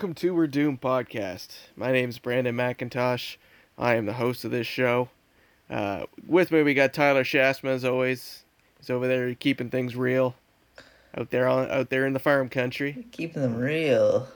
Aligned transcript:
Welcome 0.00 0.14
to 0.14 0.34
We're 0.34 0.46
Doomed 0.46 0.80
podcast. 0.80 1.48
My 1.76 1.92
name's 1.92 2.18
Brandon 2.18 2.56
McIntosh. 2.56 3.36
I 3.76 3.96
am 3.96 4.06
the 4.06 4.14
host 4.14 4.46
of 4.46 4.50
this 4.50 4.66
show. 4.66 5.10
Uh, 5.68 6.06
with 6.26 6.50
me, 6.50 6.62
we 6.62 6.72
got 6.72 6.94
Tyler 6.94 7.22
Shasma 7.22 7.66
as 7.66 7.84
always. 7.84 8.42
He's 8.78 8.88
over 8.88 9.06
there 9.06 9.34
keeping 9.34 9.68
things 9.68 9.94
real, 9.94 10.36
out 11.14 11.28
there 11.28 11.46
on 11.46 11.70
out 11.70 11.90
there 11.90 12.06
in 12.06 12.14
the 12.14 12.18
farm 12.18 12.48
country, 12.48 13.04
Keeping 13.12 13.42
them 13.42 13.56
real. 13.56 14.26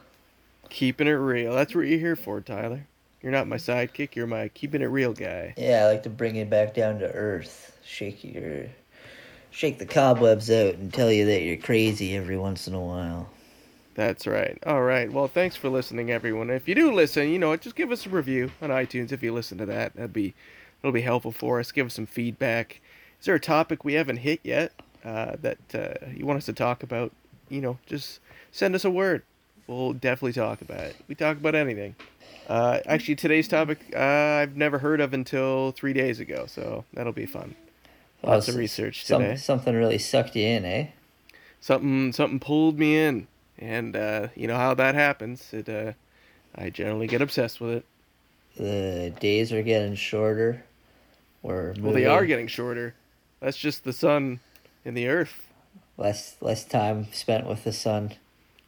keeping 0.68 1.06
it 1.06 1.12
real. 1.12 1.54
That's 1.54 1.74
what 1.74 1.86
you're 1.86 1.98
here 1.98 2.14
for, 2.14 2.42
Tyler. 2.42 2.86
You're 3.22 3.32
not 3.32 3.48
my 3.48 3.56
sidekick. 3.56 4.14
You're 4.14 4.26
my 4.26 4.48
keeping 4.48 4.82
it 4.82 4.88
real 4.88 5.14
guy. 5.14 5.54
Yeah, 5.56 5.84
I 5.84 5.86
like 5.86 6.02
to 6.02 6.10
bring 6.10 6.36
it 6.36 6.50
back 6.50 6.74
down 6.74 6.98
to 6.98 7.10
earth. 7.10 7.74
Shake 7.82 8.22
your, 8.22 8.66
shake 9.50 9.78
the 9.78 9.86
cobwebs 9.86 10.50
out, 10.50 10.74
and 10.74 10.92
tell 10.92 11.10
you 11.10 11.24
that 11.24 11.40
you're 11.40 11.56
crazy 11.56 12.14
every 12.14 12.36
once 12.36 12.68
in 12.68 12.74
a 12.74 12.80
while. 12.82 13.30
That's 13.94 14.26
right. 14.26 14.58
All 14.66 14.82
right. 14.82 15.10
Well, 15.12 15.28
thanks 15.28 15.54
for 15.56 15.68
listening, 15.68 16.10
everyone. 16.10 16.50
If 16.50 16.66
you 16.68 16.74
do 16.74 16.92
listen, 16.92 17.28
you 17.28 17.38
know, 17.38 17.50
what, 17.50 17.60
just 17.60 17.76
give 17.76 17.92
us 17.92 18.06
a 18.06 18.08
review 18.08 18.50
on 18.60 18.70
iTunes 18.70 19.12
if 19.12 19.22
you 19.22 19.32
listen 19.32 19.56
to 19.58 19.66
that. 19.66 19.94
That'd 19.94 20.12
be 20.12 20.34
it'll 20.82 20.92
be 20.92 21.02
helpful 21.02 21.30
for 21.32 21.60
us. 21.60 21.70
Give 21.70 21.86
us 21.86 21.94
some 21.94 22.06
feedback. 22.06 22.80
Is 23.20 23.26
there 23.26 23.34
a 23.36 23.40
topic 23.40 23.84
we 23.84 23.94
haven't 23.94 24.18
hit 24.18 24.40
yet 24.42 24.72
uh, 25.04 25.36
that 25.42 25.58
uh, 25.74 26.06
you 26.12 26.26
want 26.26 26.38
us 26.38 26.46
to 26.46 26.52
talk 26.52 26.82
about? 26.82 27.12
You 27.48 27.60
know, 27.60 27.78
just 27.86 28.18
send 28.50 28.74
us 28.74 28.84
a 28.84 28.90
word. 28.90 29.22
We'll 29.68 29.92
definitely 29.92 30.32
talk 30.32 30.60
about 30.60 30.80
it. 30.80 30.96
We 31.08 31.14
talk 31.14 31.36
about 31.36 31.54
anything. 31.54 31.94
Uh, 32.48 32.80
actually, 32.86 33.14
today's 33.14 33.48
topic 33.48 33.78
uh, 33.96 33.98
I've 34.00 34.56
never 34.56 34.78
heard 34.78 35.00
of 35.00 35.14
until 35.14 35.70
three 35.72 35.92
days 35.92 36.20
ago, 36.20 36.44
so 36.46 36.84
that'll 36.92 37.12
be 37.12 37.26
fun. 37.26 37.54
Lots 38.22 38.48
of 38.48 38.54
s- 38.54 38.58
research 38.58 39.06
some- 39.06 39.22
today. 39.22 39.36
something 39.36 39.74
really 39.74 39.98
sucked 39.98 40.34
you 40.36 40.44
in, 40.46 40.64
eh? 40.64 40.86
something 41.60 42.12
something 42.12 42.40
pulled 42.40 42.78
me 42.78 42.98
in 42.98 43.26
and 43.58 43.96
uh, 43.96 44.28
you 44.34 44.46
know 44.46 44.56
how 44.56 44.74
that 44.74 44.94
happens 44.94 45.52
it 45.52 45.68
uh, 45.68 45.92
i 46.56 46.70
generally 46.70 47.06
get 47.06 47.22
obsessed 47.22 47.60
with 47.60 47.70
it 47.70 47.84
The 48.56 49.12
days 49.20 49.52
are 49.52 49.62
getting 49.62 49.94
shorter. 49.96 50.64
We're 51.42 51.74
well 51.80 51.92
they 51.92 52.06
are 52.06 52.24
getting 52.26 52.46
shorter 52.46 52.94
that's 53.40 53.56
just 53.58 53.84
the 53.84 53.92
sun 53.92 54.40
and 54.84 54.96
the 54.96 55.08
earth 55.08 55.48
less 55.96 56.36
less 56.40 56.64
time 56.64 57.06
spent 57.12 57.46
with 57.46 57.64
the 57.64 57.72
sun. 57.72 58.14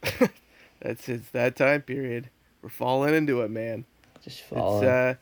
that's 0.81 1.09
it's 1.09 1.29
that 1.31 1.55
time 1.55 1.81
period 1.81 2.29
we're 2.61 2.69
falling 2.69 3.13
into 3.15 3.41
it 3.41 3.49
man 3.49 3.85
Just 4.23 4.39
it's 4.41 4.49
falling. 4.49 4.87
uh 4.87 5.15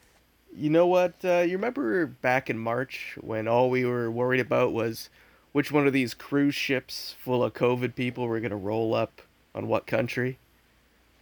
you 0.54 0.70
know 0.70 0.86
what 0.86 1.14
uh, 1.24 1.38
you 1.38 1.52
remember 1.56 2.06
back 2.06 2.48
in 2.50 2.58
march 2.58 3.16
when 3.20 3.48
all 3.48 3.68
we 3.70 3.84
were 3.84 4.10
worried 4.10 4.40
about 4.40 4.72
was 4.72 5.08
which 5.52 5.72
one 5.72 5.86
of 5.86 5.92
these 5.92 6.12
cruise 6.14 6.54
ships 6.54 7.14
full 7.22 7.42
of 7.42 7.54
covid 7.54 7.94
people 7.94 8.26
were 8.28 8.40
going 8.40 8.50
to 8.50 8.56
roll 8.56 8.94
up 8.94 9.22
on 9.56 9.66
what 9.66 9.86
country 9.86 10.38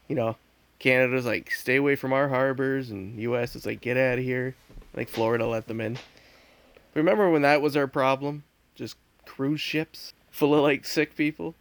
you 0.08 0.14
know 0.14 0.36
canada's 0.78 1.24
like 1.24 1.50
stay 1.50 1.77
away 1.77 1.96
from 1.96 2.12
our 2.12 2.28
harbors 2.28 2.90
and 2.90 3.18
us 3.18 3.56
is 3.56 3.64
like 3.64 3.80
get 3.80 3.96
out 3.96 4.18
of 4.18 4.24
here 4.24 4.54
like 4.94 5.08
florida 5.08 5.46
let 5.46 5.66
them 5.68 5.80
in 5.80 5.96
remember 6.92 7.30
when 7.30 7.40
that 7.42 7.62
was 7.62 7.77
our 7.77 7.86
problem 7.86 8.42
just 8.74 8.96
cruise 9.24 9.60
ships 9.60 10.12
full 10.30 10.55
of 10.55 10.60
like 10.60 10.84
sick 10.84 11.16
people 11.16 11.55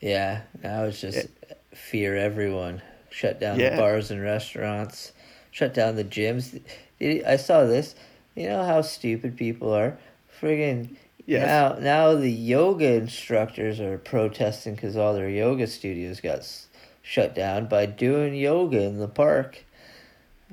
yeah, 0.00 0.42
now 0.62 0.84
it's 0.84 1.00
just 1.02 1.28
fear 1.74 2.16
everyone. 2.16 2.80
Shut 3.10 3.38
down 3.38 3.60
Yeah. 3.60 3.70
the 3.70 3.76
bars 3.76 4.10
and 4.10 4.22
restaurants. 4.22 5.12
Shut 5.50 5.74
down 5.74 5.96
the 5.96 6.04
gyms. 6.04 6.58
I 7.02 7.36
saw 7.36 7.64
this. 7.64 7.94
You 8.34 8.48
know 8.48 8.64
how 8.64 8.80
stupid 8.80 9.36
people 9.36 9.74
are. 9.74 9.98
Friggin' 10.40 10.96
Yes. 11.30 11.46
now 11.46 11.78
now 11.80 12.14
the 12.14 12.30
yoga 12.30 12.92
instructors 12.94 13.78
are 13.80 13.98
protesting 13.98 14.74
because 14.74 14.96
all 14.96 15.14
their 15.14 15.28
yoga 15.28 15.66
studios 15.66 16.20
got 16.20 16.38
s- 16.40 16.66
shut 17.02 17.34
down 17.34 17.66
by 17.66 17.86
doing 17.86 18.34
yoga 18.34 18.80
in 18.82 18.98
the 18.98 19.08
park. 19.08 19.64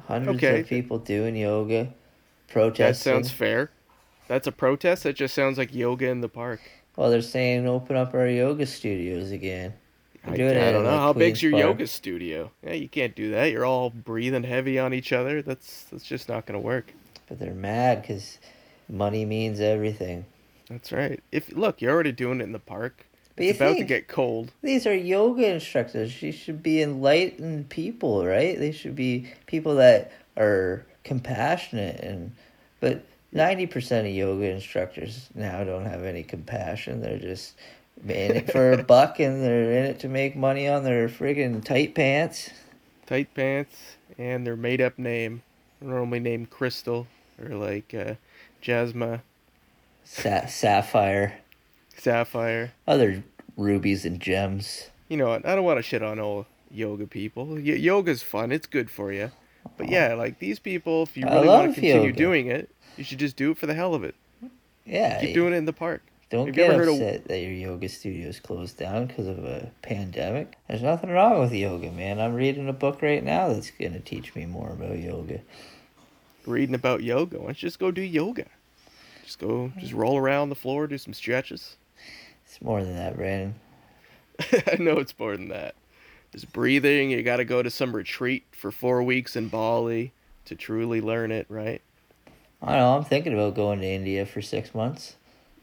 Hundreds 0.07 0.37
Okay. 0.37 0.61
of 0.61 0.67
people 0.67 0.99
doing 0.99 1.35
yoga, 1.35 1.93
protesting. 2.47 3.11
that 3.13 3.15
sounds 3.17 3.31
fair 3.31 3.71
that's 4.27 4.45
a 4.45 4.51
protest 4.51 5.03
that 5.03 5.15
just 5.15 5.33
sounds 5.33 5.57
like 5.57 5.73
yoga 5.73 6.07
in 6.09 6.19
the 6.21 6.27
park 6.29 6.59
Well, 6.95 7.09
they're 7.09 7.21
saying 7.21 7.67
open 7.67 7.95
up 7.95 8.13
our 8.13 8.27
yoga 8.27 8.65
studios 8.65 9.31
again. 9.31 9.73
I, 10.25 10.33
I 10.33 10.35
don't 10.37 10.83
know 10.83 10.89
how 10.97 11.13
big's 11.13 11.41
your 11.41 11.53
Park. 11.53 11.63
yoga 11.63 11.87
studio. 11.87 12.51
Yeah, 12.61 12.73
you 12.73 12.89
can't 12.89 13.15
do 13.15 13.31
that. 13.31 13.45
You're 13.45 13.63
all 13.63 13.89
breathing 13.89 14.43
heavy 14.43 14.77
on 14.77 14.93
each 14.93 15.13
other. 15.13 15.41
That's 15.41 15.85
that's 15.85 16.03
just 16.03 16.27
not 16.27 16.45
gonna 16.45 16.59
work. 16.59 16.91
But 17.29 17.39
they're 17.39 17.53
mad 17.53 18.01
because 18.01 18.37
money 18.89 19.23
means 19.23 19.61
everything. 19.61 20.25
That's 20.69 20.91
right. 20.91 21.21
If 21.31 21.51
look, 21.55 21.81
you're 21.81 21.93
already 21.93 22.11
doing 22.11 22.41
it 22.41 22.45
in 22.45 22.51
the 22.51 22.59
park. 22.59 23.05
But 23.35 23.45
It's 23.45 23.59
about 23.59 23.77
to 23.77 23.83
get 23.83 24.07
cold. 24.07 24.51
these 24.63 24.87
are 24.87 24.95
yoga 24.95 25.47
instructors. 25.47 26.19
They 26.19 26.31
should 26.31 26.63
be 26.63 26.81
enlightened 26.81 27.69
people, 27.69 28.25
right? 28.25 28.57
They 28.57 28.71
should 28.71 28.95
be 28.95 29.27
people 29.45 29.75
that 29.75 30.11
are 30.35 30.85
compassionate 31.03 31.99
and 32.01 32.31
but 32.79 33.03
ninety 33.31 33.65
percent 33.67 34.07
of 34.07 34.13
yoga 34.13 34.49
instructors 34.49 35.29
now 35.35 35.63
don't 35.63 35.85
have 35.85 36.03
any 36.03 36.23
compassion. 36.23 36.99
They're 37.01 37.19
just 37.19 37.55
in 38.03 38.35
it 38.35 38.51
for 38.51 38.73
a 38.73 38.83
buck 38.83 39.19
and 39.19 39.43
they're 39.43 39.71
in 39.71 39.85
it 39.85 39.99
to 39.99 40.07
make 40.07 40.35
money 40.35 40.67
on 40.67 40.83
their 40.83 41.07
friggin' 41.07 41.63
tight 41.63 41.95
pants. 41.95 42.49
Tight 43.05 43.33
pants 43.33 43.75
and 44.17 44.45
their 44.45 44.55
made 44.55 44.81
up 44.81 44.97
name. 44.99 45.43
Normally 45.79 46.19
named 46.19 46.49
Crystal 46.49 47.05
or 47.41 47.49
like 47.55 47.93
uh, 47.93 48.15
Jasma, 48.63 49.21
Sa- 50.09 50.45
sapphire, 50.47 51.39
Sapphire. 51.97 52.71
other 52.87 53.23
rubies 53.55 54.05
and 54.05 54.19
gems. 54.19 54.89
You 55.09 55.17
know 55.17 55.27
what? 55.27 55.45
I 55.45 55.55
don't 55.55 55.63
want 55.65 55.77
to 55.79 55.83
shit 55.83 56.01
on 56.03 56.19
all 56.19 56.45
yoga 56.71 57.05
people. 57.07 57.45
Y- 57.45 57.59
yoga's 57.61 58.21
fun. 58.23 58.51
It's 58.51 58.67
good 58.67 58.89
for 58.89 59.11
you. 59.11 59.31
But 59.77 59.89
yeah, 59.89 60.13
like 60.13 60.39
these 60.39 60.59
people, 60.59 61.03
if 61.03 61.17
you 61.17 61.25
I 61.27 61.35
really 61.35 61.47
want 61.47 61.65
love 61.67 61.75
to 61.75 61.81
continue 61.81 62.07
yoga. 62.07 62.17
doing 62.17 62.47
it, 62.47 62.69
you 62.95 63.03
should 63.03 63.19
just 63.19 63.35
do 63.35 63.51
it 63.51 63.57
for 63.57 63.65
the 63.67 63.73
hell 63.73 63.93
of 63.93 64.03
it. 64.03 64.15
Yeah, 64.85 65.19
Keep 65.19 65.33
doing 65.35 65.53
it 65.53 65.57
in 65.57 65.65
the 65.65 65.73
park. 65.73 66.01
Don't 66.29 66.47
Have 66.47 66.55
you 66.55 66.63
get 66.63 66.71
ever 66.71 66.79
heard 66.79 66.87
of- 66.89 66.93
upset 66.95 67.27
that 67.27 67.39
your 67.39 67.51
yoga 67.51 67.87
studio 67.89 68.27
is 68.27 68.39
closed 68.39 68.77
down 68.77 69.05
because 69.07 69.27
of 69.27 69.43
a 69.45 69.71
pandemic. 69.81 70.53
There's 70.67 70.81
nothing 70.81 71.09
wrong 71.09 71.39
with 71.39 71.53
yoga, 71.53 71.91
man. 71.91 72.19
I'm 72.19 72.33
reading 72.33 72.67
a 72.69 72.73
book 72.73 73.01
right 73.01 73.23
now 73.23 73.49
that's 73.49 73.71
gonna 73.71 73.99
teach 73.99 74.33
me 74.35 74.45
more 74.45 74.69
about 74.71 74.97
yoga. 74.99 75.41
reading 76.45 76.75
about 76.75 77.03
yoga. 77.03 77.37
Why 77.39 77.45
don't 77.47 77.61
you 77.61 77.67
just 77.67 77.79
go 77.79 77.91
do 77.91 78.01
yoga? 78.01 78.45
Just 79.27 79.39
go, 79.39 79.73
just 79.77 79.91
roll 79.91 80.17
around 80.17 80.47
the 80.47 80.55
floor, 80.55 80.87
do 80.87 80.97
some 80.97 81.13
stretches. 81.13 81.75
It's 82.45 82.61
more 82.61 82.81
than 82.81 82.95
that, 82.95 83.17
Brandon. 83.17 83.55
I 84.39 84.77
know 84.79 84.99
it's 84.99 85.19
more 85.19 85.35
than 85.35 85.49
that. 85.49 85.75
There's 86.31 86.45
breathing. 86.45 87.11
You 87.11 87.21
got 87.23 87.37
to 87.37 87.43
go 87.43 87.61
to 87.61 87.69
some 87.69 87.93
retreat 87.93 88.45
for 88.53 88.71
four 88.71 89.03
weeks 89.03 89.35
in 89.35 89.49
Bali 89.49 90.13
to 90.45 90.55
truly 90.55 91.01
learn 91.01 91.33
it, 91.33 91.45
right? 91.49 91.81
I 92.61 92.67
don't 92.67 92.77
know. 92.77 92.95
I'm 92.95 93.03
thinking 93.03 93.33
about 93.33 93.55
going 93.55 93.81
to 93.81 93.85
India 93.85 94.25
for 94.25 94.41
six 94.41 94.73
months. 94.73 95.17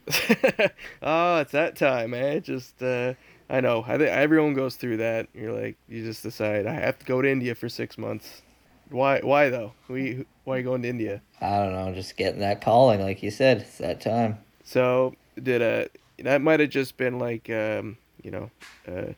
oh, 1.02 1.38
it's 1.38 1.52
that 1.52 1.74
time, 1.76 2.10
man. 2.10 2.42
Just, 2.42 2.82
uh, 2.82 3.14
I 3.48 3.62
know. 3.62 3.82
I 3.88 3.96
think 3.96 4.10
everyone 4.10 4.52
goes 4.52 4.76
through 4.76 4.98
that. 4.98 5.28
You're 5.32 5.58
like, 5.58 5.78
you 5.88 6.04
just 6.04 6.22
decide 6.22 6.66
I 6.66 6.74
have 6.74 6.98
to 6.98 7.06
go 7.06 7.22
to 7.22 7.30
India 7.30 7.54
for 7.54 7.70
six 7.70 7.96
months. 7.96 8.42
Why? 8.90 9.20
Why 9.20 9.50
though? 9.50 9.72
We, 9.88 10.26
why 10.44 10.56
are 10.56 10.58
you 10.58 10.64
going 10.64 10.82
to 10.82 10.88
India? 10.88 11.22
I 11.40 11.58
don't 11.58 11.72
know, 11.72 11.92
just 11.94 12.16
getting 12.16 12.40
that 12.40 12.60
calling, 12.60 13.00
like 13.00 13.22
you 13.22 13.30
said. 13.30 13.58
It's 13.58 13.78
that 13.78 14.00
time. 14.00 14.38
So 14.64 15.14
did 15.42 15.62
a 15.62 15.88
that 16.18 16.40
might 16.40 16.60
have 16.60 16.70
just 16.70 16.96
been 16.96 17.18
like 17.18 17.50
um, 17.50 17.98
you 18.22 18.30
know, 18.30 18.50
uh, 18.88 19.12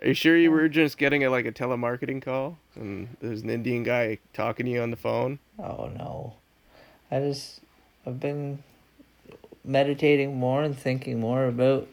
are 0.00 0.06
you 0.06 0.14
sure 0.14 0.36
you 0.36 0.50
were 0.50 0.68
just 0.68 0.96
getting 0.96 1.24
a 1.24 1.30
like 1.30 1.46
a 1.46 1.52
telemarketing 1.52 2.22
call 2.22 2.58
and 2.74 3.16
there's 3.20 3.42
an 3.42 3.50
Indian 3.50 3.82
guy 3.82 4.18
talking 4.32 4.66
to 4.66 4.72
you 4.72 4.80
on 4.80 4.90
the 4.90 4.96
phone? 4.96 5.38
Oh 5.58 5.90
no, 5.94 6.34
I 7.10 7.20
just 7.20 7.60
I've 8.06 8.20
been 8.20 8.62
meditating 9.64 10.36
more 10.36 10.62
and 10.62 10.76
thinking 10.76 11.20
more 11.20 11.44
about 11.46 11.86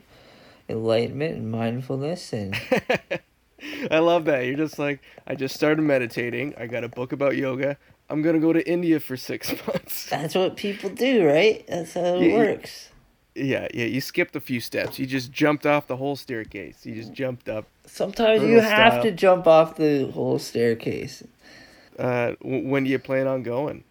enlightenment 0.69 1.35
and 1.35 1.51
mindfulness 1.51 2.31
and 2.33 2.55
I 3.91 3.99
love 3.99 4.25
that. 4.25 4.45
You're 4.45 4.55
just 4.57 4.79
like 4.79 5.01
I 5.25 5.35
just 5.35 5.55
started 5.55 5.81
meditating. 5.81 6.53
I 6.57 6.67
got 6.67 6.83
a 6.83 6.89
book 6.89 7.11
about 7.11 7.35
yoga. 7.37 7.77
I'm 8.09 8.21
gonna 8.21 8.39
go 8.39 8.53
to 8.53 8.67
India 8.69 8.99
for 8.99 9.17
six 9.17 9.51
months. 9.67 10.09
that's 10.09 10.35
what 10.35 10.55
people 10.55 10.89
do, 10.89 11.25
right? 11.27 11.65
That's 11.67 11.93
how 11.93 12.15
it 12.21 12.27
Yeah, 12.27 12.35
works. 12.35 12.89
Yeah, 13.35 13.67
yeah. 13.73 13.85
You 13.85 14.01
skipped 14.01 14.35
a 14.35 14.39
few 14.39 14.59
steps. 14.59 14.97
You 14.97 15.05
just 15.05 15.31
jumped 15.31 15.65
off 15.65 15.87
the 15.87 15.97
whole 15.97 16.15
staircase. 16.15 16.85
You 16.85 16.95
just 16.95 17.13
jumped 17.13 17.49
up. 17.49 17.65
Sometimes 17.85 18.41
you 18.43 18.59
have 18.61 18.93
style. 18.93 19.03
to 19.03 19.11
jump 19.11 19.45
off 19.47 19.75
the 19.75 20.09
whole 20.11 20.39
staircase. 20.39 21.23
Uh, 21.99 22.33
when 22.41 22.83
do 22.83 22.89
you 22.89 22.99
plan 22.99 23.27
on 23.27 23.43
going? 23.43 23.83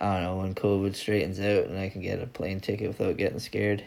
I 0.00 0.14
don't 0.14 0.22
know 0.22 0.36
when 0.36 0.54
COVID 0.54 0.94
straightens 0.94 1.40
out 1.40 1.64
and 1.66 1.76
I 1.78 1.88
can 1.88 2.02
get 2.02 2.22
a 2.22 2.26
plane 2.26 2.60
ticket 2.60 2.88
without 2.88 3.16
getting 3.16 3.40
scared. 3.40 3.84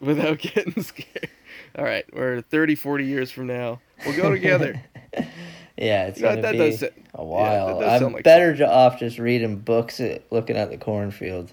without 0.00 0.38
getting 0.40 0.82
scared. 0.82 1.28
All 1.76 1.84
right, 1.84 2.04
we're 2.14 2.40
30, 2.42 2.74
40 2.76 3.04
years 3.04 3.30
from 3.30 3.46
now. 3.48 3.80
We'll 4.06 4.16
go 4.16 4.30
together. 4.30 4.80
Yeah, 5.76 6.08
it's 6.08 6.18
You 6.18 6.24
know, 6.24 6.30
gonna 6.32 6.42
that 6.42 6.52
be 6.52 6.58
does 6.58 6.82
a 7.14 7.24
while. 7.24 7.80
does 7.80 8.02
I'm 8.02 8.12
like 8.12 8.22
better 8.22 8.52
jo- 8.52 8.66
off 8.68 8.98
just 8.98 9.18
reading 9.18 9.56
books, 9.56 9.98
looking 10.30 10.56
at 10.58 10.68
the 10.68 10.76
cornfield. 10.76 11.52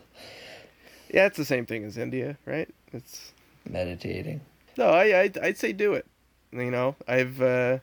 Yeah, 1.14 1.28
it's 1.28 1.38
the 1.38 1.46
same 1.46 1.66
thing 1.66 1.86
as 1.86 1.98
India, 1.98 2.38
right? 2.46 2.68
It's 2.92 3.32
Meditating. 3.70 4.42
no, 4.78 4.88
I 4.90 5.22
I'd, 5.22 5.38
I'd 5.38 5.58
say 5.58 5.72
do 5.72 5.94
it. 5.94 6.06
You 6.52 6.70
know, 6.72 6.98
I've 7.08 7.42
uh, 7.42 7.78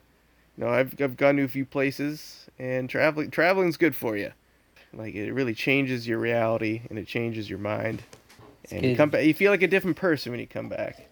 you 0.55 0.63
know 0.63 0.69
I've 0.69 0.93
I've 1.01 1.17
gone 1.17 1.37
to 1.37 1.43
a 1.43 1.47
few 1.47 1.65
places, 1.65 2.45
and 2.59 2.87
traveling 2.91 3.31
traveling's 3.31 3.77
good 3.77 3.95
for 3.95 4.15
you. 4.15 4.31
Like 4.93 5.15
it 5.15 5.31
really 5.31 5.55
changes 5.55 6.07
your 6.07 6.19
reality 6.19 6.81
and 6.91 6.99
it 6.99 7.07
changes 7.07 7.49
your 7.49 7.59
mind. 7.59 8.03
And 8.69 8.85
you 8.85 8.95
come 8.95 9.09
back, 9.09 9.23
you 9.25 9.33
feel 9.33 9.51
like 9.51 9.63
a 9.63 9.67
different 9.67 9.97
person 9.97 10.31
when 10.31 10.39
you 10.39 10.47
come 10.47 10.69
back. 10.69 11.07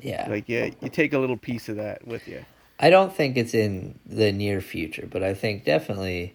Yeah. 0.00 0.26
Like 0.30 0.48
yeah, 0.48 0.70
you 0.80 0.88
take 0.88 1.12
a 1.12 1.18
little 1.18 1.36
piece 1.36 1.68
of 1.68 1.76
that 1.76 2.06
with 2.06 2.26
you. 2.26 2.42
I 2.80 2.90
don't 2.90 3.12
think 3.12 3.36
it's 3.36 3.54
in 3.54 3.98
the 4.06 4.32
near 4.32 4.60
future, 4.60 5.08
but 5.10 5.22
I 5.22 5.34
think 5.34 5.64
definitely 5.64 6.34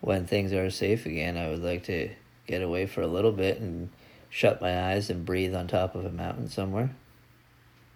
when 0.00 0.26
things 0.26 0.52
are 0.52 0.70
safe 0.70 1.06
again, 1.06 1.36
I 1.36 1.48
would 1.48 1.62
like 1.62 1.84
to 1.84 2.10
get 2.46 2.62
away 2.62 2.86
for 2.86 3.00
a 3.00 3.06
little 3.06 3.32
bit 3.32 3.60
and 3.60 3.90
shut 4.28 4.60
my 4.60 4.90
eyes 4.90 5.10
and 5.10 5.24
breathe 5.24 5.54
on 5.54 5.68
top 5.68 5.94
of 5.94 6.04
a 6.04 6.10
mountain 6.10 6.48
somewhere. 6.48 6.90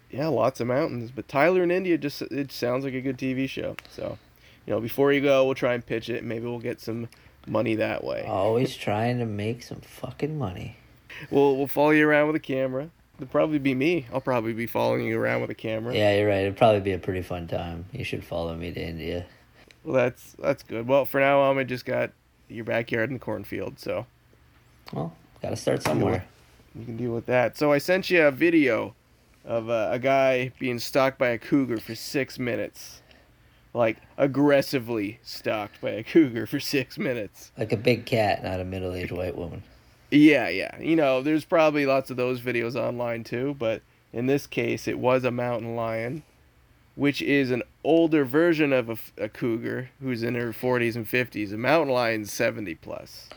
Yeah, 0.09 0.27
lots 0.27 0.59
of 0.59 0.67
mountains, 0.67 1.11
but 1.11 1.27
Tyler 1.27 1.63
in 1.63 1.71
India 1.71 1.97
just 1.97 2.21
it 2.21 2.51
sounds 2.51 2.85
like 2.85 2.93
a 2.93 3.01
good 3.01 3.17
TV 3.17 3.49
show. 3.49 3.75
So, 3.89 4.17
you 4.65 4.73
know, 4.73 4.79
before 4.79 5.11
you 5.11 5.21
go, 5.21 5.45
we'll 5.45 5.55
try 5.55 5.73
and 5.73 5.85
pitch 5.85 6.09
it. 6.09 6.23
Maybe 6.23 6.45
we'll 6.45 6.59
get 6.59 6.79
some 6.79 7.09
money 7.47 7.75
that 7.75 8.03
way. 8.03 8.23
Always 8.25 8.75
trying 8.75 9.19
to 9.19 9.25
make 9.25 9.63
some 9.63 9.81
fucking 9.81 10.37
money. 10.37 10.77
We'll 11.29 11.57
we'll 11.57 11.67
follow 11.67 11.91
you 11.91 12.07
around 12.07 12.27
with 12.27 12.35
a 12.35 12.39
camera. 12.39 12.89
It'll 13.17 13.27
probably 13.27 13.59
be 13.59 13.73
me. 13.73 14.05
I'll 14.13 14.21
probably 14.21 14.53
be 14.53 14.67
following 14.67 15.05
you 15.05 15.19
around 15.19 15.41
with 15.41 15.49
a 15.49 15.55
camera. 15.55 15.95
Yeah, 15.95 16.15
you're 16.17 16.27
right. 16.27 16.41
It'd 16.41 16.57
probably 16.57 16.81
be 16.81 16.91
a 16.91 16.99
pretty 16.99 17.21
fun 17.21 17.47
time. 17.47 17.85
You 17.93 18.03
should 18.03 18.23
follow 18.25 18.55
me 18.55 18.71
to 18.73 18.81
India. 18.81 19.25
Well, 19.83 19.95
that's 19.95 20.35
that's 20.39 20.63
good. 20.63 20.87
Well, 20.87 21.05
for 21.05 21.19
now, 21.19 21.43
um, 21.43 21.57
I 21.57 21.63
just 21.63 21.85
got 21.85 22.11
your 22.49 22.65
backyard 22.65 23.09
and 23.09 23.19
the 23.19 23.23
cornfield, 23.23 23.79
so 23.79 24.05
Well, 24.91 25.13
gotta 25.41 25.55
start 25.55 25.81
somewhere. 25.83 26.25
you 26.77 26.83
can 26.85 26.97
deal 26.97 27.11
with 27.11 27.25
that. 27.27 27.57
So 27.57 27.71
I 27.71 27.77
sent 27.77 28.09
you 28.09 28.23
a 28.25 28.31
video 28.31 28.95
of 29.45 29.69
uh, 29.69 29.89
a 29.91 29.99
guy 29.99 30.51
being 30.59 30.79
stalked 30.79 31.17
by 31.19 31.29
a 31.29 31.37
cougar 31.37 31.77
for 31.77 31.95
six 31.95 32.37
minutes, 32.39 33.01
like 33.73 33.97
aggressively 34.17 35.19
stalked 35.23 35.79
by 35.81 35.91
a 35.91 36.03
cougar 36.03 36.47
for 36.47 36.59
six 36.59 36.97
minutes. 36.97 37.51
Like 37.57 37.71
a 37.71 37.77
big 37.77 38.05
cat, 38.05 38.43
not 38.43 38.59
a 38.59 38.65
middle 38.65 38.93
aged 38.93 39.11
white 39.11 39.37
woman. 39.37 39.63
Yeah, 40.11 40.49
yeah. 40.49 40.79
You 40.79 40.95
know, 40.95 41.21
there's 41.21 41.45
probably 41.45 41.85
lots 41.85 42.09
of 42.09 42.17
those 42.17 42.41
videos 42.41 42.75
online 42.75 43.23
too, 43.23 43.55
but 43.57 43.81
in 44.13 44.27
this 44.27 44.47
case, 44.47 44.87
it 44.87 44.99
was 44.99 45.23
a 45.23 45.31
mountain 45.31 45.75
lion, 45.75 46.23
which 46.95 47.21
is 47.21 47.51
an 47.51 47.63
older 47.83 48.23
version 48.23 48.71
of 48.71 49.11
a 49.17 49.29
cougar 49.29 49.89
who's 50.01 50.23
in 50.23 50.35
her 50.35 50.53
40s 50.53 50.95
and 50.95 51.07
50s. 51.07 51.53
A 51.53 51.57
mountain 51.57 51.93
lion's 51.93 52.31
70 52.31 52.75
plus. 52.75 53.29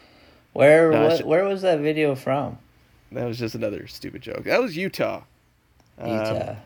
Where 0.53 0.93
I 0.93 1.05
what, 1.05 1.27
where 1.27 1.45
was 1.45 1.63
that 1.63 1.81
video 1.81 2.15
from? 2.15 2.59
That 3.13 3.25
was 3.25 3.39
just 3.39 3.55
another 3.55 3.87
stupid 3.87 4.23
joke. 4.23 4.45
That 4.45 4.61
was 4.61 4.77
Utah. 4.77 5.23
Um, 5.99 6.11
Utah. 6.11 6.57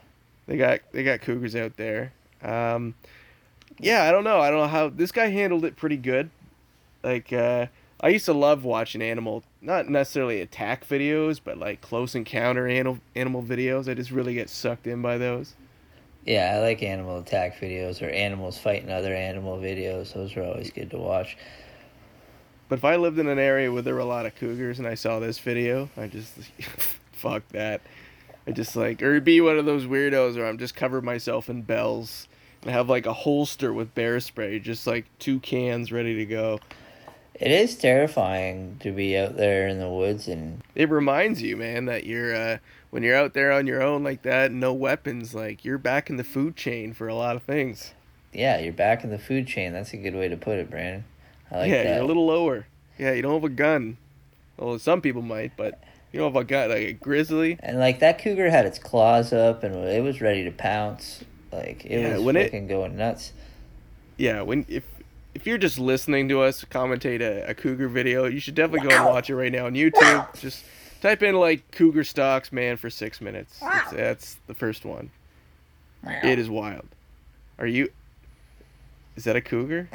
they 0.46 0.56
got 0.56 0.80
they 0.92 1.04
got 1.04 1.20
cougars 1.20 1.54
out 1.54 1.76
there. 1.76 2.12
Um, 2.42 2.94
yeah, 3.78 4.04
I 4.04 4.12
don't 4.12 4.24
know. 4.24 4.40
I 4.40 4.50
don't 4.50 4.58
know 4.58 4.68
how 4.68 4.88
this 4.88 5.12
guy 5.12 5.28
handled 5.28 5.64
it 5.64 5.76
pretty 5.76 5.96
good. 5.96 6.30
Like 7.02 7.32
uh, 7.32 7.66
I 8.02 8.08
used 8.08 8.24
to 8.24 8.32
love 8.32 8.64
watching 8.64 9.00
animal, 9.00 9.44
not 9.60 9.88
necessarily 9.88 10.40
attack 10.40 10.86
videos, 10.86 11.40
but 11.42 11.58
like 11.58 11.80
close 11.80 12.16
encounter 12.16 12.66
animal 12.66 12.98
animal 13.14 13.42
videos. 13.42 13.88
I 13.88 13.94
just 13.94 14.10
really 14.10 14.34
get 14.34 14.50
sucked 14.50 14.88
in 14.88 15.00
by 15.00 15.18
those. 15.18 15.54
Yeah, 16.24 16.54
I 16.54 16.60
like 16.60 16.82
animal 16.82 17.18
attack 17.18 17.60
videos 17.60 18.02
or 18.02 18.10
animals 18.10 18.58
fighting 18.58 18.90
other 18.90 19.14
animal 19.14 19.58
videos. 19.58 20.14
Those 20.14 20.36
are 20.36 20.42
always 20.42 20.70
good 20.70 20.90
to 20.90 20.98
watch. 20.98 21.36
But 22.68 22.78
if 22.78 22.84
I 22.84 22.96
lived 22.96 23.18
in 23.18 23.28
an 23.28 23.38
area 23.38 23.70
where 23.70 23.82
there 23.82 23.94
were 23.94 24.00
a 24.00 24.04
lot 24.04 24.26
of 24.26 24.34
cougars 24.34 24.78
and 24.78 24.88
I 24.88 24.94
saw 24.94 25.20
this 25.20 25.38
video, 25.38 25.88
I 25.96 26.08
just 26.08 26.32
fuck 27.12 27.46
that. 27.48 27.82
I 28.48 28.50
just 28.50 28.74
like 28.74 29.00
or 29.00 29.20
be 29.20 29.40
one 29.40 29.58
of 29.58 29.66
those 29.66 29.84
weirdos 29.84 30.34
where 30.34 30.46
I'm 30.46 30.58
just 30.58 30.74
cover 30.74 31.00
myself 31.00 31.48
in 31.48 31.62
bells 31.62 32.26
and 32.62 32.72
have 32.72 32.88
like 32.88 33.06
a 33.06 33.12
holster 33.12 33.72
with 33.72 33.94
bear 33.94 34.18
spray, 34.18 34.58
just 34.58 34.88
like 34.88 35.06
two 35.20 35.38
cans 35.38 35.92
ready 35.92 36.16
to 36.16 36.26
go. 36.26 36.58
It 37.42 37.50
is 37.50 37.74
terrifying 37.76 38.76
to 38.80 38.92
be 38.92 39.16
out 39.18 39.36
there 39.36 39.66
in 39.66 39.78
the 39.80 39.88
woods 39.88 40.28
and 40.28 40.62
It 40.76 40.88
reminds 40.88 41.42
you, 41.42 41.56
man, 41.56 41.86
that 41.86 42.04
you're 42.06 42.34
uh 42.34 42.58
when 42.90 43.02
you're 43.02 43.16
out 43.16 43.34
there 43.34 43.50
on 43.52 43.66
your 43.66 43.82
own 43.82 44.04
like 44.04 44.22
that, 44.22 44.52
no 44.52 44.72
weapons, 44.72 45.34
like 45.34 45.64
you're 45.64 45.78
back 45.78 46.08
in 46.08 46.16
the 46.16 46.24
food 46.24 46.56
chain 46.56 46.92
for 46.92 47.08
a 47.08 47.14
lot 47.14 47.36
of 47.36 47.42
things. 47.42 47.94
yeah, 48.32 48.58
you're 48.60 48.72
back 48.72 49.02
in 49.04 49.10
the 49.10 49.18
food 49.18 49.46
chain. 49.46 49.72
That's 49.72 49.92
a 49.92 49.96
good 49.96 50.14
way 50.14 50.28
to 50.28 50.36
put 50.36 50.58
it, 50.58 50.70
Brandon. 50.70 51.04
I 51.50 51.58
like 51.58 51.70
yeah, 51.70 51.82
that. 51.82 51.94
you're 51.96 52.04
a 52.04 52.06
little 52.06 52.26
lower. 52.26 52.66
Yeah, 52.98 53.12
you 53.12 53.22
don't 53.22 53.34
have 53.34 53.44
a 53.44 53.48
gun. 53.48 53.96
Well, 54.56 54.78
some 54.78 55.00
people 55.00 55.22
might, 55.22 55.56
but 55.56 55.82
you 56.12 56.20
don't 56.20 56.32
have 56.32 56.40
a 56.42 56.44
gun 56.44 56.68
like 56.70 56.78
a 56.78 56.92
grizzly. 56.92 57.56
And 57.60 57.78
like 57.80 57.98
that 58.00 58.18
cougar 58.22 58.50
had 58.50 58.66
its 58.66 58.78
claws 58.78 59.32
up 59.32 59.64
and 59.64 59.74
it 59.74 60.02
was 60.02 60.20
ready 60.20 60.44
to 60.44 60.50
pounce. 60.52 61.24
Like 61.50 61.84
it 61.86 62.00
Yeah, 62.00 62.14
was 62.14 62.22
when 62.22 62.36
it- 62.36 62.44
fucking 62.44 62.68
going 62.68 62.96
nuts. 62.96 63.32
Yeah, 64.18 64.42
when 64.42 64.66
if 64.68 64.84
if 65.34 65.46
you're 65.46 65.58
just 65.58 65.78
listening 65.78 66.28
to 66.28 66.40
us 66.42 66.64
commentate 66.64 67.20
a, 67.20 67.50
a 67.50 67.54
cougar 67.54 67.88
video, 67.88 68.26
you 68.26 68.40
should 68.40 68.54
definitely 68.54 68.88
go 68.88 68.94
and 68.94 69.06
watch 69.06 69.30
it 69.30 69.36
right 69.36 69.52
now 69.52 69.66
on 69.66 69.74
YouTube. 69.74 70.40
Just 70.40 70.64
type 71.00 71.22
in 71.22 71.34
like 71.36 71.70
cougar 71.70 72.04
stalks 72.04 72.52
man 72.52 72.76
for 72.76 72.90
six 72.90 73.20
minutes. 73.20 73.58
That's, 73.60 73.92
that's 73.92 74.36
the 74.46 74.54
first 74.54 74.84
one. 74.84 75.10
It 76.04 76.38
is 76.38 76.50
wild. 76.50 76.86
Are 77.58 77.66
you? 77.66 77.90
Is 79.16 79.24
that 79.24 79.36
a 79.36 79.40
cougar? 79.40 79.88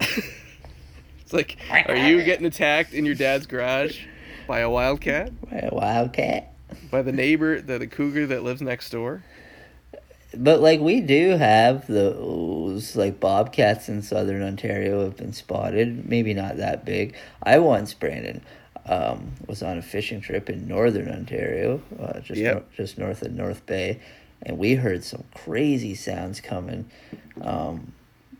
it's 0.00 1.32
like, 1.32 1.56
are 1.70 1.96
you 1.96 2.22
getting 2.24 2.46
attacked 2.46 2.92
in 2.92 3.06
your 3.06 3.14
dad's 3.14 3.46
garage 3.46 4.00
by 4.46 4.60
a 4.60 4.70
wildcat? 4.70 5.32
By 5.48 5.68
a 5.70 5.74
wildcat. 5.74 6.52
By 6.90 7.02
the 7.02 7.12
neighbor, 7.12 7.60
the, 7.60 7.78
the 7.78 7.86
cougar 7.86 8.26
that 8.26 8.42
lives 8.42 8.60
next 8.60 8.90
door? 8.90 9.22
But 10.36 10.60
like 10.60 10.80
we 10.80 11.00
do 11.00 11.30
have 11.30 11.86
those 11.86 12.96
like 12.96 13.20
bobcats 13.20 13.88
in 13.88 14.02
southern 14.02 14.42
Ontario 14.42 15.04
have 15.04 15.16
been 15.16 15.32
spotted. 15.32 16.08
Maybe 16.08 16.34
not 16.34 16.56
that 16.56 16.84
big. 16.84 17.14
I 17.42 17.58
once 17.58 17.94
Brandon 17.94 18.42
um, 18.86 19.32
was 19.46 19.62
on 19.62 19.78
a 19.78 19.82
fishing 19.82 20.20
trip 20.20 20.50
in 20.50 20.66
northern 20.68 21.08
Ontario, 21.10 21.80
uh, 22.00 22.20
just 22.20 22.40
Yep. 22.40 22.52
nor- 22.54 22.64
just 22.76 22.98
north 22.98 23.22
of 23.22 23.32
North 23.32 23.64
Bay, 23.66 24.00
and 24.42 24.58
we 24.58 24.74
heard 24.74 25.04
some 25.04 25.24
crazy 25.34 25.94
sounds 25.94 26.40
coming. 26.40 26.90
Um, 27.40 27.92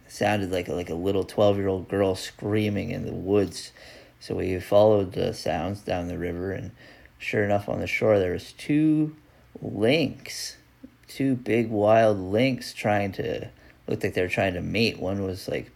sounded 0.07 0.53
like 0.53 0.69
a, 0.69 0.75
like 0.75 0.91
a 0.91 0.95
little 0.95 1.25
twelve 1.25 1.57
year 1.57 1.69
old 1.69 1.89
girl 1.89 2.15
screaming 2.15 2.91
in 2.91 3.07
the 3.07 3.13
woods. 3.15 3.73
So 4.21 4.37
we 4.37 4.59
followed 4.61 5.13
the 5.13 5.35
sounds 5.35 5.81
down 5.81 6.09
the 6.09 6.19
river, 6.19 6.53
and 6.53 6.71
sure 7.19 7.45
enough, 7.45 7.69
on 7.69 7.81
the 7.81 7.87
shore 7.87 8.19
there 8.19 8.33
was 8.33 8.53
two 8.53 9.17
lynx 9.61 10.57
two 11.09 11.35
big 11.35 11.71
wild 11.71 12.19
lynx 12.19 12.73
trying 12.73 13.13
to 13.13 13.49
looked 13.87 14.03
like 14.03 14.15
they 14.15 14.23
were 14.23 14.29
trying 14.29 14.55
to 14.55 14.63
mate. 14.63 14.99
One 14.99 15.23
was 15.23 15.49
like 15.49 15.71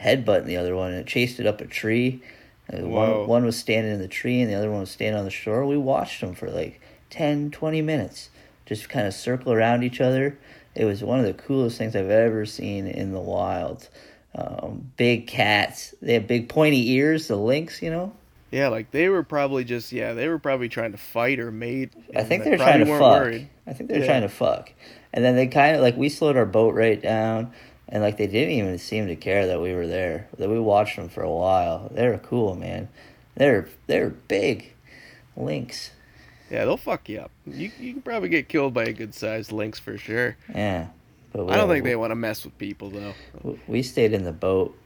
headbutting 0.00 0.46
the 0.46 0.56
other 0.56 0.74
one 0.74 0.92
and 0.92 1.00
it 1.00 1.06
chased 1.06 1.40
it 1.40 1.46
up 1.46 1.60
a 1.60 1.66
tree. 1.66 2.22
One 2.68 3.26
one 3.26 3.44
was 3.44 3.58
standing 3.58 3.92
in 3.92 4.00
the 4.00 4.08
tree 4.08 4.40
and 4.40 4.50
the 4.50 4.54
other 4.54 4.70
one 4.70 4.80
was 4.80 4.90
standing 4.90 5.18
on 5.18 5.24
the 5.24 5.30
shore. 5.30 5.66
We 5.66 5.76
watched 5.76 6.20
them 6.20 6.34
for 6.34 6.50
like 6.50 6.80
10, 7.10 7.50
20 7.50 7.82
minutes. 7.82 8.30
Just 8.64 8.88
kind 8.88 9.06
of 9.06 9.14
circle 9.14 9.52
around 9.52 9.82
each 9.82 10.00
other. 10.00 10.38
It 10.74 10.84
was 10.84 11.04
one 11.04 11.20
of 11.20 11.26
the 11.26 11.34
coolest 11.34 11.76
things 11.76 11.94
I've 11.94 12.08
ever 12.08 12.46
seen 12.46 12.86
in 12.86 13.12
the 13.12 13.20
wild. 13.20 13.88
Um, 14.34 14.92
big 14.96 15.26
cats. 15.26 15.94
They 16.00 16.14
have 16.14 16.26
big 16.26 16.48
pointy 16.48 16.92
ears, 16.92 17.28
the 17.28 17.36
lynx, 17.36 17.82
you 17.82 17.90
know. 17.90 18.12
Yeah, 18.52 18.68
like 18.68 18.90
they 18.92 19.08
were 19.08 19.22
probably 19.24 19.64
just 19.64 19.90
yeah, 19.92 20.12
they 20.12 20.28
were 20.28 20.38
probably 20.38 20.68
trying 20.68 20.92
to 20.92 20.98
fight 20.98 21.40
or 21.40 21.50
mate. 21.50 21.92
I 22.14 22.22
think 22.22 22.44
they 22.44 22.50
they're 22.50 22.58
trying 22.58 22.80
to 22.80 22.86
fuck. 22.86 23.00
worried. 23.00 23.48
I 23.66 23.72
think 23.72 23.88
they're 23.90 24.00
Yeah. 24.00 24.06
trying 24.06 24.22
to 24.22 24.28
fuck. 24.28 24.72
And 25.12 25.24
then 25.24 25.34
they 25.36 25.46
kind 25.46 25.74
of 25.74 25.82
like 25.82 25.96
we 25.96 26.08
slowed 26.08 26.36
our 26.36 26.46
boat 26.46 26.74
right 26.74 27.00
down, 27.00 27.52
and 27.88 28.02
like 28.02 28.18
they 28.18 28.26
didn't 28.26 28.50
even 28.54 28.78
seem 28.78 29.06
to 29.08 29.16
care 29.16 29.46
that 29.46 29.60
we 29.60 29.72
were 29.74 29.86
there. 29.86 30.28
That 30.38 30.48
we 30.50 30.60
watched 30.60 30.96
them 30.96 31.08
for 31.08 31.22
a 31.22 31.30
while. 31.32 31.90
They're 31.92 32.18
cool, 32.18 32.54
man. 32.54 32.88
They're 33.36 33.68
they're 33.86 34.10
big 34.10 34.72
lynx. 35.36 35.90
Yeah, 36.50 36.66
they'll 36.66 36.76
fuck 36.76 37.08
you 37.08 37.20
up. 37.20 37.30
You 37.46 37.70
you 37.80 37.94
can 37.94 38.02
probably 38.02 38.28
get 38.28 38.48
killed 38.50 38.74
by 38.74 38.84
a 38.84 38.92
good 38.92 39.14
sized 39.14 39.50
lynx 39.50 39.78
for 39.78 39.96
sure. 39.96 40.36
Yeah, 40.54 40.88
but 41.32 41.48
I 41.48 41.56
don't 41.56 41.68
we- 41.70 41.76
think 41.76 41.84
they 41.86 41.96
want 41.96 42.10
to 42.10 42.16
mess 42.16 42.44
with 42.44 42.56
people 42.58 42.90
though. 42.90 43.14
we- 43.42 43.60
We 43.66 43.82
stayed 43.82 44.12
in 44.12 44.24
the 44.24 44.32
boat. 44.32 44.76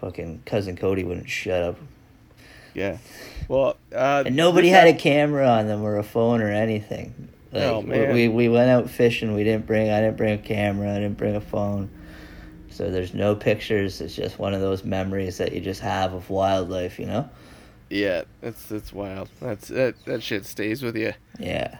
Fucking 0.00 0.42
cousin 0.46 0.76
Cody 0.76 1.02
wouldn't 1.04 1.28
shut 1.28 1.60
up, 1.62 1.76
Yeah. 2.78 2.98
Well, 3.48 3.76
uh, 3.94 4.24
and 4.26 4.36
nobody 4.36 4.68
had 4.68 4.88
a 4.88 4.94
camera 4.94 5.48
on 5.48 5.66
them 5.66 5.82
or 5.82 5.96
a 5.96 6.02
phone 6.02 6.42
or 6.42 6.50
anything. 6.50 7.28
Like, 7.52 7.62
Oh, 7.64 7.82
man. 7.82 8.12
We 8.12 8.28
we 8.28 8.48
went 8.48 8.70
out 8.70 8.90
fishing. 8.90 9.34
We 9.34 9.42
didn't 9.42 9.66
bring. 9.66 9.90
I 9.90 10.00
didn't 10.00 10.16
bring 10.16 10.34
a 10.34 10.42
camera. 10.42 10.90
I 10.90 10.98
didn't 10.98 11.16
bring 11.16 11.34
a 11.34 11.40
phone. 11.40 11.90
So 12.70 12.90
there's 12.90 13.14
no 13.14 13.34
pictures. 13.34 14.00
It's 14.00 14.14
just 14.14 14.38
one 14.38 14.54
of 14.54 14.60
those 14.60 14.84
memories 14.84 15.38
that 15.38 15.52
you 15.52 15.60
just 15.60 15.80
have 15.80 16.12
of 16.12 16.30
wildlife. 16.30 16.98
You 16.98 17.06
know. 17.06 17.30
Yeah, 17.90 18.22
that's 18.42 18.64
that's 18.66 18.92
wild. 18.92 19.28
That's 19.40 19.68
that 19.68 19.94
that 20.04 20.22
shit 20.22 20.44
stays 20.44 20.82
with 20.82 20.96
you. 20.96 21.14
Yeah. 21.38 21.78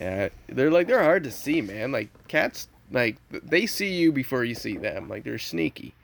Yeah, 0.00 0.30
they're 0.48 0.70
like 0.70 0.86
they're 0.86 1.02
hard 1.02 1.24
to 1.24 1.30
see, 1.30 1.60
man. 1.60 1.92
Like 1.92 2.08
cats, 2.26 2.68
like 2.90 3.18
they 3.30 3.66
see 3.66 3.92
you 3.92 4.12
before 4.12 4.44
you 4.44 4.54
see 4.54 4.78
them. 4.78 5.08
Like 5.08 5.24
they're 5.24 5.38
sneaky. 5.38 5.94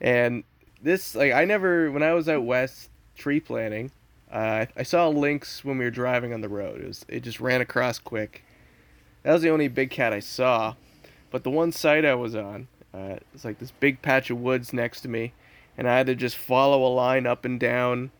And 0.00 0.44
this, 0.80 1.14
like, 1.16 1.32
I 1.32 1.44
never 1.44 1.90
when 1.90 2.04
I 2.04 2.12
was 2.12 2.28
out 2.28 2.44
west 2.44 2.88
tree 3.16 3.40
planting, 3.40 3.90
Uh, 4.30 4.66
I 4.76 4.82
saw 4.82 5.06
a 5.06 5.10
lynx 5.10 5.64
when 5.64 5.78
we 5.78 5.84
were 5.84 5.90
driving 5.90 6.32
on 6.32 6.40
the 6.40 6.48
road. 6.48 6.80
It 6.80 6.86
was 6.86 7.04
it 7.08 7.20
just 7.20 7.40
ran 7.40 7.60
across 7.60 7.98
quick. 7.98 8.44
That 9.22 9.32
was 9.32 9.42
the 9.42 9.50
only 9.50 9.68
big 9.68 9.90
cat 9.90 10.12
I 10.12 10.20
saw, 10.20 10.74
but 11.30 11.42
the 11.42 11.50
one 11.50 11.72
site 11.72 12.04
I 12.04 12.14
was 12.14 12.34
on, 12.34 12.68
uh, 12.92 13.16
it's 13.34 13.44
like 13.44 13.58
this 13.58 13.72
big 13.72 14.02
patch 14.02 14.30
of 14.30 14.40
woods 14.40 14.72
next 14.72 15.00
to 15.02 15.08
me, 15.08 15.32
and 15.76 15.88
I 15.88 15.96
had 15.96 16.06
to 16.06 16.14
just 16.14 16.36
follow 16.36 16.84
a 16.86 16.92
line 16.92 17.26
up 17.26 17.44
and 17.44 17.58
down 17.58 18.10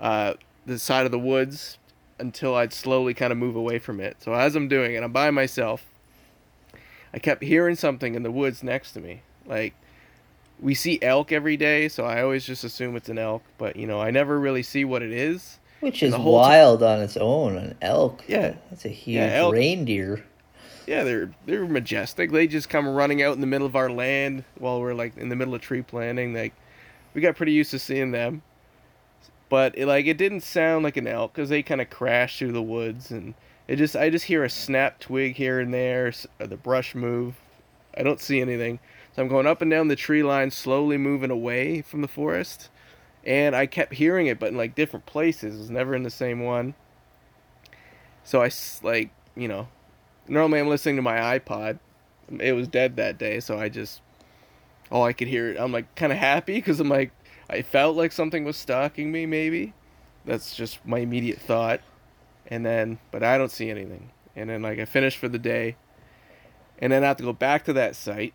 uh, 0.00 0.34
the 0.66 0.78
side 0.78 1.06
of 1.06 1.12
the 1.12 1.18
woods 1.18 1.78
until 2.18 2.54
I'd 2.54 2.72
slowly 2.72 3.14
kind 3.14 3.32
of 3.32 3.38
move 3.38 3.56
away 3.56 3.78
from 3.78 4.00
it. 4.00 4.16
So 4.20 4.34
as 4.34 4.56
I'm 4.56 4.68
doing 4.68 4.94
it, 4.94 5.02
I'm 5.02 5.12
by 5.12 5.30
myself. 5.30 5.86
I 7.12 7.18
kept 7.18 7.42
hearing 7.42 7.74
something 7.76 8.14
in 8.14 8.22
the 8.22 8.30
woods 8.30 8.62
next 8.62 8.92
to 8.92 9.00
me. 9.00 9.22
Like 9.46 9.74
we 10.60 10.74
see 10.74 10.98
elk 11.02 11.32
every 11.32 11.56
day, 11.56 11.88
so 11.88 12.04
I 12.04 12.22
always 12.22 12.44
just 12.44 12.64
assume 12.64 12.96
it's 12.96 13.08
an 13.08 13.18
elk, 13.18 13.42
but 13.58 13.76
you 13.76 13.86
know, 13.86 14.00
I 14.00 14.10
never 14.10 14.38
really 14.38 14.62
see 14.62 14.84
what 14.84 15.02
it 15.02 15.12
is. 15.12 15.58
Which 15.80 16.02
is 16.02 16.12
the 16.12 16.18
whole 16.18 16.40
ti- 16.40 16.48
wild 16.48 16.82
on 16.82 17.00
its 17.00 17.16
own. 17.16 17.56
An 17.56 17.76
elk. 17.80 18.24
Yeah. 18.26 18.54
That's 18.70 18.84
a 18.84 18.88
huge 18.88 19.16
Yeah, 19.16 19.50
reindeer. 19.50 20.24
Yeah, 20.86 21.04
they're 21.04 21.30
they're 21.46 21.66
majestic. 21.66 22.32
They 22.32 22.46
just 22.46 22.68
come 22.68 22.88
running 22.88 23.22
out 23.22 23.34
in 23.34 23.40
the 23.40 23.46
middle 23.46 23.66
of 23.66 23.76
our 23.76 23.90
land 23.90 24.44
while 24.56 24.80
we're 24.80 24.94
like 24.94 25.16
in 25.16 25.28
the 25.28 25.36
middle 25.36 25.54
of 25.54 25.60
tree 25.60 25.82
planting. 25.82 26.34
Like 26.34 26.54
we 27.14 27.20
got 27.20 27.36
pretty 27.36 27.52
used 27.52 27.70
to 27.72 27.78
seeing 27.78 28.10
them. 28.10 28.42
But 29.48 29.78
it, 29.78 29.86
like 29.86 30.06
it 30.06 30.18
didn't 30.18 30.40
sound 30.40 30.84
like 30.84 30.96
an 30.96 31.06
elk 31.06 31.34
cuz 31.34 31.48
they 31.48 31.62
kind 31.62 31.80
of 31.80 31.90
crash 31.90 32.38
through 32.38 32.52
the 32.52 32.62
woods 32.62 33.10
and 33.10 33.34
it 33.68 33.76
just 33.76 33.94
I 33.94 34.10
just 34.10 34.24
hear 34.24 34.44
a 34.44 34.50
snap 34.50 34.98
twig 34.98 35.36
here 35.36 35.60
and 35.60 35.72
there, 35.72 36.12
or 36.40 36.46
the 36.46 36.56
brush 36.56 36.94
move. 36.94 37.36
I 37.96 38.02
don't 38.02 38.20
see 38.20 38.40
anything. 38.40 38.80
So 39.18 39.22
I'm 39.22 39.28
going 39.28 39.48
up 39.48 39.62
and 39.62 39.68
down 39.68 39.88
the 39.88 39.96
tree 39.96 40.22
line 40.22 40.52
slowly 40.52 40.96
moving 40.96 41.32
away 41.32 41.82
from 41.82 42.02
the 42.02 42.06
forest. 42.06 42.68
And 43.24 43.56
I 43.56 43.66
kept 43.66 43.94
hearing 43.94 44.28
it 44.28 44.38
but 44.38 44.50
in 44.50 44.56
like 44.56 44.76
different 44.76 45.06
places. 45.06 45.56
It 45.56 45.58
was 45.58 45.70
never 45.70 45.96
in 45.96 46.04
the 46.04 46.08
same 46.08 46.44
one. 46.44 46.76
So 48.22 48.40
I 48.42 48.50
like, 48.84 49.10
you 49.34 49.48
know, 49.48 49.66
normally 50.28 50.60
I'm 50.60 50.68
listening 50.68 50.94
to 50.94 51.02
my 51.02 51.36
iPod. 51.36 51.80
It 52.38 52.52
was 52.52 52.68
dead 52.68 52.94
that 52.94 53.18
day, 53.18 53.40
so 53.40 53.58
I 53.58 53.68
just 53.68 54.02
all 54.88 55.02
I 55.02 55.12
could 55.12 55.26
hear. 55.26 55.50
It. 55.50 55.56
I'm 55.58 55.72
like 55.72 55.92
kind 55.96 56.12
of 56.12 56.18
happy 56.18 56.54
because 56.54 56.78
I'm 56.78 56.88
like 56.88 57.10
I 57.50 57.62
felt 57.62 57.96
like 57.96 58.12
something 58.12 58.44
was 58.44 58.56
stalking 58.56 59.10
me. 59.10 59.26
Maybe 59.26 59.74
that's 60.26 60.54
just 60.54 60.78
my 60.86 61.00
immediate 61.00 61.40
thought. 61.40 61.80
And 62.46 62.64
then, 62.64 63.00
but 63.10 63.24
I 63.24 63.36
don't 63.36 63.50
see 63.50 63.68
anything. 63.68 64.12
And 64.36 64.48
then 64.48 64.62
like 64.62 64.78
I 64.78 64.84
finished 64.84 65.18
for 65.18 65.26
the 65.26 65.40
day, 65.40 65.74
and 66.78 66.92
then 66.92 67.02
I 67.02 67.08
have 67.08 67.16
to 67.16 67.24
go 67.24 67.32
back 67.32 67.64
to 67.64 67.72
that 67.72 67.96
site 67.96 68.32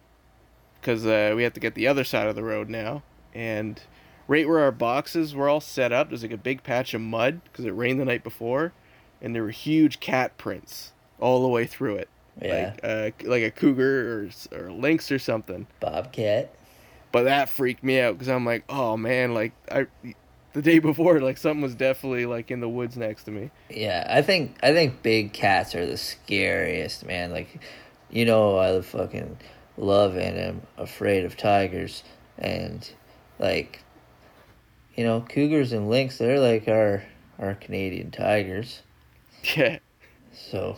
because 0.83 1.05
uh, 1.05 1.33
we 1.35 1.43
have 1.43 1.53
to 1.53 1.59
get 1.61 1.75
the 1.75 1.87
other 1.87 2.03
side 2.03 2.27
of 2.27 2.35
the 2.35 2.43
road 2.43 2.69
now. 2.69 3.01
And 3.33 3.81
right 4.27 4.47
where 4.47 4.59
our 4.59 4.71
boxes 4.71 5.33
were 5.33 5.47
all 5.49 5.61
set 5.61 5.91
up, 5.91 6.09
there's 6.09 6.21
like 6.23 6.31
a 6.31 6.37
big 6.37 6.61
patch 6.63 6.93
of 6.93 7.01
mud 7.01 7.41
because 7.45 7.65
it 7.65 7.71
rained 7.71 7.99
the 7.99 8.05
night 8.05 8.23
before, 8.23 8.73
and 9.21 9.33
there 9.33 9.43
were 9.43 9.49
huge 9.51 9.99
cat 9.99 10.37
prints 10.37 10.91
all 11.19 11.41
the 11.41 11.47
way 11.47 11.65
through 11.65 11.95
it 11.95 12.09
Yeah. 12.41 12.73
like 12.73 12.79
uh, 12.83 13.29
like 13.29 13.43
a 13.43 13.51
cougar 13.51 14.29
or 14.51 14.57
or 14.57 14.67
a 14.67 14.73
lynx 14.73 15.11
or 15.11 15.19
something. 15.19 15.67
Bobcat. 15.79 16.53
But 17.13 17.23
that 17.23 17.47
freaked 17.47 17.83
me 17.83 17.99
out 17.99 18.15
because 18.15 18.27
I'm 18.27 18.45
like, 18.45 18.63
oh 18.69 18.97
man, 18.97 19.33
like 19.33 19.53
I, 19.71 19.85
the 20.53 20.61
day 20.61 20.79
before, 20.79 21.19
like 21.21 21.37
something 21.37 21.61
was 21.61 21.75
definitely 21.75 22.25
like 22.25 22.51
in 22.51 22.59
the 22.59 22.67
woods 22.69 22.97
next 22.97 23.23
to 23.25 23.31
me. 23.31 23.51
Yeah, 23.69 24.05
I 24.09 24.21
think 24.21 24.57
I 24.61 24.73
think 24.73 25.01
big 25.03 25.31
cats 25.31 25.73
are 25.75 25.85
the 25.85 25.97
scariest, 25.97 27.05
man. 27.05 27.31
Like, 27.31 27.59
you 28.11 28.25
know, 28.25 28.57
I 28.57 28.81
fucking 28.81 29.37
love 29.77 30.15
and 30.15 30.37
am 30.37 30.61
afraid 30.77 31.25
of 31.25 31.37
tigers, 31.37 32.03
and 32.37 32.89
like, 33.39 33.81
you 34.95 35.03
know, 35.03 35.21
cougars 35.21 35.73
and 35.73 35.89
lynx. 35.89 36.17
They're 36.17 36.39
like 36.39 36.67
our 36.67 37.03
our 37.39 37.55
Canadian 37.55 38.11
tigers. 38.11 38.81
Yeah, 39.57 39.79
So, 40.31 40.77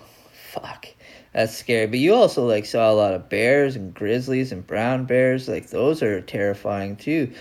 fuck, 0.52 0.88
that's 1.34 1.56
scary. 1.56 1.88
But 1.88 2.00
you 2.00 2.16
also 2.16 2.48
like 2.48 2.66
saw 2.66 2.92
a 2.92 2.96
lot 2.96 3.14
of 3.14 3.30
bears 3.30 3.76
and 3.76 3.94
grizzlies 3.94 4.52
and 4.52 4.66
brown 4.66 5.06
bears. 5.06 5.48
Like 5.48 5.70
those 5.70 6.02
are 6.02 6.22
terrifying 6.22 6.96
too. 6.96 7.32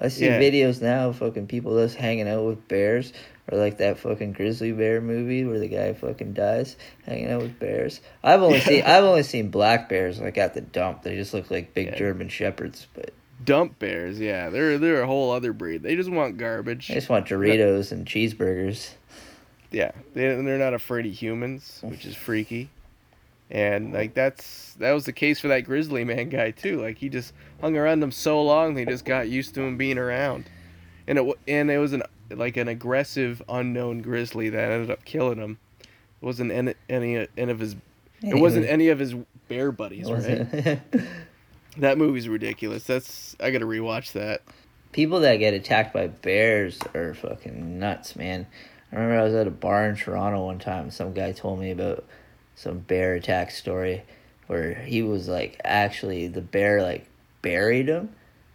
I 0.00 0.08
see 0.08 0.26
Yeah. 0.26 0.40
videos 0.40 0.80
now 0.80 1.08
of 1.08 1.16
fucking 1.16 1.46
people 1.48 1.76
just 1.82 1.96
hanging 1.96 2.28
out 2.28 2.44
with 2.44 2.68
bears, 2.68 3.12
or 3.50 3.58
like 3.58 3.78
that 3.78 3.98
fucking 3.98 4.32
grizzly 4.32 4.72
bear 4.72 5.00
movie 5.00 5.44
where 5.44 5.58
the 5.58 5.68
guy 5.68 5.92
fucking 5.92 6.34
dies 6.34 6.76
hanging 7.06 7.30
out 7.30 7.42
with 7.42 7.58
bears. 7.58 8.00
I've 8.22 8.42
only 8.42 8.58
Yeah. 8.58 8.64
seen 8.64 8.82
I've 8.86 9.04
only 9.04 9.22
seen 9.22 9.48
black 9.50 9.88
bears 9.88 10.20
like 10.20 10.38
at 10.38 10.54
the 10.54 10.60
dump. 10.60 11.02
They 11.02 11.16
just 11.16 11.34
look 11.34 11.50
like 11.50 11.74
big 11.74 11.86
Yeah. 11.88 11.96
German 11.96 12.28
shepherds, 12.28 12.86
but 12.94 13.10
dump 13.44 13.78
bears. 13.78 14.20
Yeah, 14.20 14.50
they're 14.50 14.78
they're 14.78 15.02
a 15.02 15.06
whole 15.06 15.32
other 15.32 15.52
breed. 15.52 15.82
They 15.82 15.96
just 15.96 16.10
want 16.10 16.36
garbage. 16.36 16.88
They 16.88 16.94
just 16.94 17.08
want 17.08 17.26
Doritos 17.26 17.90
and 17.92 18.06
cheeseburgers. 18.06 18.90
Yeah, 19.70 19.90
they 20.14 20.22
they're 20.28 20.58
not 20.58 20.74
afraid 20.74 21.06
of 21.06 21.12
humans, 21.12 21.80
which 21.82 22.06
is 22.06 22.14
freaky. 22.14 22.70
And 23.50 23.94
like 23.94 24.14
that's 24.14 24.74
that 24.74 24.92
was 24.92 25.06
the 25.06 25.12
case 25.12 25.40
for 25.40 25.48
that 25.48 25.60
grizzly 25.60 26.04
man 26.04 26.28
guy 26.28 26.50
too. 26.50 26.80
Like 26.80 26.98
he 26.98 27.08
just 27.08 27.32
hung 27.60 27.76
around 27.76 28.00
them 28.00 28.12
so 28.12 28.42
long, 28.42 28.74
they 28.74 28.84
just 28.84 29.04
got 29.04 29.28
used 29.28 29.54
to 29.54 29.62
him 29.62 29.76
being 29.76 29.98
around. 29.98 30.44
And 31.06 31.18
it 31.18 31.38
and 31.48 31.70
it 31.70 31.78
was 31.78 31.94
an 31.94 32.02
like 32.30 32.56
an 32.58 32.68
aggressive 32.68 33.42
unknown 33.48 34.02
grizzly 34.02 34.50
that 34.50 34.70
ended 34.70 34.90
up 34.90 35.04
killing 35.04 35.38
him. 35.38 35.58
It 35.80 36.24
wasn't 36.26 36.52
any 36.52 36.74
any, 36.90 37.26
any 37.38 37.52
of 37.52 37.58
his. 37.58 37.76
It 38.22 38.34
wasn't 38.34 38.66
any 38.66 38.88
of 38.88 38.98
his 38.98 39.14
bear 39.48 39.72
buddies, 39.72 40.10
right? 40.10 40.80
That 41.78 41.96
movie's 41.96 42.28
ridiculous. 42.28 42.82
That's 42.82 43.36
I 43.38 43.50
gotta 43.52 43.64
rewatch 43.66 44.12
that. 44.12 44.42
people 44.90 45.20
that 45.20 45.36
get 45.36 45.54
attacked 45.54 45.92
by 45.94 46.08
bears 46.08 46.78
are 46.92 47.14
fucking 47.14 47.78
nuts, 47.78 48.16
man. 48.16 48.46
I 48.90 48.96
remember 48.96 49.20
I 49.20 49.24
was 49.24 49.34
at 49.34 49.46
a 49.46 49.50
bar 49.52 49.88
in 49.88 49.94
Toronto 49.94 50.44
one 50.44 50.58
time. 50.58 50.90
Some 50.90 51.12
guy 51.12 51.30
told 51.32 51.60
me 51.60 51.70
about 51.70 52.04
some 52.58 52.80
bear 52.80 53.14
attack 53.14 53.50
story 53.52 54.02
where 54.48 54.74
he 54.74 55.02
was 55.02 55.28
like, 55.28 55.60
actually, 55.64 56.26
the 56.26 56.40
bear 56.40 56.82
like 56.82 57.06
buried 57.40 57.88
him. 57.88 58.10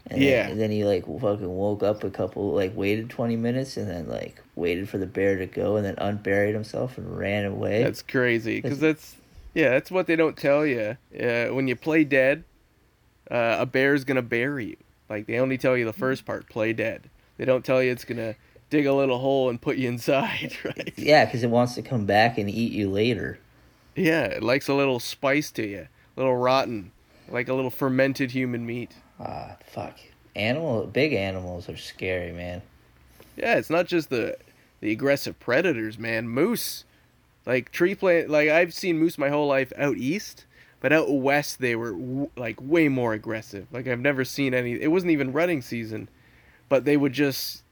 And 0.08 0.22
Yeah. 0.22 0.44
Then, 0.44 0.52
and 0.52 0.62
then 0.62 0.72
he 0.72 0.84
like 0.84 1.06
fucking 1.06 1.50
woke 1.50 1.82
up 1.84 2.04
a 2.04 2.10
couple, 2.10 2.54
like 2.54 2.76
waited 2.76 3.10
20 3.10 3.38
minutes 3.38 3.78
and 3.78 3.90
then 3.90 4.10
like 4.10 4.44
waited 4.56 4.90
for 4.90 4.98
the 4.98 5.06
bear 5.06 5.38
to 5.38 5.46
go 5.46 5.78
and 5.78 5.86
then 5.86 5.96
unburied 5.98 6.54
himself 6.54 6.98
and 6.98 7.18
ran 7.18 7.46
away. 7.46 7.82
That's 7.82 8.02
crazy 8.02 8.60
because 8.60 8.80
that's 8.80 9.16
yeah, 9.54 9.70
that's 9.70 9.90
what 9.92 10.08
they 10.08 10.16
don't 10.16 10.36
tell 10.36 10.66
you. 10.66 10.98
Uh, 11.18 11.46
when 11.48 11.68
you 11.68 11.76
play 11.76 12.04
dead, 12.04 12.44
uh, 13.32 13.58
a 13.60 13.66
bear's 13.66 14.04
gonna 14.04 14.22
bury 14.22 14.66
you. 14.66 14.78
Like 15.10 15.28
they 15.28 15.40
only 15.40 15.58
tell 15.58 15.78
you 15.78 15.86
the 15.86 15.94
first 15.94 16.26
part, 16.26 16.50
play 16.50 16.74
dead. 16.74 17.10
They 17.38 17.46
don't 17.46 17.64
tell 17.64 17.82
you 17.82 17.92
it's 17.92 18.04
gonna 18.04 18.36
dig 18.70 18.86
a 18.86 18.94
little 18.94 19.20
hole 19.20 19.50
and 19.50 19.62
put 19.62 19.78
you 19.78 19.88
inside, 19.96 20.58
right? 20.66 20.94
yeah, 20.98 21.24
because 21.24 21.44
it 21.44 21.50
wants 21.50 21.76
to 21.76 21.82
come 21.82 22.06
back 22.06 22.38
and 22.38 22.50
eat 22.50 22.74
you 22.74 22.90
later. 22.90 23.40
Yeah, 23.96 24.24
it 24.26 24.44
likes 24.44 24.68
a 24.68 24.74
little 24.74 25.00
spice 25.00 25.52
to 25.52 25.66
you, 25.68 25.88
a 26.18 26.20
little 26.20 26.36
rotten, 26.36 26.92
like 27.30 27.48
a 27.48 27.54
little 27.54 27.72
fermented 27.72 28.32
human 28.32 28.66
meat. 28.66 28.92
Ah, 29.20 29.58
fuck. 29.66 30.00
Animal, 30.36 30.88
big 30.88 31.14
animals 31.14 31.70
are 31.70 31.78
scary, 31.78 32.32
man. 32.32 32.62
Yeah, 33.38 33.56
it's 33.56 33.70
not 33.70 33.88
just 33.88 34.10
the 34.10 34.38
the 34.80 34.92
aggressive 34.92 35.40
predators, 35.40 35.98
man. 35.98 36.28
Moose, 36.28 36.84
like 37.46 37.72
tree 37.72 37.96
plant, 37.96 38.30
like 38.30 38.50
I've 38.50 38.74
seen 38.74 38.98
moose 38.98 39.18
my 39.18 39.30
whole 39.30 39.48
life 39.48 39.72
out 39.78 39.98
east, 39.98 40.46
but 40.80 40.92
out 40.92 41.12
west 41.12 41.60
they 41.60 41.76
were 41.76 41.92
w- 41.92 42.30
like 42.36 42.58
way 42.60 42.90
more 42.90 43.14
aggressive. 43.14 43.68
Like 43.72 43.88
I've 43.88 44.00
never 44.00 44.26
seen 44.26 44.54
any. 44.54 44.74
It 44.74 44.92
wasn't 44.92 45.12
even 45.12 45.32
rutting 45.34 45.62
season, 45.62 46.10
but 46.68 46.86
they 46.86 46.98
would 46.98 47.14
just 47.14 47.64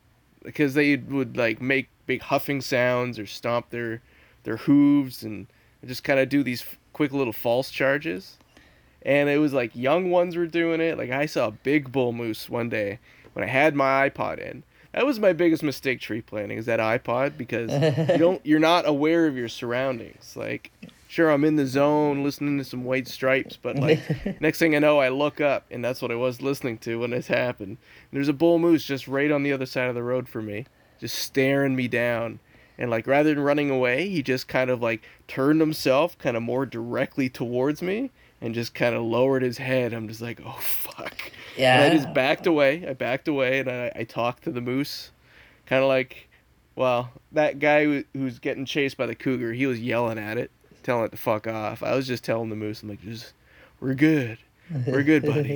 because 0.44 0.74
they 0.74 0.96
would 0.96 1.36
like 1.36 1.62
make 1.62 1.90
big 2.06 2.22
huffing 2.22 2.62
sounds 2.62 3.18
or 3.20 3.26
stomp 3.26 3.70
their 3.72 4.02
their 4.44 4.58
hooves 4.58 5.24
and 5.24 5.48
just 5.86 6.04
kind 6.04 6.20
of 6.20 6.30
do 6.30 6.44
these 6.44 6.66
quick 6.94 7.12
little 7.12 7.34
false 7.34 7.72
charges. 7.72 8.38
And 9.04 9.30
it 9.30 9.40
was 9.40 9.54
like 9.54 9.76
young 9.76 10.12
ones 10.12 10.36
were 10.36 10.46
doing 10.46 10.80
it. 10.80 10.98
Like 10.98 11.12
I 11.12 11.26
saw 11.26 11.48
a 11.48 11.52
big 11.52 11.92
bull 11.92 12.14
moose 12.14 12.50
one 12.50 12.70
day 12.70 13.00
when 13.34 13.44
I 13.44 13.48
had 13.48 13.76
my 13.76 14.10
iPod 14.10 14.40
in. 14.40 14.64
That 14.94 15.06
was 15.06 15.20
my 15.20 15.34
biggest 15.34 15.64
mistake 15.64 16.02
tree 16.02 16.22
planting 16.22 16.58
is 16.58 16.66
that 16.66 16.80
iPod 16.80 17.38
because 17.38 17.72
you 18.10 18.18
don't 18.18 18.42
you're 18.46 18.60
not 18.60 18.88
aware 18.88 19.26
of 19.26 19.38
your 19.38 19.48
surroundings. 19.48 20.36
Like 20.36 20.72
sure 21.08 21.30
I'm 21.30 21.44
in 21.44 21.56
the 21.56 21.66
zone 21.66 22.24
listening 22.24 22.58
to 22.58 22.64
some 22.64 22.84
white 22.84 23.08
stripes, 23.08 23.58
but 23.62 23.78
like 23.78 24.00
next 24.42 24.60
thing 24.60 24.76
I 24.76 24.80
know 24.80 25.00
I 25.00 25.10
look 25.10 25.42
up 25.42 25.66
and 25.72 25.84
that's 25.84 26.02
what 26.02 26.12
I 26.12 26.16
was 26.16 26.42
listening 26.42 26.78
to 26.80 27.00
when 27.00 27.12
this 27.12 27.28
happened. 27.28 27.78
There's 28.12 28.28
a 28.28 28.34
bull 28.34 28.60
moose 28.60 28.84
just 28.84 29.08
right 29.08 29.32
on 29.32 29.44
the 29.44 29.54
other 29.54 29.66
side 29.66 29.88
of 29.88 29.96
the 29.96 30.04
road 30.04 30.28
for 30.28 30.42
me, 30.42 30.66
just 31.00 31.18
staring 31.18 31.76
me 31.76 31.88
down. 31.88 32.40
And 32.78 32.90
like 32.90 33.08
rather 33.08 33.34
than 33.34 33.44
running 33.44 33.70
away, 33.70 34.10
he 34.10 34.24
just 34.24 34.48
kind 34.48 34.70
of 34.70 34.82
like 34.82 35.02
turned 35.28 35.60
himself 35.60 36.18
kind 36.18 36.36
of 36.36 36.44
more 36.44 36.66
directly 36.66 37.30
towards 37.30 37.82
me 37.82 38.12
and 38.42 38.56
just 38.56 38.74
kind 38.74 38.96
of 38.96 39.04
lowered 39.04 39.44
his 39.44 39.60
head. 39.60 39.94
I'm 39.94 40.08
just 40.08 40.22
like, 40.22 40.42
oh 40.46 40.58
fuck. 40.60 41.32
Yeah. 41.58 41.82
And 41.82 41.94
I 41.94 41.96
just 41.96 42.14
backed 42.14 42.48
away. 42.48 42.86
I 42.88 42.94
backed 42.94 43.28
away 43.28 43.60
and 43.60 43.70
I, 43.70 43.92
I 43.96 44.04
talked 44.04 44.44
to 44.46 44.52
the 44.52 44.62
moose, 44.62 45.12
kind 45.66 45.84
of 45.84 45.88
like, 45.88 46.28
well, 46.76 47.12
that 47.32 47.60
guy 47.60 47.84
who, 47.84 48.04
who's 48.14 48.40
getting 48.40 48.66
chased 48.66 48.98
by 48.98 49.06
the 49.06 49.16
cougar, 49.16 49.54
he 49.54 49.68
was 49.68 49.80
yelling 49.80 50.18
at 50.18 50.38
it, 50.38 50.50
telling 50.84 51.06
it 51.06 51.12
to 51.12 51.18
fuck 51.18 51.46
off. 51.48 51.84
I 51.84 51.96
was 51.96 52.08
just 52.08 52.24
telling 52.24 52.50
the 52.50 52.56
moose, 52.56 52.82
I'm 52.82 52.90
like, 52.90 53.02
just, 53.02 53.34
we're 53.80 53.94
good, 53.94 54.38
we're 54.88 55.04
good, 55.04 55.24
buddy. 55.24 55.54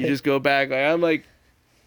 just 0.06 0.24
go 0.24 0.38
back. 0.38 0.70
Like 0.70 0.80
I'm 0.80 1.00
like 1.00 1.24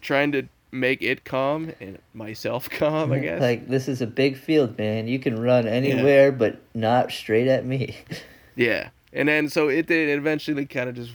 trying 0.00 0.32
to 0.32 0.42
make 0.72 1.02
it 1.02 1.24
calm 1.24 1.72
and 1.80 1.98
myself 2.14 2.68
calm. 2.78 3.12
I 3.12 3.18
guess. 3.20 3.40
Like 3.40 3.68
this 3.68 3.86
is 3.86 4.00
a 4.00 4.06
big 4.06 4.36
field, 4.36 4.76
man. 4.78 5.06
You 5.06 5.18
can 5.18 5.40
run 5.40 5.68
anywhere, 5.68 6.32
but 6.32 6.60
not 6.74 7.12
straight 7.12 7.46
at 7.46 7.64
me. 7.64 7.96
Yeah. 8.54 8.90
And 9.14 9.28
then 9.28 9.48
so 9.48 9.68
it 9.68 9.86
did 9.86 10.10
it 10.10 10.18
eventually 10.18 10.66
kind 10.66 10.90
of 10.90 10.94
just 10.94 11.12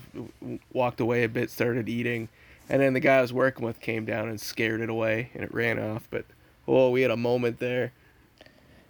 walked 0.74 1.00
away 1.00 1.24
a 1.24 1.30
bit, 1.30 1.52
started 1.52 1.88
eating, 1.88 2.30
and 2.68 2.82
then 2.82 2.94
the 2.94 3.00
guy 3.00 3.18
I 3.18 3.22
was 3.22 3.32
working 3.32 3.64
with 3.64 3.80
came 3.80 4.06
down 4.06 4.28
and 4.28 4.42
scared 4.42 4.82
it 4.82 4.90
away, 4.90 5.30
and 5.36 5.44
it 5.44 5.54
ran 5.54 5.78
off. 5.78 6.08
But 6.10 6.26
oh, 6.68 6.90
we 6.90 7.04
had 7.04 7.12
a 7.12 7.18
moment 7.18 7.60
there. 7.60 7.92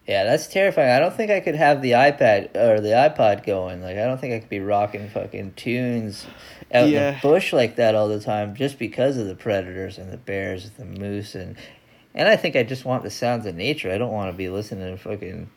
Yeah, 0.08 0.24
that's 0.24 0.48
terrifying. 0.48 0.90
I 0.90 1.00
don't 1.00 1.14
think 1.14 1.32
I 1.32 1.42
could 1.42 1.56
have 1.56 1.82
the 1.82 1.92
iPad 1.92 2.56
or 2.56 2.80
the 2.80 2.90
iPod 2.90 3.46
going. 3.46 3.82
Like, 3.82 3.98
I 3.98 4.06
don't 4.06 4.20
think 4.20 4.34
I 4.34 4.40
could 4.40 4.50
be 4.50 4.62
rocking 4.62 5.10
fucking 5.10 5.54
tunes 5.56 6.26
out 6.74 6.88
in 6.88 6.94
the 6.94 7.20
bush 7.22 7.54
like 7.54 7.76
that 7.76 7.94
all 7.96 8.08
the 8.08 8.20
time 8.20 8.56
just 8.56 8.80
because 8.80 9.18
of 9.18 9.28
the 9.28 9.36
predators 9.36 9.98
and 9.98 10.12
the 10.12 10.18
bears 10.18 10.72
and 10.78 10.96
the 10.96 11.00
moose 11.00 11.36
and 11.36 11.56
and 12.16 12.28
I 12.28 12.36
think 12.36 12.56
I 12.56 12.64
just 12.64 12.84
want 12.84 13.04
the 13.04 13.12
sounds 13.12 13.46
of 13.46 13.56
nature. 13.56 13.92
I 13.92 13.98
don't 13.98 14.12
want 14.12 14.32
to 14.32 14.38
be 14.38 14.50
listening 14.50 14.96
to 14.96 14.98
fucking 14.98 15.50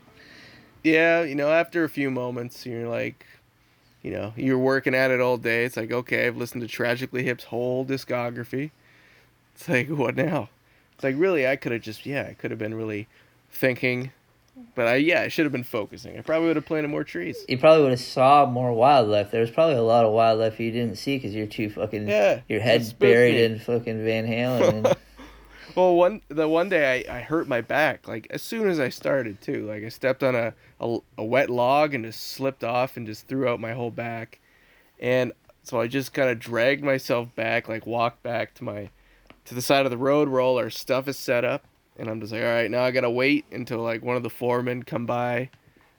Yeah, 0.82 1.22
you 1.22 1.34
know, 1.34 1.50
after 1.50 1.84
a 1.84 1.88
few 1.88 2.10
moments, 2.10 2.64
you're 2.64 2.88
like, 2.88 3.26
you 4.02 4.10
know, 4.10 4.32
you're 4.36 4.58
working 4.58 4.94
at 4.94 5.10
it 5.10 5.20
all 5.20 5.36
day. 5.36 5.64
It's 5.64 5.76
like, 5.76 5.92
okay, 5.92 6.26
I've 6.26 6.36
listened 6.36 6.62
to 6.62 6.68
Tragically 6.68 7.22
Hip's 7.22 7.44
whole 7.44 7.84
discography. 7.84 8.70
It's 9.54 9.68
like, 9.68 9.88
what 9.88 10.16
now? 10.16 10.48
It's 10.94 11.04
like, 11.04 11.16
really, 11.18 11.46
I 11.46 11.56
could 11.56 11.72
have 11.72 11.82
just, 11.82 12.06
yeah, 12.06 12.26
I 12.30 12.34
could 12.34 12.50
have 12.50 12.58
been 12.58 12.74
really 12.74 13.08
thinking, 13.50 14.12
but 14.74 14.86
I, 14.86 14.94
yeah, 14.96 15.22
I 15.22 15.28
should 15.28 15.44
have 15.46 15.52
been 15.52 15.64
focusing. 15.64 16.18
I 16.18 16.22
probably 16.22 16.48
would 16.48 16.56
have 16.56 16.66
planted 16.66 16.88
more 16.88 17.04
trees. 17.04 17.44
you 17.48 17.58
probably 17.58 17.82
would 17.82 17.92
have 17.92 18.00
saw 18.00 18.46
more 18.46 18.72
wildlife. 18.72 19.30
There 19.30 19.40
was 19.40 19.50
probably 19.50 19.76
a 19.76 19.82
lot 19.82 20.04
of 20.04 20.12
wildlife 20.12 20.58
you 20.60 20.70
didn't 20.70 20.96
see 20.98 21.16
because 21.16 21.34
you're 21.34 21.46
too 21.46 21.70
fucking 21.70 22.08
Yeah, 22.08 22.40
your 22.48 22.60
head's 22.60 22.92
buried 22.92 23.34
me. 23.36 23.44
in 23.44 23.58
fucking 23.58 24.04
Van 24.04 24.26
Halen. 24.26 24.72
And, 24.86 24.96
Well, 25.76 25.94
one 25.94 26.20
the 26.28 26.48
one 26.48 26.68
day 26.68 27.04
I, 27.08 27.18
I 27.18 27.20
hurt 27.20 27.46
my 27.46 27.60
back 27.60 28.08
like 28.08 28.26
as 28.30 28.42
soon 28.42 28.68
as 28.68 28.80
I 28.80 28.88
started 28.88 29.40
too. 29.40 29.66
Like 29.68 29.84
I 29.84 29.88
stepped 29.88 30.24
on 30.24 30.34
a, 30.34 30.52
a 30.80 30.98
a 31.16 31.24
wet 31.24 31.48
log 31.48 31.94
and 31.94 32.04
just 32.04 32.32
slipped 32.32 32.64
off 32.64 32.96
and 32.96 33.06
just 33.06 33.28
threw 33.28 33.46
out 33.48 33.60
my 33.60 33.72
whole 33.72 33.92
back, 33.92 34.40
and 34.98 35.32
so 35.62 35.80
I 35.80 35.86
just 35.86 36.12
kind 36.12 36.28
of 36.28 36.40
dragged 36.40 36.82
myself 36.82 37.32
back, 37.36 37.68
like 37.68 37.86
walked 37.86 38.20
back 38.24 38.52
to 38.54 38.64
my 38.64 38.90
to 39.44 39.54
the 39.54 39.62
side 39.62 39.84
of 39.84 39.92
the 39.92 39.96
road 39.96 40.28
where 40.28 40.40
all 40.40 40.58
our 40.58 40.70
stuff 40.70 41.06
is 41.06 41.16
set 41.16 41.44
up, 41.44 41.64
and 42.00 42.08
I'm 42.08 42.20
just 42.20 42.32
like, 42.32 42.42
all 42.42 42.48
right, 42.48 42.70
now 42.70 42.82
I 42.82 42.90
gotta 42.90 43.10
wait 43.10 43.44
until 43.52 43.78
like 43.78 44.02
one 44.02 44.16
of 44.16 44.22
the 44.22 44.30
foremen 44.30 44.82
come 44.82 45.04
by 45.04 45.50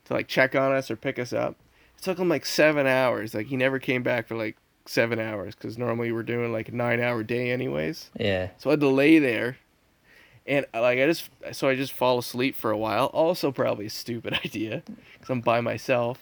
to 0.05 0.13
like 0.13 0.27
check 0.27 0.55
on 0.55 0.71
us 0.73 0.89
or 0.89 0.95
pick 0.95 1.19
us 1.19 1.31
up. 1.31 1.55
It 1.97 2.03
took 2.03 2.17
him 2.17 2.27
like 2.27 2.45
seven 2.45 2.87
hours. 2.87 3.33
Like 3.35 3.47
he 3.47 3.55
never 3.55 3.77
came 3.77 4.01
back 4.01 4.27
for 4.27 4.35
like 4.35 4.57
seven 4.87 5.19
hours 5.19 5.53
because 5.53 5.77
normally 5.77 6.11
we're 6.11 6.23
doing 6.23 6.51
like 6.51 6.69
a 6.69 6.75
nine 6.75 6.99
hour 6.99 7.23
day 7.23 7.51
anyways. 7.51 8.09
yeah. 8.19 8.49
So 8.57 8.71
I 8.71 8.73
had 8.73 8.79
to 8.79 8.89
lay 8.89 9.19
there, 9.19 9.57
and 10.47 10.65
uh, 10.73 10.81
like 10.81 10.97
I 10.97 11.05
just 11.05 11.29
so 11.51 11.69
I 11.69 11.75
just 11.75 11.93
fall 11.93 12.17
asleep 12.17 12.55
for 12.55 12.71
a 12.71 12.77
while. 12.77 13.05
Also 13.07 13.51
probably 13.51 13.85
a 13.85 13.91
stupid 13.91 14.33
idea 14.45 14.81
because 15.13 15.29
I'm 15.29 15.41
by 15.41 15.61
myself, 15.61 16.19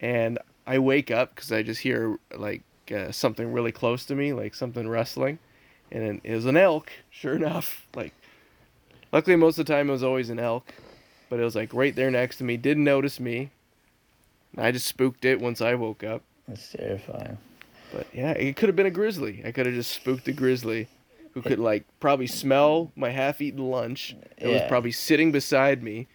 and 0.00 0.38
I 0.66 0.78
wake 0.78 1.10
up 1.10 1.34
because 1.34 1.52
I 1.52 1.62
just 1.62 1.82
hear 1.82 2.18
like 2.34 2.62
uh, 2.90 3.12
something 3.12 3.52
really 3.52 3.72
close 3.72 4.06
to 4.06 4.14
me, 4.14 4.32
like 4.32 4.54
something 4.54 4.88
rustling, 4.88 5.38
and 5.92 6.22
it 6.24 6.34
was 6.34 6.46
an 6.46 6.56
elk. 6.56 6.90
Sure 7.10 7.34
enough, 7.34 7.86
like 7.94 8.14
luckily 9.12 9.36
most 9.36 9.58
of 9.58 9.66
the 9.66 9.72
time 9.72 9.88
it 9.88 9.92
was 9.92 10.02
always 10.02 10.30
an 10.30 10.38
elk, 10.38 10.72
but 11.28 11.40
it 11.40 11.44
was 11.44 11.56
like 11.56 11.74
right 11.74 11.94
there 11.94 12.10
next 12.10 12.38
to 12.38 12.44
me. 12.44 12.56
Didn't 12.56 12.84
notice 12.84 13.20
me. 13.20 13.50
I 14.56 14.72
just 14.72 14.86
spooked 14.86 15.24
it 15.24 15.40
once 15.40 15.60
I 15.60 15.74
woke 15.74 16.02
up. 16.02 16.22
That's 16.46 16.72
terrifying. 16.72 17.38
But 17.92 18.06
yeah, 18.12 18.32
it 18.32 18.56
could 18.56 18.68
have 18.68 18.76
been 18.76 18.86
a 18.86 18.90
grizzly. 18.90 19.42
I 19.44 19.52
could 19.52 19.66
have 19.66 19.74
just 19.74 19.92
spooked 19.92 20.28
a 20.28 20.32
grizzly 20.32 20.88
who 21.32 21.42
could 21.42 21.58
like 21.58 21.84
probably 22.00 22.26
smell 22.26 22.90
my 22.96 23.10
half-eaten 23.10 23.70
lunch. 23.70 24.16
It 24.36 24.48
was 24.48 24.62
probably 24.68 24.92
sitting 24.92 25.32
beside 25.32 25.82
me 25.82 26.08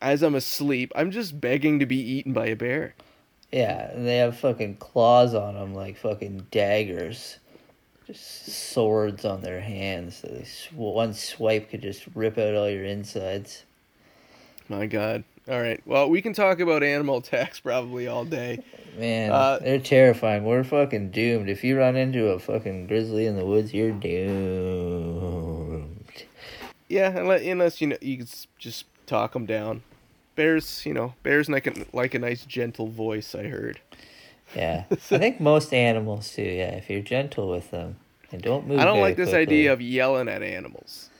as 0.00 0.22
I'm 0.22 0.34
asleep. 0.34 0.92
I'm 0.94 1.10
just 1.10 1.40
begging 1.40 1.78
to 1.80 1.86
be 1.86 1.98
eaten 1.98 2.32
by 2.32 2.46
a 2.46 2.56
bear. 2.56 2.94
Yeah, 3.52 3.90
and 3.90 4.06
they 4.06 4.18
have 4.18 4.38
fucking 4.38 4.76
claws 4.76 5.34
on 5.34 5.54
them 5.54 5.74
like 5.74 5.96
fucking 5.96 6.48
daggers. 6.50 7.38
Just 8.08 8.50
swords 8.72 9.24
on 9.24 9.42
their 9.42 9.60
hands. 9.60 10.16
So 10.16 10.28
they 10.28 10.42
sw- 10.44 10.72
one 10.72 11.12
swipe 11.14 11.70
could 11.70 11.82
just 11.82 12.04
rip 12.14 12.36
out 12.38 12.54
all 12.54 12.68
your 12.68 12.84
insides. 12.84 13.64
My 14.68 14.86
god. 14.86 15.22
All 15.48 15.60
right. 15.60 15.80
Well, 15.86 16.10
we 16.10 16.20
can 16.22 16.32
talk 16.32 16.58
about 16.60 16.82
animal 16.82 17.18
attacks 17.24 17.60
probably 17.60 18.08
all 18.08 18.24
day. 18.24 18.62
Man, 18.98 19.30
Uh, 19.30 19.58
they're 19.60 19.78
terrifying. 19.78 20.44
We're 20.44 20.64
fucking 20.64 21.10
doomed. 21.10 21.48
If 21.50 21.62
you 21.62 21.78
run 21.78 21.96
into 21.96 22.28
a 22.28 22.38
fucking 22.38 22.86
grizzly 22.86 23.26
in 23.26 23.36
the 23.36 23.44
woods, 23.46 23.72
you're 23.72 23.92
doomed. 24.88 26.04
Yeah, 26.88 27.10
unless, 27.18 27.42
unless 27.42 27.80
you 27.82 27.88
know 27.88 27.96
you 28.00 28.16
can 28.18 28.26
just 28.58 28.86
talk 29.06 29.34
them 29.34 29.44
down. 29.46 29.82
Bears, 30.34 30.84
you 30.86 30.94
know, 30.94 31.14
bears 31.22 31.48
like 31.48 31.66
a, 31.66 31.84
like 31.92 32.14
a 32.14 32.18
nice 32.18 32.44
gentle 32.46 32.86
voice. 32.88 33.34
I 33.34 33.44
heard. 33.48 33.80
Yeah, 34.54 34.84
I 34.90 34.94
think 34.96 35.40
most 35.40 35.72
animals 35.74 36.32
too. 36.32 36.42
Yeah, 36.42 36.74
if 36.76 36.88
you're 36.88 37.00
gentle 37.02 37.48
with 37.50 37.70
them 37.70 37.96
and 38.32 38.40
don't 38.42 38.66
move. 38.66 38.78
I 38.80 38.84
don't 38.84 39.00
like 39.00 39.16
this 39.16 39.28
quickly. 39.30 39.42
idea 39.42 39.72
of 39.72 39.80
yelling 39.82 40.28
at 40.28 40.42
animals, 40.42 41.10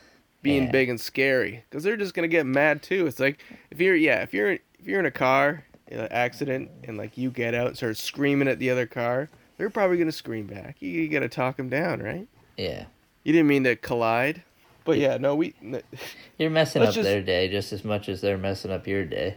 being 0.43 0.65
Yeah. 0.65 0.71
big 0.71 0.89
and 0.89 1.01
scary, 1.01 1.65
because 1.69 1.85
they're 1.85 1.97
just 1.97 2.15
gonna 2.15 2.29
get 2.29 2.47
mad 2.47 2.83
too. 2.83 3.07
It's 3.07 3.21
like 3.21 3.45
if 3.71 3.81
you're 3.81 3.97
yeah, 3.97 4.23
if 4.23 4.33
you're 4.33 4.53
if 4.53 4.61
you're 4.87 5.01
in 5.01 5.07
a 5.07 5.11
car 5.11 5.65
in 5.89 6.01
an 6.01 6.09
accident 6.11 6.71
and 6.85 6.97
like 6.97 7.17
you 7.19 7.31
get 7.31 7.55
out 7.55 7.67
and 7.69 7.77
start 7.77 7.97
screaming 7.97 8.49
at 8.49 8.59
the 8.59 8.71
other 8.71 8.87
car, 8.87 9.29
they're 9.59 9.71
probably 9.71 9.99
gonna 9.99 10.13
scream 10.13 10.47
back. 10.47 10.77
You, 10.81 10.91
you 10.91 11.09
gotta 11.09 11.29
talk 11.29 11.57
them 11.59 11.69
down, 11.69 12.01
right? 12.03 12.27
Yeah, 12.57 12.87
You 13.25 13.33
didn't 13.33 13.49
mean 13.49 13.65
to 13.65 13.77
collide, 13.77 14.43
but 14.85 14.97
yeah, 14.99 15.17
no, 15.19 15.35
we 15.35 15.55
you're 16.39 16.51
messing 16.51 16.81
Let's 16.81 16.91
up 16.91 16.95
just- 16.97 17.05
their 17.09 17.23
day 17.23 17.49
just 17.49 17.73
as 17.75 17.85
much 17.85 18.09
as 18.09 18.21
they're 18.23 18.39
messing 18.39 18.71
up 18.71 18.87
your 18.87 19.05
day. 19.05 19.37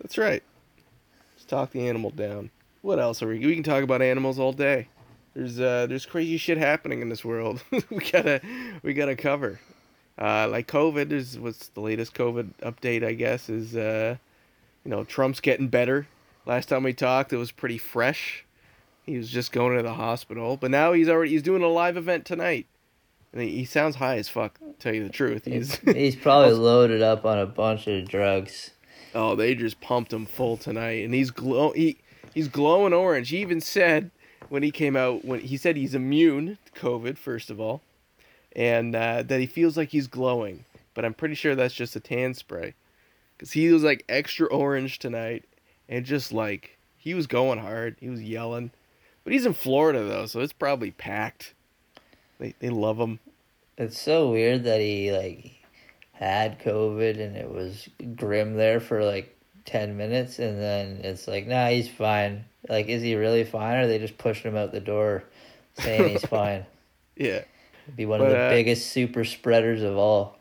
that's 0.00 0.16
right. 0.16 0.42
Just 1.36 1.48
talk 1.50 1.72
the 1.72 1.86
animal 1.88 2.10
down. 2.10 2.50
What 2.82 2.98
else 2.98 3.22
are 3.22 3.28
we? 3.28 3.38
We 3.38 3.54
can 3.54 3.62
talk 3.62 3.82
about 3.82 4.02
animals 4.02 4.38
all 4.38 4.52
day. 4.52 4.88
There's 5.34 5.58
uh 5.58 5.86
there's 5.86 6.04
crazy 6.04 6.36
shit 6.36 6.58
happening 6.58 7.00
in 7.00 7.08
this 7.08 7.24
world. 7.24 7.62
we 7.90 8.10
gotta 8.10 8.40
we 8.82 8.92
gotta 8.92 9.16
cover. 9.16 9.60
Uh, 10.18 10.46
like 10.48 10.66
COVID 10.66 11.10
is 11.10 11.38
what's 11.38 11.68
the 11.68 11.80
latest 11.80 12.14
COVID 12.14 12.50
update? 12.62 13.04
I 13.04 13.14
guess 13.14 13.48
is 13.48 13.74
uh, 13.74 14.16
you 14.84 14.90
know 14.90 15.04
Trump's 15.04 15.40
getting 15.40 15.68
better. 15.68 16.06
Last 16.44 16.68
time 16.68 16.82
we 16.82 16.92
talked, 16.92 17.32
it 17.32 17.36
was 17.36 17.52
pretty 17.52 17.78
fresh. 17.78 18.44
He 19.06 19.16
was 19.16 19.30
just 19.30 19.52
going 19.52 19.76
to 19.76 19.82
the 19.82 19.94
hospital, 19.94 20.56
but 20.56 20.70
now 20.70 20.92
he's 20.92 21.08
already 21.08 21.30
he's 21.30 21.42
doing 21.42 21.62
a 21.62 21.68
live 21.68 21.96
event 21.96 22.24
tonight. 22.24 22.66
And 23.32 23.40
he, 23.40 23.58
he 23.58 23.64
sounds 23.64 23.96
high 23.96 24.16
as 24.16 24.28
fuck. 24.28 24.58
To 24.58 24.74
tell 24.78 24.94
you 24.94 25.04
the 25.04 25.10
truth, 25.10 25.46
he's 25.46 25.76
He's 25.76 26.16
probably 26.16 26.52
loaded 26.58 27.00
up 27.00 27.24
on 27.24 27.38
a 27.38 27.46
bunch 27.46 27.86
of 27.86 28.08
drugs. 28.08 28.72
Oh, 29.14 29.34
they 29.34 29.54
just 29.54 29.80
pumped 29.80 30.12
him 30.12 30.26
full 30.26 30.56
tonight, 30.56 31.04
and 31.04 31.14
he's 31.14 31.30
glow. 31.30 31.72
He 31.72 31.98
he's 32.34 32.48
glowing 32.48 32.92
orange. 32.92 33.30
He 33.30 33.38
even 33.38 33.60
said 33.60 34.10
when 34.48 34.62
he 34.62 34.70
came 34.70 34.96
out 34.96 35.24
when 35.24 35.40
he 35.40 35.56
said 35.56 35.76
he's 35.76 35.94
immune 35.94 36.58
to 36.66 36.80
COVID 36.80 37.16
first 37.16 37.50
of 37.50 37.60
all, 37.60 37.82
and 38.54 38.94
uh, 38.94 39.22
that 39.22 39.40
he 39.40 39.46
feels 39.46 39.76
like 39.76 39.90
he's 39.90 40.06
glowing. 40.06 40.64
But 40.94 41.04
I'm 41.04 41.14
pretty 41.14 41.34
sure 41.34 41.54
that's 41.54 41.74
just 41.74 41.96
a 41.96 42.00
tan 42.00 42.34
spray, 42.34 42.74
because 43.36 43.52
he 43.52 43.70
was 43.70 43.82
like 43.82 44.04
extra 44.08 44.46
orange 44.46 44.98
tonight, 44.98 45.44
and 45.88 46.04
just 46.04 46.32
like 46.32 46.78
he 46.96 47.14
was 47.14 47.26
going 47.26 47.58
hard. 47.58 47.96
He 47.98 48.08
was 48.08 48.22
yelling, 48.22 48.70
but 49.24 49.32
he's 49.32 49.46
in 49.46 49.54
Florida 49.54 50.04
though, 50.04 50.26
so 50.26 50.40
it's 50.40 50.52
probably 50.52 50.90
packed. 50.90 51.54
They 52.38 52.54
they 52.58 52.70
love 52.70 52.98
him. 52.98 53.20
It's 53.78 53.98
so 53.98 54.30
weird 54.30 54.64
that 54.64 54.80
he 54.80 55.12
like 55.12 55.62
had 56.12 56.60
COVID 56.60 57.18
and 57.20 57.36
it 57.36 57.50
was 57.50 57.88
grim 58.14 58.54
there 58.54 58.78
for 58.78 59.04
like 59.04 59.36
ten 59.64 59.96
minutes, 59.96 60.38
and 60.38 60.58
then 60.60 61.00
it's 61.02 61.28
like, 61.28 61.46
nah, 61.46 61.68
he's 61.68 61.88
fine. 61.88 62.44
Like, 62.68 62.88
is 62.88 63.02
he 63.02 63.14
really 63.14 63.44
fine, 63.44 63.76
or 63.76 63.80
are 63.82 63.86
they 63.86 63.98
just 63.98 64.18
pushing 64.18 64.50
him 64.50 64.56
out 64.56 64.72
the 64.72 64.80
door, 64.80 65.24
saying 65.78 66.08
he's 66.10 66.24
fine? 66.26 66.64
Yeah. 67.16 67.42
Be 67.96 68.06
one 68.06 68.20
But, 68.20 68.26
of 68.26 68.32
the 68.32 68.38
uh, 68.38 68.50
biggest 68.50 68.88
super 68.88 69.24
spreaders 69.24 69.82
of 69.82 69.96
all. 69.96 70.38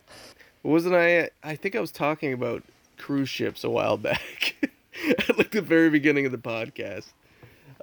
Wasn't 0.64 0.94
I? 0.96 1.30
I 1.44 1.56
think 1.56 1.76
I 1.76 1.80
was 1.80 1.92
talking 1.92 2.34
about 2.34 2.64
cruise 2.98 3.30
ships 3.30 3.64
a 3.64 3.70
while 3.70 3.98
back, 3.98 4.56
at 5.10 5.38
like 5.38 5.52
the 5.52 5.62
very 5.62 5.90
beginning 5.90 6.26
of 6.26 6.32
the 6.32 6.38
podcast. 6.38 7.08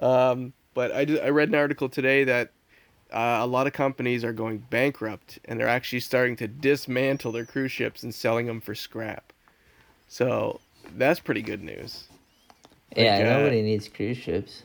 Um, 0.01 0.53
but 0.73 0.91
I 0.93 1.03
did, 1.05 1.21
I 1.21 1.29
read 1.29 1.49
an 1.49 1.55
article 1.55 1.89
today 1.89 2.23
that 2.23 2.51
uh, 3.11 3.39
a 3.41 3.47
lot 3.47 3.67
of 3.67 3.73
companies 3.73 4.23
are 4.23 4.31
going 4.31 4.59
bankrupt 4.69 5.39
and 5.45 5.59
they're 5.59 5.67
actually 5.67 5.99
starting 5.99 6.35
to 6.37 6.47
dismantle 6.47 7.33
their 7.33 7.45
cruise 7.45 7.71
ships 7.71 8.03
and 8.03 8.15
selling 8.15 8.45
them 8.45 8.61
for 8.61 8.73
scrap. 8.75 9.33
So 10.07 10.61
that's 10.97 11.19
pretty 11.19 11.41
good 11.41 11.63
news. 11.63 12.05
yeah, 12.95 13.17
like, 13.17 13.25
uh, 13.25 13.37
nobody 13.37 13.61
needs 13.61 13.87
cruise 13.87 14.17
ships. 14.17 14.63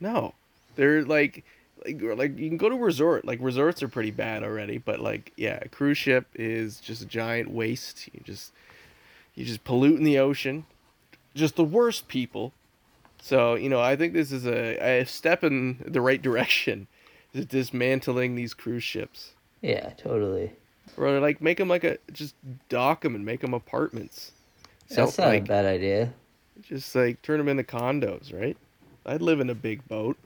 No, 0.00 0.34
they're 0.76 1.04
like, 1.04 1.44
like, 1.84 2.00
like 2.02 2.38
you 2.38 2.48
can 2.48 2.56
go 2.56 2.68
to 2.68 2.74
a 2.74 2.78
resort. 2.78 3.24
Like 3.24 3.38
resorts 3.40 3.82
are 3.82 3.88
pretty 3.88 4.10
bad 4.10 4.42
already, 4.42 4.78
but 4.78 5.00
like, 5.00 5.32
yeah, 5.36 5.58
a 5.62 5.68
cruise 5.68 5.98
ship 5.98 6.26
is 6.34 6.80
just 6.80 7.02
a 7.02 7.06
giant 7.06 7.50
waste. 7.50 8.08
You 8.12 8.20
just, 8.24 8.52
you 9.34 9.44
just 9.44 9.64
pollute 9.64 9.98
in 9.98 10.04
the 10.04 10.18
ocean. 10.18 10.66
Just 11.34 11.56
the 11.56 11.64
worst 11.64 12.08
people. 12.08 12.52
So 13.20 13.54
you 13.54 13.68
know, 13.68 13.80
I 13.80 13.96
think 13.96 14.12
this 14.12 14.32
is 14.32 14.46
a, 14.46 15.00
a 15.00 15.06
step 15.06 15.42
in 15.42 15.82
the 15.86 16.00
right 16.00 16.20
direction, 16.20 16.86
is 17.32 17.46
dismantling 17.46 18.34
these 18.34 18.54
cruise 18.54 18.84
ships. 18.84 19.32
Yeah, 19.62 19.90
totally. 19.96 20.52
Or 20.98 21.18
like 21.20 21.40
make 21.40 21.56
them 21.56 21.68
like 21.68 21.84
a 21.84 21.98
just 22.12 22.34
dock 22.68 23.00
them 23.00 23.14
and 23.14 23.24
make 23.24 23.40
them 23.40 23.54
apartments. 23.54 24.32
So 24.88 25.04
That's 25.06 25.18
not 25.18 25.28
like 25.28 25.42
a 25.44 25.46
bad 25.46 25.64
idea. 25.64 26.12
just 26.62 26.94
like 26.94 27.22
turn 27.22 27.38
them 27.38 27.48
into 27.48 27.62
condos, 27.64 28.32
right? 28.38 28.56
I'd 29.06 29.22
live 29.22 29.40
in 29.40 29.50
a 29.50 29.54
big 29.54 29.86
boat. 29.88 30.16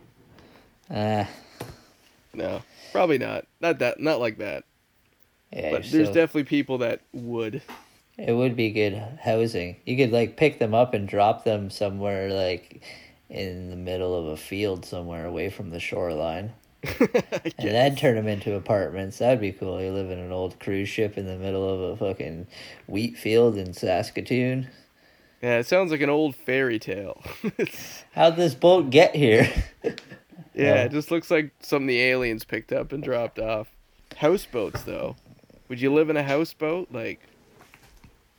Ah, 0.91 1.29
No, 2.35 2.63
probably 2.93 3.19
not. 3.19 3.47
Not 3.61 3.79
that. 3.81 4.01
Not 4.01 4.21
like 4.21 4.39
that. 4.39 4.65
yeah. 5.53 5.71
But 5.73 5.85
there's 5.91 6.09
so- 6.09 6.15
definitely 6.15 6.45
people 6.45 6.79
that 6.79 7.01
would. 7.13 7.63
It 8.17 8.33
would 8.33 8.57
be 8.57 8.71
good 8.71 8.95
housing. 9.23 9.77
You 9.87 9.97
could 9.97 10.11
like 10.11 10.37
pick 10.37 10.59
them 10.59 10.75
up 10.75 10.93
and 10.93 11.07
drop 11.09 11.45
them 11.45 11.71
somewhere 11.71 12.29
like 12.31 12.83
in 13.31 13.71
the 13.71 13.77
middle 13.77 14.13
of 14.19 14.27
a 14.27 14.37
field 14.37 14.85
somewhere 14.85 15.25
away 15.25 15.51
from 15.51 15.71
the 15.71 15.79
shoreline. 15.79 16.53
I 16.85 17.53
And 17.59 17.69
then 17.75 17.97
turn 17.97 18.15
them 18.17 18.29
into 18.29 18.55
apartments. 18.55 19.19
That'd 19.19 19.41
be 19.41 19.53
cool. 19.53 19.81
You 19.83 19.91
live 19.91 20.11
in 20.11 20.19
an 20.19 20.33
old 20.33 20.59
cruise 20.61 20.89
ship 20.89 21.19
in 21.19 21.27
the 21.27 21.37
middle 21.37 21.69
of 21.69 21.81
a 21.81 21.97
fucking 21.97 22.47
wheat 22.87 23.17
field 23.19 23.57
in 23.57 23.73
Saskatoon. 23.73 24.69
Yeah, 25.43 25.59
it 25.59 25.67
sounds 25.67 25.91
like 25.91 26.01
an 26.01 26.11
old 26.11 26.35
fairy 26.35 26.79
tale. 26.79 27.23
How'd 28.13 28.37
this 28.37 28.55
boat 28.55 28.91
get 28.91 29.15
here? 29.15 29.53
yeah, 29.85 29.93
Yeah. 30.55 30.75
it 30.85 30.93
just 30.93 31.11
looks 31.11 31.31
like 31.31 31.53
something 31.61 31.87
the 31.87 32.01
aliens 32.01 32.45
picked 32.45 32.73
up 32.73 32.93
and 32.93 33.03
dropped 33.03 33.39
off. 33.39 33.69
Houseboats, 34.17 34.83
though. 34.83 35.17
Would 35.69 35.81
you 35.81 35.93
live 35.93 36.11
in 36.11 36.17
a 36.17 36.23
houseboat? 36.25 36.89
Like, 36.91 37.21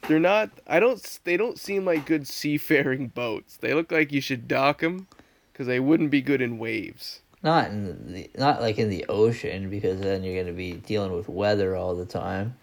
they're 0.07 0.19
not. 0.19 0.49
I 0.65 0.79
don't. 0.79 1.19
They 1.23 1.37
don't 1.37 1.59
seem 1.59 1.85
like 1.85 2.05
good 2.05 2.27
seafaring 2.27 3.09
boats. 3.09 3.57
They 3.57 3.73
look 3.73 3.91
like 3.91 4.11
you 4.11 4.19
should 4.21 4.47
dock 4.47 4.81
them, 4.81 5.07
because 5.53 5.67
they 5.67 5.79
wouldn't 5.79 6.09
be 6.09 6.21
good 6.21 6.41
in 6.41 6.57
waves. 6.57 7.21
Not 7.43 7.67
in 7.69 8.13
the 8.13 8.29
not 8.37 8.61
like 8.61 8.77
in 8.77 8.89
the 8.89 9.05
ocean 9.09 9.69
because 9.69 9.99
then 10.01 10.23
you're 10.23 10.41
gonna 10.43 10.55
be 10.55 10.73
dealing 10.73 11.11
with 11.11 11.29
weather 11.29 11.75
all 11.75 11.95
the 11.95 12.05
time. 12.05 12.55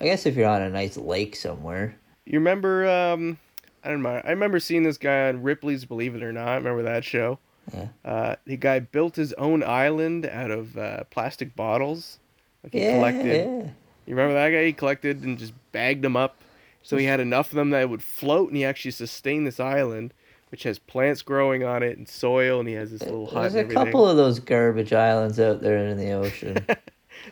I 0.00 0.04
guess 0.04 0.26
if 0.26 0.36
you're 0.36 0.48
on 0.48 0.62
a 0.62 0.70
nice 0.70 0.96
lake 0.96 1.34
somewhere. 1.36 1.96
You 2.24 2.38
remember? 2.38 2.88
Um, 2.88 3.38
I 3.82 3.88
don't 3.90 4.02
know. 4.02 4.20
I 4.24 4.30
remember 4.30 4.60
seeing 4.60 4.82
this 4.84 4.98
guy 4.98 5.28
on 5.28 5.42
Ripley's 5.42 5.84
Believe 5.84 6.14
It 6.14 6.22
or 6.22 6.32
Not. 6.32 6.56
Remember 6.56 6.82
that 6.82 7.04
show? 7.04 7.38
Yeah. 7.72 7.88
Uh, 8.04 8.36
the 8.46 8.56
guy 8.56 8.78
built 8.78 9.16
his 9.16 9.32
own 9.34 9.62
island 9.62 10.24
out 10.26 10.50
of 10.50 10.76
uh, 10.78 11.04
plastic 11.10 11.56
bottles. 11.56 12.18
Like 12.62 12.72
he 12.74 12.80
Yeah, 12.82 12.92
collected. 12.96 13.46
yeah. 13.46 13.70
You 14.06 14.14
remember 14.14 14.34
that 14.34 14.50
guy? 14.50 14.64
He 14.66 14.72
collected 14.72 15.22
and 15.22 15.38
just 15.38 15.52
bagged 15.72 16.02
them 16.02 16.16
up. 16.16 16.36
So 16.82 16.96
he 16.96 17.04
had 17.06 17.20
enough 17.20 17.50
of 17.50 17.56
them 17.56 17.70
that 17.70 17.90
would 17.90 18.02
float, 18.02 18.48
and 18.48 18.56
he 18.56 18.64
actually 18.64 18.92
sustained 18.92 19.46
this 19.46 19.60
island, 19.60 20.14
which 20.50 20.62
has 20.64 20.78
plants 20.78 21.22
growing 21.22 21.64
on 21.64 21.82
it 21.82 21.98
and 21.98 22.08
soil, 22.08 22.60
and 22.60 22.68
he 22.68 22.74
has 22.74 22.90
this 22.90 23.02
little 23.02 23.26
hut 23.26 23.52
There's 23.52 23.70
a 23.70 23.74
couple 23.74 24.08
of 24.08 24.16
those 24.16 24.40
garbage 24.40 24.92
islands 24.92 25.38
out 25.38 25.60
there 25.60 25.78
in 25.86 25.96
the 25.96 26.12
ocean. 26.12 26.64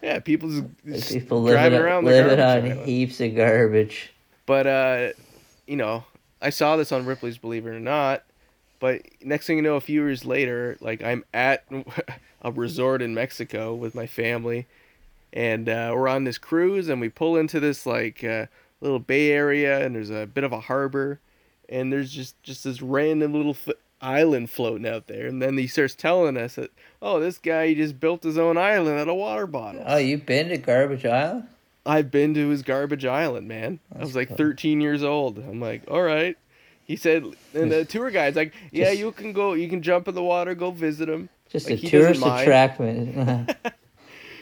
Yeah, 0.03 0.19
people 0.19 0.51
just, 0.51 0.65
just 0.85 1.13
people 1.13 1.47
driving 1.47 1.73
living, 1.73 1.87
around 1.87 2.05
the 2.05 2.11
living 2.11 2.41
on 2.41 2.49
island. 2.49 2.87
heaps 2.87 3.21
of 3.21 3.37
garbage. 3.37 4.13
But 4.45 4.67
uh, 4.67 5.09
you 5.67 5.77
know, 5.77 6.05
I 6.43 6.51
saw 6.51 6.77
this 6.77 6.93
on 6.93 7.07
Ripley's 7.07 7.39
Believe 7.39 7.67
It 7.67 7.71
or 7.71 7.81
Not. 7.81 8.25
But 8.79 9.03
next 9.23 9.47
thing 9.47 9.57
you 9.57 9.63
know, 9.63 9.77
a 9.77 9.81
few 9.81 10.03
years 10.03 10.25
later, 10.25 10.77
like 10.81 11.03
I'm 11.03 11.25
at 11.33 11.65
a 12.43 12.53
resort 12.53 13.01
in 13.01 13.15
Mexico 13.15 13.75
with 13.75 13.95
my 13.95 14.07
family, 14.07 14.67
and 15.33 15.69
uh, 15.69 15.93
we're 15.95 16.09
on 16.09 16.25
this 16.25 16.39
cruise, 16.39 16.89
and 16.89 17.01
we 17.01 17.09
pull 17.09 17.37
into 17.37 17.59
this 17.59 17.87
like 17.87 18.23
uh, 18.23 18.47
little 18.81 18.99
bay 18.99 19.31
area, 19.31 19.85
and 19.85 19.95
there's 19.95 20.11
a 20.11 20.27
bit 20.27 20.45
of 20.45 20.53
a 20.53 20.61
harbor, 20.61 21.21
and 21.69 21.93
there's 21.93 22.11
just 22.13 22.41
just 22.43 22.65
this 22.65 22.81
random 22.83 23.33
little 23.35 23.57
f- 23.67 23.75
island 24.01 24.51
floating 24.51 24.87
out 24.87 25.07
there, 25.07 25.27
and 25.27 25.41
then 25.41 25.57
he 25.59 25.67
starts 25.67 25.95
telling 25.95 26.37
us 26.37 26.57
that, 26.57 26.71
oh, 27.01 27.19
this 27.21 27.39
guy 27.39 27.69
he 27.69 27.75
just 27.75 27.99
built 28.01 28.23
his 28.23 28.39
own 28.39 28.57
island 28.59 28.99
out 28.99 29.09
of 29.09 29.17
water 29.17 29.47
bottles. 29.47 29.85
Oh, 29.87 29.97
you've 29.97 30.27
been 30.27 30.49
to 30.51 30.59
Garbage 30.59 31.05
Island? 31.07 31.49
I've 31.85 32.11
been 32.11 32.35
to 32.35 32.49
his 32.49 32.63
garbage 32.63 33.05
island, 33.05 33.47
man. 33.47 33.79
I 33.95 34.01
was 34.01 34.17
like 34.17 34.29
cool. 34.29 34.37
13 34.37 34.81
years 34.81 35.05
old. 35.05 35.39
I'm 35.39 35.61
like, 35.61 35.83
all 35.89 36.03
right. 36.03 36.37
He 36.85 36.97
said, 36.97 37.25
and 37.55 37.71
the 37.71 37.85
tour 37.89 38.11
guide's 38.11 38.35
like, 38.37 38.53
yeah, 38.73 38.87
Just- 38.87 38.99
you 38.99 39.13
can 39.13 39.33
go, 39.33 39.53
you 39.55 39.69
can 39.69 39.83
jump 39.83 40.09
in 40.09 40.15
the 40.17 40.23
water, 40.23 40.55
go 40.57 40.73
visit 40.73 41.09
him. 41.09 41.29
Just 41.49 41.71
Like, 41.71 41.83
a 41.85 41.87
tourist 41.87 42.23
attraction. 42.27 43.47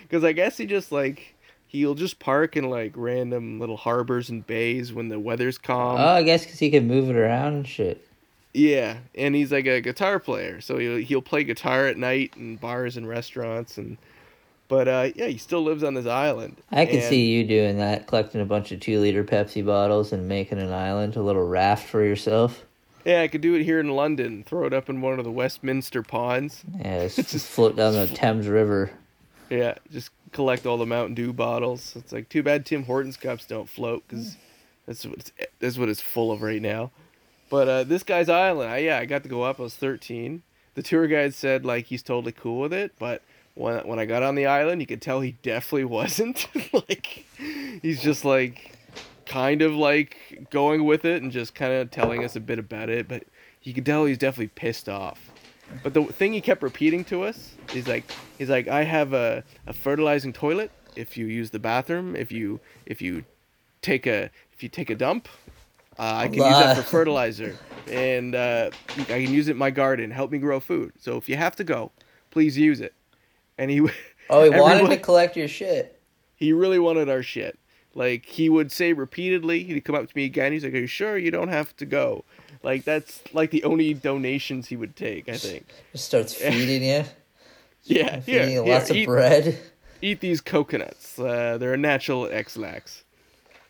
Because 0.02 0.24
I 0.24 0.32
guess 0.32 0.56
he 0.56 0.64
just 0.64 0.90
like, 0.90 1.33
he'll 1.74 1.94
just 1.94 2.18
park 2.18 2.56
in 2.56 2.70
like 2.70 2.92
random 2.96 3.58
little 3.60 3.76
harbors 3.76 4.30
and 4.30 4.46
bays 4.46 4.92
when 4.92 5.08
the 5.08 5.18
weather's 5.18 5.58
calm. 5.58 5.98
oh, 6.00 6.06
I 6.06 6.22
guess 6.22 6.44
because 6.44 6.58
he 6.58 6.70
can 6.70 6.86
move 6.88 7.10
it 7.10 7.16
around 7.16 7.54
and 7.54 7.68
shit. 7.68 8.06
yeah, 8.54 8.98
and 9.14 9.34
he's 9.34 9.52
like 9.52 9.66
a 9.66 9.80
guitar 9.80 10.18
player, 10.18 10.60
so 10.60 10.78
he'll 10.78 10.96
he'll 10.98 11.22
play 11.22 11.44
guitar 11.44 11.86
at 11.86 11.96
night 11.96 12.32
in 12.36 12.56
bars 12.56 12.96
and 12.96 13.08
restaurants 13.08 13.76
and. 13.78 13.98
But 14.66 14.88
uh, 14.88 15.10
yeah, 15.14 15.26
he 15.26 15.36
still 15.36 15.62
lives 15.62 15.84
on 15.84 15.92
this 15.92 16.06
island. 16.06 16.56
I 16.72 16.86
can 16.86 16.96
And- 16.96 17.04
see 17.04 17.26
you 17.32 17.44
doing 17.46 17.76
that, 17.78 18.06
collecting 18.06 18.40
a 18.40 18.46
bunch 18.46 18.72
of 18.72 18.80
two 18.80 18.98
liter 18.98 19.22
Pepsi 19.22 19.64
bottles 19.64 20.10
and 20.10 20.26
making 20.26 20.58
an 20.58 20.72
island, 20.72 21.16
a 21.16 21.22
little 21.22 21.46
raft 21.46 21.86
for 21.86 22.02
yourself. 22.02 22.64
Yeah, 23.04 23.20
I 23.20 23.28
could 23.28 23.42
do 23.42 23.54
it 23.54 23.62
here 23.64 23.78
in 23.78 23.90
London. 23.90 24.42
Throw 24.42 24.64
it 24.64 24.72
up 24.72 24.88
in 24.88 25.02
one 25.02 25.18
of 25.18 25.24
the 25.26 25.30
Westminster 25.30 26.02
ponds. 26.02 26.64
Yeah, 26.78 27.06
just 27.08 27.46
float 27.46 27.76
down 27.76 27.92
the 27.92 28.06
Thames 28.06 28.48
River. 28.48 28.90
Yeah, 29.50 29.74
just 29.92 30.08
collect 30.34 30.66
all 30.66 30.76
the 30.76 30.84
Mountain 30.84 31.14
Dew 31.14 31.32
bottles. 31.32 31.94
It's 31.96 32.12
like 32.12 32.28
too 32.28 32.42
bad 32.42 32.66
Tim 32.66 32.84
Hortons 32.84 33.16
cups 33.16 33.46
don't 33.46 33.68
float 33.68 34.04
because 34.06 34.36
that's 34.86 35.06
what 35.06 35.18
it's, 35.18 35.32
that's 35.60 35.78
what 35.78 35.88
it's 35.88 36.02
full 36.02 36.30
of 36.30 36.42
right 36.42 36.60
now. 36.60 36.90
But 37.48 37.68
uh, 37.68 37.84
this 37.84 38.02
guy's 38.02 38.28
island, 38.28 38.70
I, 38.70 38.78
yeah, 38.78 38.98
I 38.98 39.06
got 39.06 39.22
to 39.22 39.28
go 39.28 39.42
up. 39.42 39.60
I 39.60 39.62
was 39.62 39.76
13. 39.76 40.42
The 40.74 40.82
tour 40.82 41.06
guide 41.06 41.34
said 41.34 41.64
like 41.64 41.86
he's 41.86 42.02
totally 42.02 42.32
cool 42.32 42.60
with 42.60 42.72
it, 42.72 42.92
but 42.98 43.22
when 43.54 43.86
when 43.86 43.98
I 43.98 44.06
got 44.06 44.24
on 44.24 44.34
the 44.34 44.46
island, 44.46 44.80
you 44.80 44.86
could 44.86 45.00
tell 45.00 45.20
he 45.20 45.36
definitely 45.42 45.84
wasn't. 46.00 46.48
like 46.72 47.24
he's 47.80 48.02
just 48.02 48.24
like 48.24 48.72
kind 49.24 49.62
of 49.62 49.72
like 49.72 50.48
going 50.50 50.84
with 50.84 51.04
it 51.04 51.22
and 51.22 51.30
just 51.30 51.54
kind 51.54 51.72
of 51.72 51.90
telling 51.90 52.24
us 52.24 52.36
a 52.36 52.40
bit 52.40 52.58
about 52.58 52.88
it, 52.88 53.08
but 53.08 53.24
you 53.62 53.72
could 53.72 53.86
tell 53.86 54.04
he's 54.04 54.18
definitely 54.18 54.48
pissed 54.48 54.88
off. 54.88 55.30
But 55.82 55.94
the 55.94 56.04
thing 56.04 56.32
he 56.32 56.40
kept 56.40 56.62
repeating 56.62 57.04
to 57.06 57.24
us 57.24 57.54
is 57.74 57.88
like 57.88 58.04
he's 58.38 58.48
like 58.50 58.68
I 58.68 58.84
have 58.84 59.12
a, 59.12 59.42
a 59.66 59.72
fertilizing 59.72 60.32
toilet. 60.32 60.70
If 60.96 61.16
you 61.16 61.26
use 61.26 61.50
the 61.50 61.58
bathroom 61.58 62.14
if 62.16 62.30
you 62.30 62.60
if 62.86 63.02
you 63.02 63.24
take 63.82 64.06
a 64.06 64.30
if 64.52 64.62
you 64.62 64.68
take 64.68 64.90
a 64.90 64.94
dump 64.94 65.28
uh, 65.98 66.12
I 66.16 66.26
can 66.28 66.34
use 66.36 66.44
that 66.44 66.76
for 66.76 66.82
fertilizer. 66.98 67.56
And 67.90 68.34
uh, 68.34 68.70
I 68.98 69.04
can 69.04 69.32
use 69.32 69.48
it 69.48 69.52
in 69.52 69.56
my 69.58 69.70
garden. 69.70 70.10
Help 70.10 70.30
me 70.32 70.38
grow 70.38 70.58
food. 70.58 70.92
So 70.98 71.16
if 71.16 71.28
you 71.28 71.36
have 71.36 71.56
to 71.56 71.64
go 71.64 71.90
please 72.30 72.58
use 72.58 72.80
it. 72.80 72.94
And 73.58 73.70
he 73.70 73.80
Oh, 74.30 74.42
he 74.42 74.50
wanted 74.58 74.88
to 74.88 74.96
collect 74.96 75.36
your 75.36 75.48
shit. 75.48 76.00
he 76.36 76.52
really 76.52 76.78
wanted 76.78 77.08
our 77.08 77.22
shit. 77.22 77.58
Like 77.94 78.26
he 78.26 78.48
would 78.48 78.72
say 78.72 78.92
repeatedly 78.92 79.62
he'd 79.64 79.80
come 79.82 79.94
up 79.94 80.08
to 80.08 80.16
me 80.16 80.24
again. 80.24 80.52
He's 80.52 80.64
like 80.64 80.74
are 80.74 80.78
you 80.78 80.86
sure 80.86 81.16
you 81.18 81.30
don't 81.30 81.48
have 81.48 81.76
to 81.76 81.86
go 81.86 82.24
like 82.64 82.84
that's 82.84 83.22
like 83.32 83.50
the 83.50 83.62
only 83.64 83.94
donations 83.94 84.66
he 84.68 84.76
would 84.76 84.96
take 84.96 85.28
I 85.28 85.36
think 85.36 85.66
Just 85.92 86.06
starts 86.06 86.34
feeding 86.50 86.82
you, 86.82 87.04
yeah 87.84 88.20
feeding 88.20 88.48
here, 88.48 88.62
you 88.64 88.70
lots 88.72 88.90
of 88.90 88.96
eat- 88.96 89.06
bread. 89.06 89.58
eat 90.02 90.20
these 90.20 90.40
coconuts. 90.40 91.18
Uh, 91.18 91.56
they're 91.58 91.74
a 91.74 91.78
natural 91.78 92.26
Ex-Lax. 92.30 93.04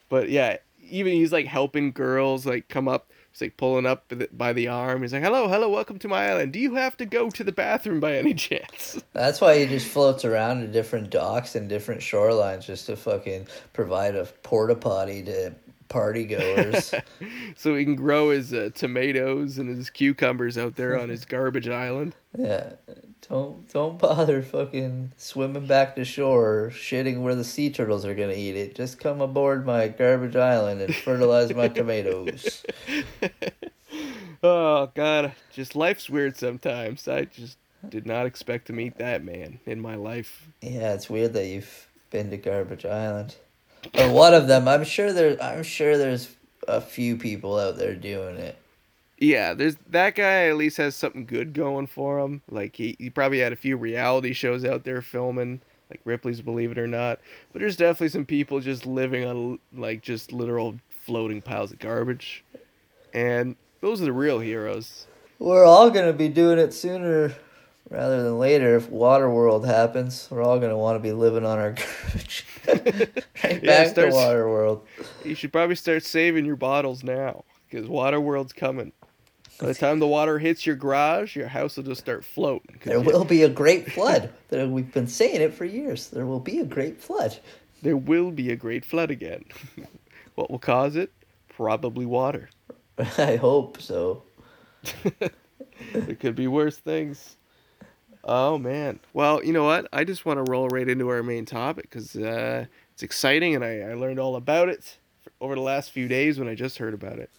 But 0.09 0.29
yeah, 0.31 0.59
even 0.89 1.13
he's 1.13 1.33
like 1.33 1.47
helping 1.47 1.91
girls 1.93 2.47
like 2.47 2.69
come 2.69 2.89
up. 2.89 3.11
He's 3.33 3.41
like 3.41 3.57
pulling 3.57 3.85
up 3.87 4.07
by 4.09 4.15
the- 4.17 4.29
by 4.33 4.53
the 4.53 4.69
arm. 4.69 5.03
He's 5.03 5.13
like, 5.13 5.23
"Hello, 5.25 5.49
hello, 5.49 5.69
welcome 5.69 5.99
to 6.01 6.09
my 6.09 6.29
island. 6.31 6.53
Do 6.53 6.61
you 6.61 6.77
have 6.77 6.97
to 6.99 7.07
go 7.07 7.31
to 7.31 7.43
the 7.43 7.51
bathroom 7.53 7.99
by 7.99 8.17
any 8.17 8.33
chance?" 8.49 9.03
That's 9.13 9.41
why 9.41 9.59
he 9.59 9.67
just 9.67 9.89
floats 9.89 10.25
around 10.25 10.61
to 10.61 10.69
different 10.69 11.11
docks 11.11 11.57
and 11.57 11.69
different 11.69 12.01
shorelines 12.01 12.65
just 12.67 12.87
to 12.87 12.97
fucking 12.97 13.49
provide 13.73 14.15
a 14.15 14.25
porta 14.45 14.77
potty 14.77 15.23
to 15.25 15.53
party 15.89 16.25
goers. 16.25 16.95
so 17.57 17.75
he 17.75 17.85
can 17.85 17.97
grow 17.97 18.31
his 18.31 18.53
uh, 18.53 18.71
tomatoes 18.75 19.59
and 19.59 19.69
his 19.69 19.91
cucumbers 19.91 20.57
out 20.59 20.77
there 20.77 20.99
on 20.99 21.09
his 21.09 21.25
garbage 21.27 21.69
island. 21.69 22.15
yeah, 22.37 22.73
don't 23.29 23.69
don't 23.73 23.99
bother 23.99 24.43
fucking 24.43 25.13
swimming 25.17 25.67
back 25.67 25.97
to 25.97 26.05
shore, 26.05 26.71
shitting 26.75 27.23
where 27.23 27.35
the 27.35 27.45
sea 27.45 27.71
turtles 27.71 28.05
are 28.05 28.15
gonna 28.15 28.33
eat 28.33 28.57
it. 28.57 28.75
Just 28.75 28.99
come 28.99 29.21
aboard 29.21 29.65
my 29.67 29.89
garbage 29.89 30.37
island 30.37 30.81
and 30.81 30.95
fertilize 30.95 31.55
my 31.55 31.69
tomatoes. 31.81 32.65
Oh 34.43 34.91
God, 34.95 35.33
just 35.53 35.75
life's 35.75 36.11
weird 36.11 36.37
sometimes. 36.37 37.09
I 37.09 37.25
just 37.25 37.57
did 37.89 38.07
not 38.07 38.27
expect 38.27 38.67
to 38.67 38.73
meet 38.73 38.99
that 38.99 39.25
man 39.25 39.59
in 39.67 39.81
my 39.81 39.95
life. 39.95 40.49
Yeah, 40.61 40.93
it's 40.95 41.09
weird 41.09 41.33
that 41.35 41.47
you've 41.47 41.89
been 42.11 42.31
to 42.31 42.37
Garbage 42.37 42.85
Island. 42.85 43.37
Or 43.95 44.11
one 44.11 44.35
of 44.35 44.49
them. 44.49 44.69
I'm 44.69 44.85
sure 44.85 45.13
there. 45.13 45.41
I'm 45.43 45.63
sure 45.63 45.99
there's 45.99 46.35
a 46.67 46.81
few 46.81 47.17
people 47.17 47.59
out 47.59 47.77
there 47.77 47.95
doing 47.95 48.37
it. 48.37 48.59
Yeah, 49.19 49.55
there's 49.55 49.77
that 49.91 50.17
guy 50.17 50.49
at 50.49 50.57
least 50.57 50.77
has 50.79 50.97
something 50.97 51.25
good 51.25 51.53
going 51.53 51.87
for 51.87 52.19
him. 52.19 52.43
Like 52.51 52.77
he, 52.77 52.97
he 52.99 53.11
probably 53.11 53.41
had 53.41 53.53
a 53.53 53.57
few 53.57 53.77
reality 53.77 54.33
shows 54.33 54.65
out 54.65 54.85
there 54.85 55.03
filming, 55.03 55.61
like 55.89 56.01
Ripley's 56.05 56.41
Believe 56.41 56.73
It 56.73 56.79
or 56.79 56.87
Not. 56.87 57.21
But 57.53 57.61
there's 57.61 57.77
definitely 57.77 58.09
some 58.09 58.27
people 58.27 58.61
just 58.61 58.87
living 58.87 59.25
on 59.25 59.59
like 59.73 60.03
just 60.03 60.33
literal 60.33 60.77
floating 60.91 61.43
piles 61.43 61.73
of 61.73 61.79
garbage. 61.79 62.45
And 63.13 63.57
those 63.81 64.03
are 64.03 64.07
the 64.07 64.13
real 64.13 64.41
heroes. 64.41 65.07
We're 65.39 65.65
all 65.65 65.91
gonna 65.91 66.13
be 66.13 66.29
doing 66.29 66.59
it 66.59 66.75
sooner 66.75 67.35
rather 67.91 68.23
than 68.23 68.39
later, 68.39 68.77
if 68.77 68.89
Waterworld 68.91 69.67
happens, 69.67 70.29
we're 70.31 70.43
all 70.43 70.59
gonna 70.59 70.77
want 70.79 70.97
to 70.97 71.01
be 71.03 71.13
living 71.13 71.45
on 71.45 71.59
our 71.59 71.73
garbage. 72.07 72.47
right 72.67 73.63
Yeah, 73.63 73.85
back 73.85 73.95
to 73.95 74.03
Waterworld. 74.11 74.81
You 75.25 75.35
should 75.35 75.53
probably 75.53 75.77
start 75.77 76.03
saving 76.03 76.45
your 76.47 76.57
bottles 76.57 77.03
now 77.05 77.45
because 77.71 77.89
Waterworld's 77.89 78.53
coming. 78.53 78.93
By 79.61 79.69
the 79.69 79.75
time 79.75 80.01
the 80.01 80.07
water 80.09 80.41
hits 80.41 80.67
your 80.67 80.75
garage, 80.75 81.37
your 81.37 81.47
house 81.47 81.77
will 81.77 81.85
just 81.85 82.01
start 82.01 82.25
floating. 82.25 82.77
There 82.85 82.99
you- 82.99 83.05
will 83.05 83.25
be 83.25 83.43
a 83.45 83.49
great 83.49 83.93
flood. 83.93 84.31
We've 84.51 84.93
been 84.93 85.07
saying 85.07 85.41
it 85.41 85.55
for 85.55 85.65
years. 85.65 86.09
There 86.09 86.27
will 86.27 86.41
be 86.41 86.59
a 86.59 86.65
great 86.65 87.01
flood. 87.01 87.39
there 87.83 87.97
will 87.97 88.31
be 88.33 88.51
a 88.51 88.57
great 88.57 88.85
flood 88.85 89.11
again. 89.13 89.45
what 90.35 90.51
will 90.51 90.59
cause 90.59 90.97
it? 90.97 91.13
Probably 91.49 92.05
water. 92.05 92.49
I 93.19 93.37
hope 93.37 93.81
so. 93.81 94.25
There 95.93 96.15
could 96.17 96.35
be 96.35 96.47
worse 96.49 96.79
things. 96.79 97.37
Oh 98.25 98.59
man. 98.59 99.01
Well, 99.13 99.45
you 99.45 99.53
know 99.53 99.65
what? 99.65 99.87
I 99.93 100.05
just 100.05 100.25
want 100.25 100.45
to 100.45 100.51
roll 100.51 100.69
right 100.69 100.89
into 100.89 101.09
our 101.09 101.23
main 101.23 101.45
topic 101.45 101.91
because 101.91 102.17
uh, 102.17 102.65
it's 102.93 103.03
exciting, 103.03 103.55
and 103.55 103.65
I, 103.65 103.81
I 103.81 103.95
learned 103.95 104.19
all 104.19 104.37
about 104.37 104.69
it 104.69 104.97
over 105.41 105.55
the 105.55 105.61
last 105.61 105.91
few 105.91 106.09
days 106.09 106.39
when 106.39 106.49
I 106.49 106.55
just 106.55 106.79
heard 106.79 106.95
about 106.95 107.19
it. 107.19 107.31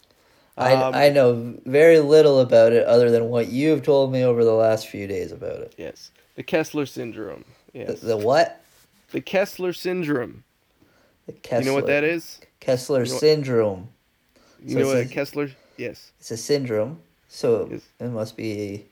I, 0.58 0.74
Um, 0.74 0.94
I 0.96 1.10
know 1.10 1.56
very 1.66 2.00
little 2.00 2.40
about 2.40 2.72
it 2.72 2.86
other 2.86 3.10
than 3.12 3.30
what 3.30 3.48
you've 3.50 3.84
told 3.84 4.12
me 4.14 4.24
over 4.24 4.46
the 4.46 4.54
last 4.54 4.88
few 4.88 5.08
days 5.08 5.32
about 5.32 5.60
it. 5.62 5.74
Yes, 5.78 6.12
the 6.36 6.44
Kessler 6.44 6.86
syndrome. 6.86 7.44
The, 7.74 7.80
Yes, 7.80 8.00
the 8.02 8.16
what? 8.18 8.62
the 9.12 9.22
Kessler 9.22 9.74
syndrome. 9.74 10.44
The 11.26 11.34
Kessler. 11.34 11.60
You 11.62 11.66
know 11.72 11.74
what 11.76 11.88
that 11.88 12.04
is? 12.04 12.40
Kessler 12.60 13.04
You 13.06 13.12
know 13.12 13.18
syndrome. 13.18 13.90
You 14.64 14.74
So 14.74 14.80
know 14.80 14.88
what 14.88 14.98
a- 14.98 15.06
Kessler? 15.06 15.50
Yes. 15.78 16.12
It's 16.20 16.32
a 16.32 16.38
syndrome, 16.38 17.00
so 17.28 17.68
Yes. 17.72 17.82
it 18.00 18.10
must 18.10 18.38
be 18.38 18.86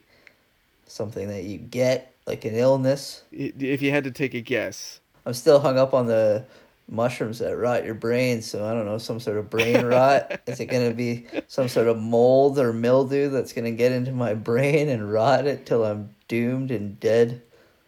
something 0.93 1.27
that 1.27 1.43
you 1.43 1.58
get, 1.58 2.13
like 2.27 2.45
an 2.45 2.56
illness. 2.56 3.23
If 3.32 3.82
you 3.82 3.91
had 3.91 4.03
to 4.03 4.12
take 4.12 4.34
a 4.34 4.41
guess, 4.41 4.99
I'm 5.25 5.34
still 5.34 5.60
hung 5.60 5.77
up 5.77 5.93
on 5.93 6.08
the 6.08 6.45
mushrooms 6.89 7.39
that 7.39 7.58
rot 7.58 7.86
your 7.86 7.95
brain, 7.95 8.41
so 8.41 8.65
I 8.65 8.73
don't 8.73 8.86
know, 8.86 8.97
some 8.97 9.19
sort 9.19 9.38
of 9.38 9.49
brain 9.49 9.86
rot. 9.86 10.39
Is 10.47 10.60
it 10.60 10.65
going 10.67 10.88
to 10.89 10.95
be 10.95 11.25
some 11.47 11.67
sort 11.67 11.88
of 11.88 11.97
mold 11.97 12.60
or 12.60 12.73
mildew 12.73 13.29
that's 13.29 13.53
going 13.53 13.65
to 13.65 13.71
get 13.71 13.91
into 13.91 14.12
my 14.12 14.34
brain 14.34 14.89
and 14.89 15.12
rot 15.12 15.47
it 15.47 15.65
till 15.65 15.84
I'm 15.84 16.13
doomed 16.27 16.71
and 16.71 16.99
dead? 16.99 17.41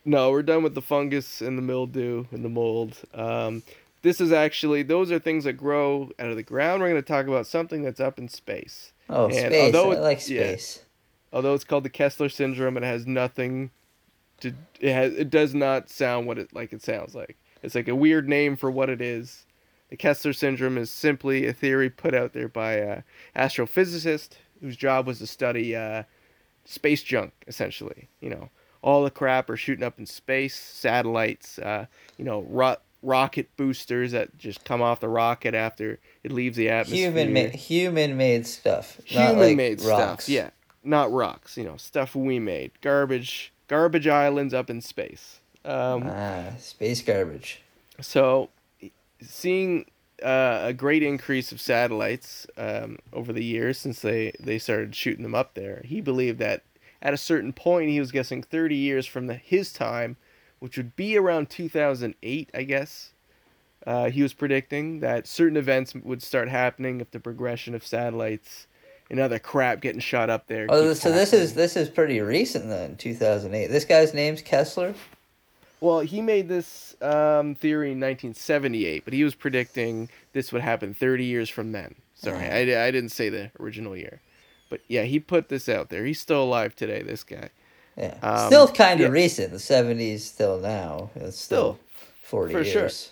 no, 0.08 0.30
we're 0.30 0.44
done 0.44 0.62
with 0.62 0.76
the 0.76 0.84
fungus 0.84 1.42
and 1.42 1.58
the 1.58 1.64
mildew 1.64 2.26
and 2.32 2.46
the 2.46 2.50
mold. 2.50 2.96
Um, 3.16 3.64
this 4.04 4.22
is 4.22 4.32
actually 4.32 4.84
those 4.84 5.12
are 5.12 5.18
things 5.18 5.46
that 5.46 5.54
grow 5.54 6.12
out 6.20 6.30
of 6.30 6.36
the 6.36 6.44
ground. 6.44 6.82
We're 6.82 6.90
going 6.90 7.02
to 7.02 7.08
talk 7.08 7.26
about 7.26 7.48
something 7.48 7.82
that's 7.82 8.00
up 8.00 8.20
in 8.20 8.28
space. 8.30 8.92
Oh, 9.10 9.26
And 9.26 9.34
space. 9.34 9.76
although 9.76 9.94
I 9.94 10.00
like 10.00 10.28
yeah. 10.30 10.56
Although 11.34 11.54
it's 11.54 11.64
called 11.64 11.84
the 11.84 11.90
Kessler 11.90 12.30
syndrome, 12.30 12.78
it 12.78 12.84
has 12.84 13.06
nothing 13.06 13.72
to. 14.42 14.54
It 14.80 14.94
has. 14.94 15.14
It 15.14 15.30
does 15.30 15.54
not 15.54 15.90
sound 15.90 16.28
what 16.28 16.38
it 16.38 16.54
like. 16.54 16.74
It 16.74 16.82
sounds 16.82 17.16
like 17.16 17.38
it's 17.62 17.76
like 17.76 17.88
a 17.88 17.96
weird 17.96 18.30
name 18.30 18.56
for 18.56 18.70
what 18.72 18.90
it 18.90 19.02
is. 19.02 19.46
The 19.90 19.98
Kessler 19.98 20.34
syndrome 20.34 20.78
is 20.78 20.90
simply 20.90 21.46
a 21.48 21.54
theory 21.54 21.90
put 21.90 22.14
out 22.14 22.34
there 22.34 22.48
by 22.48 22.74
a 22.74 23.04
astrophysicist 23.36 24.30
whose 24.62 24.76
job 24.76 25.08
was 25.08 25.20
to 25.20 25.28
study 25.28 25.76
uh, 25.76 26.04
space 26.64 27.04
junk, 27.04 27.34
essentially. 27.48 28.10
You 28.20 28.30
know, 28.32 28.50
all 28.82 29.04
the 29.04 29.12
crap 29.12 29.50
are 29.50 29.58
shooting 29.58 29.84
up 29.84 30.00
in 30.00 30.06
space, 30.06 30.56
satellites, 30.56 31.60
uh, 31.60 31.86
you 32.18 32.26
know, 32.26 32.46
ro- 32.50 32.78
rocket 33.02 33.56
boosters 33.58 34.12
that 34.12 34.38
just 34.38 34.64
come 34.66 34.82
off 34.82 35.00
the 35.00 35.08
rocket 35.08 35.54
after 35.54 36.00
it 36.24 36.32
leaves 36.32 36.58
the 36.58 36.70
atmosphere. 36.70 37.12
Human 37.12 37.34
ma- 37.34 37.50
human 37.56 38.18
made 38.18 38.48
stuff. 38.48 39.00
Human 39.06 39.40
like 39.40 39.56
made 39.56 39.82
rocks. 39.82 40.26
stuff. 40.26 40.30
Yeah, 40.30 40.50
not 40.86 41.12
rocks. 41.12 41.58
You 41.58 41.64
know, 41.66 41.78
stuff 41.78 42.16
we 42.16 42.40
made. 42.40 42.72
Garbage, 42.82 43.52
garbage 43.68 44.08
islands 44.08 44.54
up 44.54 44.70
in 44.70 44.82
space. 44.82 45.40
Um, 45.64 46.04
Ah, 46.06 46.52
space 46.60 47.02
garbage. 47.02 47.62
so, 48.00 48.50
seeing 49.22 49.86
uh, 50.24 50.60
a 50.64 50.74
great 50.74 51.04
increase 51.04 51.52
of 51.52 51.60
satellites 51.60 52.48
um, 52.58 52.98
over 53.12 53.34
the 53.34 53.44
years 53.44 53.78
since 53.78 54.02
they, 54.02 54.32
they 54.40 54.60
started 54.60 54.96
shooting 54.96 55.24
them 55.24 55.36
up 55.36 55.54
there, 55.56 55.82
he 55.86 56.02
believed 56.02 56.40
that 56.40 56.64
at 57.02 57.14
a 57.14 57.18
certain 57.18 57.54
point, 57.54 57.90
he 57.90 58.00
was 58.00 58.12
guessing 58.12 58.42
30 58.42 58.76
years 58.76 59.06
from 59.06 59.28
the, 59.28 59.36
his 59.36 59.72
time, 59.74 60.18
which 60.60 60.78
would 60.78 60.96
be 60.96 61.18
around 61.18 61.50
2008, 61.50 62.50
I 62.54 62.64
guess. 62.64 63.12
Uh, 63.86 64.10
he 64.10 64.24
was 64.24 64.34
predicting 64.34 65.00
that 65.02 65.28
certain 65.28 65.58
events 65.58 65.94
would 65.94 66.24
start 66.24 66.50
happening 66.50 67.02
if 67.02 67.12
the 67.12 67.20
progression 67.20 67.76
of 67.76 67.86
satellites 67.86 68.66
and 69.10 69.20
other 69.20 69.40
crap 69.40 69.82
getting 69.82 70.00
shot 70.00 70.30
up 70.30 70.48
there. 70.48 70.68
Oh, 70.70 70.94
so 70.94 71.12
this 71.12 71.34
is 71.34 71.54
this 71.54 71.76
is 71.76 71.90
pretty 71.90 72.20
recent 72.22 72.68
then, 72.70 72.96
2008. 72.98 73.68
This 73.68 73.86
guy's 73.86 74.14
name's 74.14 74.42
Kessler. 74.42 74.94
Well, 75.82 76.00
he 76.00 76.22
made 76.22 76.48
this 76.48 76.96
um, 77.02 77.54
theory 77.56 77.92
in 77.92 78.00
1978, 78.00 79.04
but 79.06 79.14
he 79.14 79.24
was 79.24 79.36
predicting 79.36 80.10
this 80.34 80.52
would 80.52 80.62
happen 80.62 80.94
30 80.94 81.26
years 81.26 81.50
from 81.50 81.74
then. 81.74 81.96
Sorry, 82.16 82.46
I, 82.46 82.88
I 82.88 82.92
didn't 82.92 83.10
say 83.10 83.30
the 83.30 83.52
original 83.60 83.96
year. 83.96 84.22
But 84.70 84.82
yeah, 84.88 85.04
he 85.04 85.20
put 85.20 85.50
this 85.50 85.70
out 85.70 85.90
there. 85.90 86.06
He's 86.06 86.20
still 86.20 86.44
alive 86.44 86.76
today, 86.76 87.04
this 87.04 87.24
guy. 87.24 87.50
Yeah, 87.98 88.16
Um, 88.24 88.48
still 88.48 88.68
kind 88.68 89.00
of 89.02 89.08
yeah. 89.08 89.12
recent. 89.12 89.52
The 89.52 89.58
70s, 89.58 90.22
still 90.22 90.60
now. 90.60 91.12
It's 91.16 91.38
still, 91.38 91.78
Still, 91.78 91.80
40 92.24 92.54
for 92.54 92.64
sure. 92.64 92.82
years. 92.84 93.12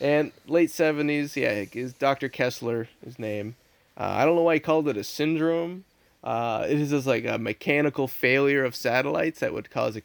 And 0.00 0.32
late 0.46 0.70
70s, 0.70 1.36
yeah, 1.36 1.64
is 1.72 1.94
Dr. 1.94 2.28
Kessler, 2.28 2.88
his 3.04 3.18
name. 3.18 3.56
Uh, 3.98 4.02
I 4.18 4.24
don't 4.26 4.36
know 4.36 4.42
why 4.42 4.54
he 4.56 4.60
called 4.60 4.88
it 4.88 4.98
a 4.98 5.04
syndrome. 5.04 5.84
Uh, 6.24 6.66
it 6.68 6.80
is 6.80 6.90
just 6.90 7.06
like 7.06 7.26
a 7.26 7.38
mechanical 7.38 8.08
failure 8.08 8.64
of 8.64 8.76
satellites 8.76 9.40
that 9.40 9.52
would 9.54 9.70
cause 9.70 9.96
a 9.96 10.02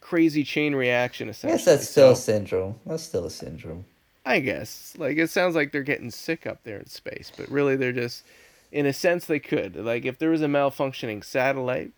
crazy 0.00 0.44
chain 0.44 0.74
reaction, 0.74 1.28
I 1.28 1.30
essentially. 1.30 1.52
guess 1.52 1.64
that's 1.64 1.88
still 1.88 2.10
a 2.10 2.16
syndrome. 2.16 2.80
That's 2.86 3.02
still 3.04 3.24
a 3.26 3.30
syndrome. 3.30 3.84
I 4.26 4.40
guess. 4.40 4.94
Like 4.98 5.16
it 5.18 5.30
sounds 5.30 5.54
like 5.54 5.72
they're 5.72 5.82
getting 5.82 6.10
sick 6.10 6.46
up 6.46 6.64
there 6.64 6.78
in 6.78 6.86
space, 6.86 7.32
but 7.36 7.48
really 7.50 7.76
they're 7.76 7.92
just 7.92 8.24
in 8.72 8.86
a 8.86 8.92
sense 8.92 9.26
they 9.26 9.38
could. 9.38 9.76
Like 9.76 10.04
if 10.04 10.18
there 10.18 10.30
was 10.30 10.42
a 10.42 10.46
malfunctioning 10.46 11.24
satellite, 11.24 11.92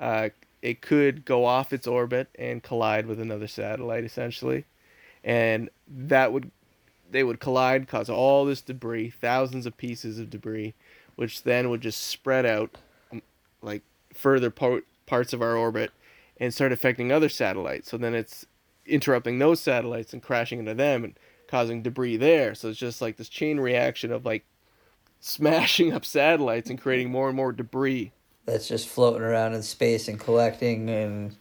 uh 0.00 0.30
it 0.62 0.80
could 0.82 1.24
go 1.24 1.44
off 1.44 1.72
its 1.72 1.86
orbit 1.86 2.28
and 2.38 2.62
collide 2.62 3.06
with 3.06 3.20
another 3.20 3.48
satellite 3.48 4.04
essentially. 4.04 4.66
And 5.24 5.70
that 5.88 6.32
would 6.32 6.50
they 7.10 7.24
would 7.24 7.40
collide, 7.40 7.88
cause 7.88 8.08
all 8.08 8.44
this 8.44 8.60
debris, 8.60 9.10
thousands 9.10 9.66
of 9.66 9.76
pieces 9.76 10.18
of 10.18 10.30
debris, 10.30 10.74
which 11.16 11.42
then 11.42 11.70
would 11.70 11.80
just 11.80 12.02
spread 12.02 12.46
out 12.46 12.76
um, 13.12 13.22
like 13.62 13.82
further 14.12 14.50
part, 14.50 14.84
parts 15.06 15.32
of 15.32 15.42
our 15.42 15.56
orbit 15.56 15.90
and 16.38 16.54
start 16.54 16.72
affecting 16.72 17.10
other 17.10 17.28
satellites. 17.28 17.90
So 17.90 17.96
then 17.96 18.14
it's 18.14 18.46
interrupting 18.86 19.38
those 19.38 19.60
satellites 19.60 20.12
and 20.12 20.22
crashing 20.22 20.58
into 20.58 20.74
them 20.74 21.04
and 21.04 21.18
causing 21.48 21.82
debris 21.82 22.16
there. 22.16 22.54
So 22.54 22.68
it's 22.68 22.78
just 22.78 23.02
like 23.02 23.16
this 23.16 23.28
chain 23.28 23.58
reaction 23.58 24.12
of 24.12 24.24
like 24.24 24.44
smashing 25.20 25.92
up 25.94 26.04
satellites 26.04 26.70
and 26.70 26.80
creating 26.80 27.10
more 27.10 27.28
and 27.28 27.36
more 27.36 27.52
debris. 27.52 28.12
That's 28.46 28.68
just 28.68 28.88
floating 28.88 29.22
around 29.22 29.54
in 29.54 29.62
space 29.62 30.08
and 30.08 30.18
collecting 30.18 30.88
and 30.88 31.36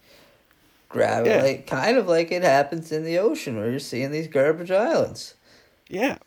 grabbing. 0.89 1.31
Yeah. 1.31 1.43
Like, 1.43 1.67
kind 1.67 1.97
of 1.97 2.07
like 2.07 2.31
it 2.31 2.43
happens 2.43 2.91
in 2.91 3.03
the 3.03 3.17
ocean 3.19 3.57
where 3.57 3.69
you're 3.69 3.79
seeing 3.79 4.11
these 4.11 4.27
garbage 4.27 4.71
islands. 4.71 5.35
Yeah. 5.89 6.17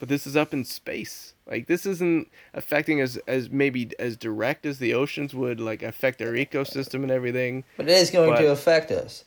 But 0.00 0.08
this 0.08 0.26
is 0.26 0.36
up 0.36 0.52
in 0.52 0.64
space. 0.64 1.34
Like 1.46 1.66
this 1.66 1.86
isn't 1.86 2.28
affecting 2.52 3.00
us 3.00 3.16
as 3.26 3.50
maybe 3.50 3.90
as 3.98 4.16
direct 4.16 4.66
as 4.66 4.78
the 4.78 4.94
oceans 4.94 5.34
would 5.34 5.60
like 5.60 5.82
affect 5.82 6.20
our 6.22 6.32
ecosystem 6.32 7.02
and 7.02 7.10
everything. 7.10 7.64
But 7.76 7.88
it 7.88 7.92
is 7.96 8.10
going 8.10 8.30
But- 8.30 8.40
to 8.40 8.50
affect 8.50 8.90
us. 8.90 9.24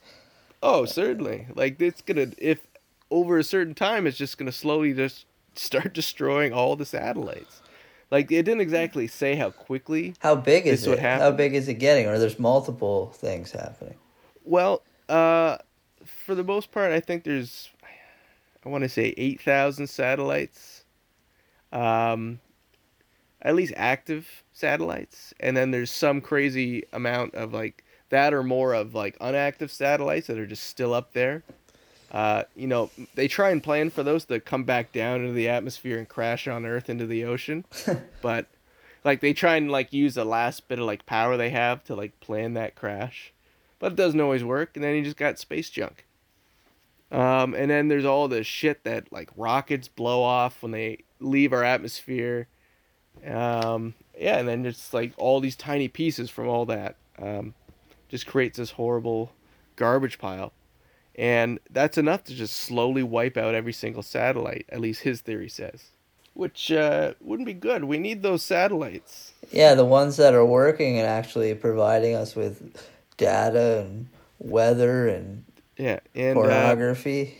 Oh, 0.63 0.85
certainly. 0.85 1.47
Like 1.55 1.79
it's 1.81 2.01
gonna 2.01 2.27
if 2.37 2.65
over 3.11 3.37
a 3.37 3.43
certain 3.43 3.75
time 3.75 4.05
it's 4.07 4.17
just 4.17 4.37
gonna 4.37 4.51
slowly 4.51 4.93
just 4.93 5.25
start 5.55 5.93
destroying 5.93 6.51
all 6.53 6.75
the 6.75 6.85
satellites. 6.85 7.61
Like 8.11 8.31
it 8.31 8.43
didn't 8.43 8.61
exactly 8.61 9.07
say 9.07 9.35
how 9.35 9.51
quickly. 9.51 10.15
How 10.19 10.35
big 10.35 10.65
is 10.65 10.85
it? 10.87 10.99
How 10.99 11.31
big 11.31 11.53
is 11.53 11.67
it 11.67 11.75
getting? 11.75 12.07
Or 12.07 12.17
there's 12.17 12.39
multiple 12.39 13.11
things 13.15 13.51
happening. 13.51 13.95
Well, 14.43 14.81
uh, 15.09 15.57
for 16.05 16.33
the 16.35 16.43
most 16.43 16.71
part, 16.71 16.91
I 16.93 17.01
think 17.01 17.25
there's, 17.25 17.69
I 18.67 18.69
want 18.69 18.83
to 18.83 18.89
say 18.89 19.13
eight 19.15 19.39
thousand 19.39 19.87
satellites, 19.87 20.83
um, 21.71 22.41
at 23.41 23.55
least 23.55 23.71
active 23.77 24.43
satellites, 24.51 25.33
and 25.39 25.55
then 25.55 25.71
there's 25.71 25.89
some 25.89 26.19
crazy 26.19 26.83
amount 26.91 27.33
of 27.33 27.53
like 27.53 27.85
that 28.09 28.33
or 28.33 28.43
more 28.43 28.73
of 28.73 28.93
like 28.93 29.17
unactive 29.19 29.69
satellites 29.69 30.27
that 30.27 30.37
are 30.37 30.45
just 30.45 30.65
still 30.65 30.93
up 30.93 31.13
there. 31.13 31.43
Uh, 32.11 32.43
you 32.57 32.67
know, 32.67 32.89
they 33.15 33.29
try 33.29 33.51
and 33.51 33.63
plan 33.63 33.89
for 33.89 34.03
those 34.03 34.25
to 34.25 34.41
come 34.41 34.65
back 34.65 34.91
down 34.91 35.21
into 35.21 35.31
the 35.31 35.47
atmosphere 35.47 35.97
and 35.97 36.09
crash 36.09 36.45
on 36.45 36.65
Earth 36.65 36.89
into 36.89 37.05
the 37.05 37.23
ocean, 37.23 37.63
but 38.21 38.47
like 39.05 39.21
they 39.21 39.31
try 39.31 39.55
and 39.55 39.71
like 39.71 39.93
use 39.93 40.15
the 40.15 40.25
last 40.25 40.67
bit 40.67 40.77
of 40.77 40.85
like 40.85 41.05
power 41.05 41.37
they 41.37 41.51
have 41.51 41.85
to 41.85 41.95
like 41.95 42.19
plan 42.19 42.53
that 42.55 42.75
crash, 42.75 43.31
but 43.79 43.93
it 43.93 43.95
doesn't 43.95 44.19
always 44.19 44.43
work. 44.43 44.71
And 44.75 44.83
then 44.83 44.93
you 44.97 45.05
just 45.05 45.15
got 45.15 45.39
space 45.39 45.69
junk. 45.69 46.03
Um, 47.11 47.53
and 47.53 47.71
then 47.71 47.87
there's 47.87 48.05
all 48.05 48.27
the 48.27 48.43
shit 48.43 48.83
that 48.83 49.11
like 49.11 49.29
rockets 49.35 49.87
blow 49.87 50.23
off 50.23 50.61
when 50.61 50.71
they 50.71 51.03
leave 51.19 51.53
our 51.53 51.63
atmosphere. 51.63 52.47
Um, 53.25 53.93
yeah, 54.19 54.37
and 54.37 54.47
then 54.47 54.63
just 54.63 54.93
like 54.93 55.13
all 55.17 55.39
these 55.39 55.55
tiny 55.55 55.87
pieces 55.87 56.29
from 56.29 56.47
all 56.47 56.65
that. 56.65 56.95
Um, 57.19 57.53
just 58.09 58.27
creates 58.27 58.57
this 58.57 58.71
horrible 58.71 59.31
garbage 59.75 60.17
pile. 60.19 60.53
And 61.15 61.59
that's 61.69 61.97
enough 61.97 62.23
to 62.25 62.35
just 62.35 62.55
slowly 62.55 63.03
wipe 63.03 63.37
out 63.37 63.55
every 63.55 63.73
single 63.73 64.03
satellite, 64.03 64.65
at 64.69 64.79
least 64.79 65.01
his 65.01 65.21
theory 65.21 65.49
says. 65.49 65.85
Which 66.33 66.71
uh, 66.71 67.13
wouldn't 67.19 67.47
be 67.47 67.53
good. 67.53 67.85
We 67.85 67.97
need 67.97 68.21
those 68.21 68.43
satellites. 68.43 69.33
Yeah, 69.51 69.73
the 69.73 69.85
ones 69.85 70.17
that 70.17 70.35
are 70.35 70.45
working 70.45 70.99
and 70.99 71.07
actually 71.07 71.55
providing 71.55 72.13
us 72.13 72.35
with 72.35 72.79
data 73.17 73.81
and 73.87 74.07
weather 74.37 75.07
and 75.07 75.43
Yeah, 75.77 75.99
and 76.15 76.37
uh, 76.37 76.41
pornography. 76.41 77.37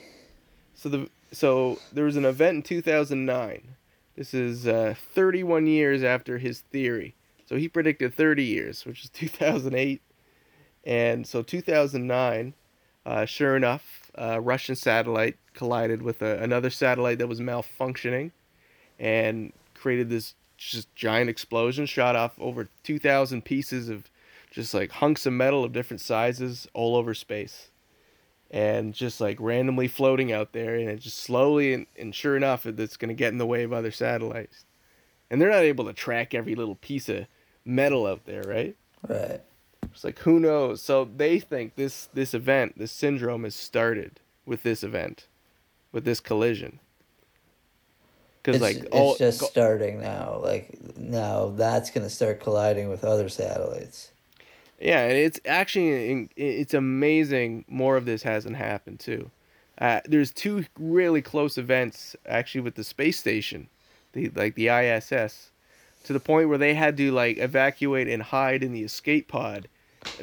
so 0.75 0.89
the 0.89 1.09
so 1.31 1.79
there 1.91 2.05
was 2.05 2.15
an 2.15 2.25
event 2.25 2.57
in 2.57 2.63
2009. 2.63 3.75
This 4.15 4.33
is 4.33 4.67
uh, 4.67 4.95
31 5.13 5.67
years 5.67 6.03
after 6.03 6.37
his 6.37 6.61
theory. 6.61 7.15
So 7.45 7.55
he 7.55 7.67
predicted 7.67 8.13
30 8.13 8.43
years, 8.43 8.85
which 8.85 9.03
is 9.03 9.09
2008. 9.11 10.01
And 10.85 11.27
so 11.27 11.41
2009, 11.43 12.53
uh, 13.05 13.25
sure 13.25 13.55
enough, 13.55 14.11
a 14.15 14.39
Russian 14.41 14.75
satellite 14.75 15.37
collided 15.53 16.01
with 16.01 16.21
a, 16.21 16.41
another 16.41 16.69
satellite 16.69 17.19
that 17.19 17.27
was 17.27 17.39
malfunctioning 17.39 18.31
and 18.99 19.53
created 19.73 20.09
this 20.09 20.33
just 20.57 20.93
giant 20.95 21.29
explosion, 21.29 21.85
shot 21.85 22.15
off 22.15 22.33
over 22.39 22.69
2,000 22.83 23.43
pieces 23.45 23.89
of 23.89 24.09
just 24.49 24.73
like 24.73 24.91
hunks 24.93 25.25
of 25.25 25.33
metal 25.33 25.63
of 25.63 25.71
different 25.71 26.01
sizes 26.01 26.67
all 26.73 26.95
over 26.95 27.13
space. 27.13 27.69
And 28.49 28.93
just 28.93 29.19
like 29.19 29.37
randomly 29.41 29.87
floating 29.89 30.31
out 30.31 30.53
there, 30.53 30.75
and 30.75 30.89
it 30.89 30.99
just 30.99 31.19
slowly 31.19 31.73
and, 31.73 31.85
and 31.97 32.15
sure 32.15 32.37
enough, 32.37 32.65
it's 32.65 32.95
going 32.95 33.09
to 33.09 33.15
get 33.15 33.33
in 33.33 33.37
the 33.37 33.45
way 33.45 33.63
of 33.63 33.73
other 33.73 33.91
satellites. 33.91 34.63
And 35.29 35.41
they're 35.41 35.49
not 35.49 35.63
able 35.63 35.85
to 35.85 35.93
track 35.93 36.33
every 36.33 36.55
little 36.55 36.75
piece 36.75 37.09
of 37.09 37.27
metal 37.65 38.07
out 38.07 38.25
there, 38.25 38.43
right? 38.43 38.77
Right. 39.07 39.41
It's 39.91 40.03
like 40.03 40.19
who 40.19 40.39
knows. 40.39 40.81
So 40.81 41.05
they 41.05 41.39
think 41.39 41.75
this 41.75 42.07
this 42.13 42.33
event, 42.33 42.77
this 42.77 42.91
syndrome, 42.91 43.43
has 43.43 43.55
started 43.55 44.19
with 44.45 44.63
this 44.63 44.83
event, 44.83 45.27
with 45.91 46.05
this 46.05 46.19
collision. 46.19 46.79
Because 48.41 48.61
It's, 48.61 48.63
like 48.63 48.85
it's 48.85 48.95
all 48.95 49.15
just 49.17 49.41
go- 49.41 49.47
starting 49.47 49.99
now. 49.99 50.39
Like 50.41 50.77
now, 50.97 51.49
that's 51.49 51.91
gonna 51.91 52.09
start 52.09 52.39
colliding 52.39 52.89
with 52.89 53.03
other 53.03 53.27
satellites. 53.27 54.11
Yeah, 54.79 55.05
it's 55.05 55.39
actually 55.45 56.29
it's 56.35 56.73
amazing. 56.73 57.65
More 57.67 57.97
of 57.97 58.05
this 58.05 58.23
hasn't 58.23 58.57
happened 58.57 58.99
too. 58.99 59.31
Uh, 59.79 60.01
there's 60.05 60.31
two 60.31 60.65
really 60.79 61.21
close 61.21 61.57
events 61.57 62.15
actually 62.25 62.61
with 62.61 62.75
the 62.75 62.83
space 62.83 63.19
station, 63.19 63.67
the 64.13 64.29
like 64.29 64.55
the 64.55 64.69
ISS, 64.69 65.51
to 66.03 66.13
the 66.13 66.19
point 66.19 66.49
where 66.49 66.57
they 66.57 66.73
had 66.73 66.95
to 66.97 67.11
like 67.11 67.37
evacuate 67.37 68.07
and 68.07 68.21
hide 68.21 68.63
in 68.63 68.71
the 68.71 68.83
escape 68.83 69.27
pod, 69.27 69.67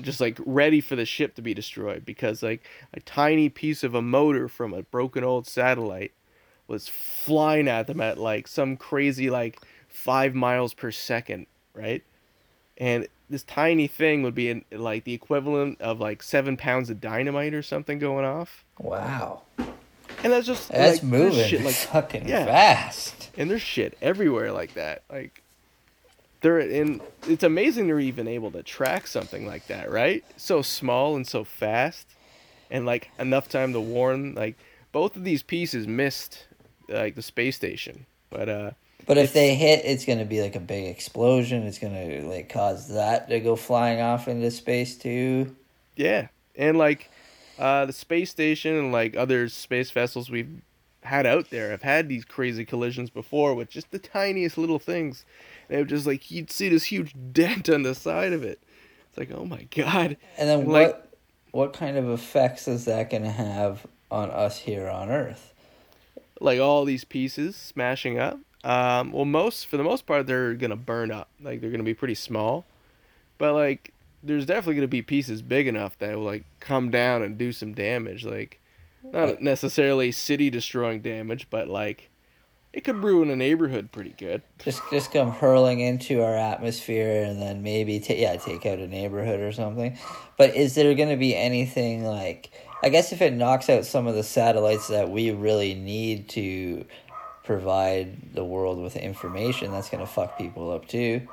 just 0.01 0.21
like 0.21 0.39
ready 0.45 0.81
for 0.81 0.97
the 0.97 1.05
ship 1.05 1.35
to 1.35 1.43
be 1.43 1.55
destroyed 1.55 2.05
because 2.05 2.43
like 2.43 2.63
a 2.93 3.01
tiny 3.01 3.49
piece 3.49 3.83
of 3.83 3.95
a 3.95 4.03
motor 4.03 4.49
from 4.49 4.73
a 4.73 4.83
broken 4.83 5.25
old 5.25 5.47
satellite 5.47 6.13
was 6.69 6.89
flying 6.89 7.69
at 7.69 7.87
them 7.87 8.01
at 8.01 8.19
like 8.19 8.49
some 8.49 8.77
crazy 8.77 9.31
like 9.31 9.61
five 9.89 10.35
miles 10.35 10.75
per 10.75 10.91
second, 10.91 11.47
right? 11.75 12.03
And 12.79 13.07
this 13.35 13.43
tiny 13.43 13.87
thing 13.87 14.23
would 14.23 14.35
be 14.35 14.49
in, 14.49 14.65
like 14.71 15.05
the 15.05 15.13
equivalent 15.13 15.81
of 15.81 16.01
like 16.01 16.23
seven 16.23 16.57
pounds 16.57 16.89
of 16.89 17.01
dynamite 17.01 17.53
or 17.53 17.63
something 17.63 17.99
going 17.99 18.25
off. 18.25 18.65
Wow, 18.79 19.43
And 20.23 20.33
that's 20.33 20.47
just 20.47 20.69
that's 20.71 21.03
like, 21.03 21.03
moving 21.03 21.47
shit, 21.47 21.63
like 21.65 21.75
fucking 21.75 22.29
yeah. 22.29 22.47
fast. 22.47 23.31
and 23.37 23.51
there's 23.51 23.61
shit 23.63 23.99
everywhere 24.01 24.53
like 24.53 24.75
that. 24.75 25.03
Like 25.11 25.43
they're 26.41 26.59
in 26.61 27.01
it's 27.27 27.43
amazing 27.43 27.87
they're 27.87 27.99
even 28.01 28.29
able 28.29 28.51
to 28.53 28.63
track 28.63 29.07
something 29.07 29.47
like 29.47 29.67
that, 29.67 29.91
right? 29.91 30.25
So 30.37 30.63
small 30.63 31.17
and 31.17 31.27
so 31.27 31.43
fast 31.45 32.07
and 32.71 32.87
like 32.87 33.11
enough 33.19 33.49
time 33.49 33.73
to 33.73 33.81
warn 33.81 34.35
like 34.35 34.57
both 34.93 35.17
of 35.17 35.25
these 35.25 35.43
pieces 35.43 35.87
missed 35.87 36.47
like 36.89 37.15
the 37.15 37.23
space 37.23 37.57
station. 37.57 38.07
But 38.31 38.49
uh 38.49 38.71
But 39.07 39.19
if 39.19 39.33
they 39.33 39.55
hit, 39.55 39.85
it's 39.85 40.05
gonna 40.05 40.25
be 40.25 40.41
like 40.43 40.57
a 40.57 40.61
big 40.61 40.87
explosion. 40.87 41.65
It's 41.67 41.79
gonna 41.79 42.23
like 42.23 42.49
cause 42.49 42.89
that 42.95 43.29
to 43.29 43.41
go 43.41 43.57
flying 43.57 44.01
off 44.01 44.29
into 44.29 44.51
space 44.51 44.97
too. 44.97 45.55
yeah. 45.97 46.29
And 46.57 46.79
like 46.79 47.11
uh 47.59 47.87
the 47.87 47.93
space 47.93 48.31
station 48.31 48.75
and 48.77 48.93
like 48.93 49.17
other 49.17 49.49
space 49.49 49.91
vessels 49.91 50.31
we've 50.31 50.63
had 51.03 51.27
out 51.27 51.51
there 51.51 51.71
have 51.71 51.83
had 51.83 52.09
these 52.09 52.25
crazy 52.25 52.65
collisions 52.65 53.11
before 53.11 53.55
with 53.55 53.69
just 53.69 53.91
the 53.91 53.99
tiniest 53.99 54.57
little 54.57 54.79
things. 54.79 55.25
And 55.69 55.77
it 55.77 55.81
would 55.83 55.89
just 55.91 56.07
like 56.07 56.31
you'd 56.31 56.51
see 56.51 56.69
this 56.69 56.85
huge 56.85 57.15
dent 57.33 57.69
on 57.69 57.83
the 57.83 57.95
side 57.95 58.33
of 58.33 58.43
it. 58.43 58.61
It's 59.09 59.19
like, 59.19 59.31
oh 59.33 59.45
my 59.45 59.65
god. 59.77 60.17
And 60.39 60.49
then 60.49 60.61
And, 60.61 60.73
like- 60.73 60.89
what 60.89 61.01
what 61.51 61.73
kind 61.73 61.97
of 61.97 62.09
effects 62.09 62.67
is 62.67 62.85
that 62.87 63.11
gonna 63.11 63.31
have 63.31 63.87
on 64.11 64.31
us 64.31 64.59
here 64.59 64.89
on 64.89 65.11
Earth? 65.11 65.53
like 66.41 66.59
all 66.59 66.85
these 66.85 67.05
pieces 67.05 67.55
smashing 67.55 68.19
up. 68.19 68.39
Um, 68.65 69.13
well, 69.13 69.27
most 69.27 69.67
for 69.67 69.77
the 69.77 69.85
most 69.85 70.07
part, 70.07 70.27
they're 70.27 70.55
gonna 70.55 70.75
burn 70.75 71.11
up. 71.11 71.29
Like 71.41 71.61
they're 71.61 71.71
gonna 71.71 71.83
be 71.83 71.95
pretty 71.95 72.15
small, 72.15 72.65
but 73.39 73.53
like 73.53 73.93
there's 74.23 74.47
definitely 74.47 74.77
gonna 74.77 74.89
be 74.89 75.03
pieces 75.03 75.43
big 75.43 75.67
enough 75.67 75.99
that 75.99 76.17
will 76.17 76.25
like 76.25 76.45
come 76.61 76.91
down 76.91 77.23
and 77.23 77.37
do 77.37 77.53
some 77.53 77.75
damage. 77.75 78.25
Like 78.25 78.61
not 79.03 79.43
necessarily 79.43 80.11
city 80.13 80.49
destroying 80.49 81.03
damage, 81.03 81.49
but 81.51 81.69
like 81.69 82.11
it 82.73 82.83
could 82.83 82.97
ruin 82.97 83.31
a 83.31 83.37
neighborhood 83.37 83.93
pretty 83.93 84.15
good. 84.19 84.43
Just 84.59 84.83
just 84.91 85.13
come 85.13 85.31
hurling 85.31 85.81
into 85.81 86.23
our 86.23 86.35
atmosphere 86.35 87.23
and 87.23 87.41
then 87.41 87.63
maybe 87.63 88.01
ta- 88.01 88.15
yeah 88.17 88.37
take 88.37 88.67
out 88.67 88.79
a 88.79 88.89
neighborhood 88.89 89.41
or 89.41 89.53
something. 89.53 89.97
But 90.37 90.57
is 90.57 90.75
there 90.75 90.93
gonna 90.95 91.17
be 91.17 91.37
anything 91.37 92.05
like? 92.05 92.51
I 92.83 92.89
guess 92.91 93.13
if 93.13 93.23
it 93.23 93.33
knocks 93.33 93.71
out 93.71 93.87
some 93.87 94.07
of 94.07 94.15
the 94.15 94.23
satellites 94.23 94.89
that 94.89 95.09
we 95.09 95.31
really 95.31 95.75
need 95.75 96.29
to 96.31 96.85
provide 97.45 98.35
the 98.35 98.45
world 98.45 98.79
with 98.79 98.97
information, 98.97 99.71
that's 99.71 99.91
gonna 99.91 100.07
fuck 100.07 100.37
people 100.37 100.71
up 100.71 100.89
too. 100.89 101.29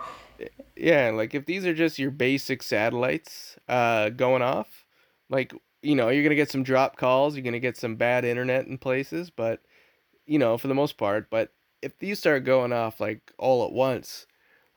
Yeah, 0.76 1.12
like 1.12 1.34
if 1.34 1.46
these 1.46 1.66
are 1.66 1.74
just 1.74 2.00
your 2.00 2.12
basic 2.12 2.62
satellites 2.62 3.58
uh, 3.68 4.10
going 4.10 4.42
off, 4.42 4.86
like 5.30 5.54
you 5.82 5.96
know 5.96 6.10
you're 6.10 6.24
gonna 6.24 6.36
get 6.36 6.52
some 6.52 6.64
drop 6.64 6.98
calls, 6.98 7.36
you're 7.36 7.44
gonna 7.44 7.60
get 7.60 7.78
some 7.78 7.96
bad 7.96 8.26
internet 8.26 8.68
in 8.68 8.78
places, 8.78 9.30
but 9.30 9.62
you 10.26 10.38
know 10.38 10.58
for 10.58 10.68
the 10.68 10.76
most 10.76 10.98
part. 10.98 11.30
But 11.30 11.54
if 11.82 11.98
these 12.00 12.20
start 12.20 12.44
going 12.44 12.74
off 12.74 13.00
like 13.00 13.32
all 13.38 13.66
at 13.66 13.72
once, 13.72 14.28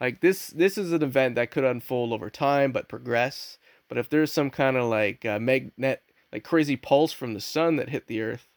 like 0.00 0.20
this 0.20 0.48
this 0.48 0.78
is 0.78 0.92
an 0.92 1.02
event 1.02 1.34
that 1.34 1.50
could 1.50 1.64
unfold 1.64 2.12
over 2.12 2.30
time 2.30 2.72
but 2.72 2.88
progress. 2.88 3.58
But 3.88 3.98
if 3.98 4.08
there's 4.08 4.32
some 4.32 4.50
kind 4.50 4.76
of 4.76 4.84
like 4.88 5.24
uh, 5.24 5.38
magnet 5.38 6.02
like 6.32 6.44
crazy 6.44 6.76
pulse 6.76 7.12
from 7.12 7.34
the 7.34 7.40
sun 7.40 7.76
that 7.76 7.90
hit 7.90 8.06
the 8.06 8.20
earth, 8.20 8.48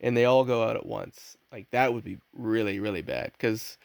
and 0.00 0.16
they 0.16 0.24
all 0.24 0.44
go 0.44 0.62
out 0.62 0.76
at 0.76 0.86
once, 0.86 1.36
like 1.56 1.70
that 1.70 1.94
would 1.94 2.04
be 2.04 2.18
really 2.34 2.78
really 2.80 3.00
bad 3.02 3.32
because 3.32 3.78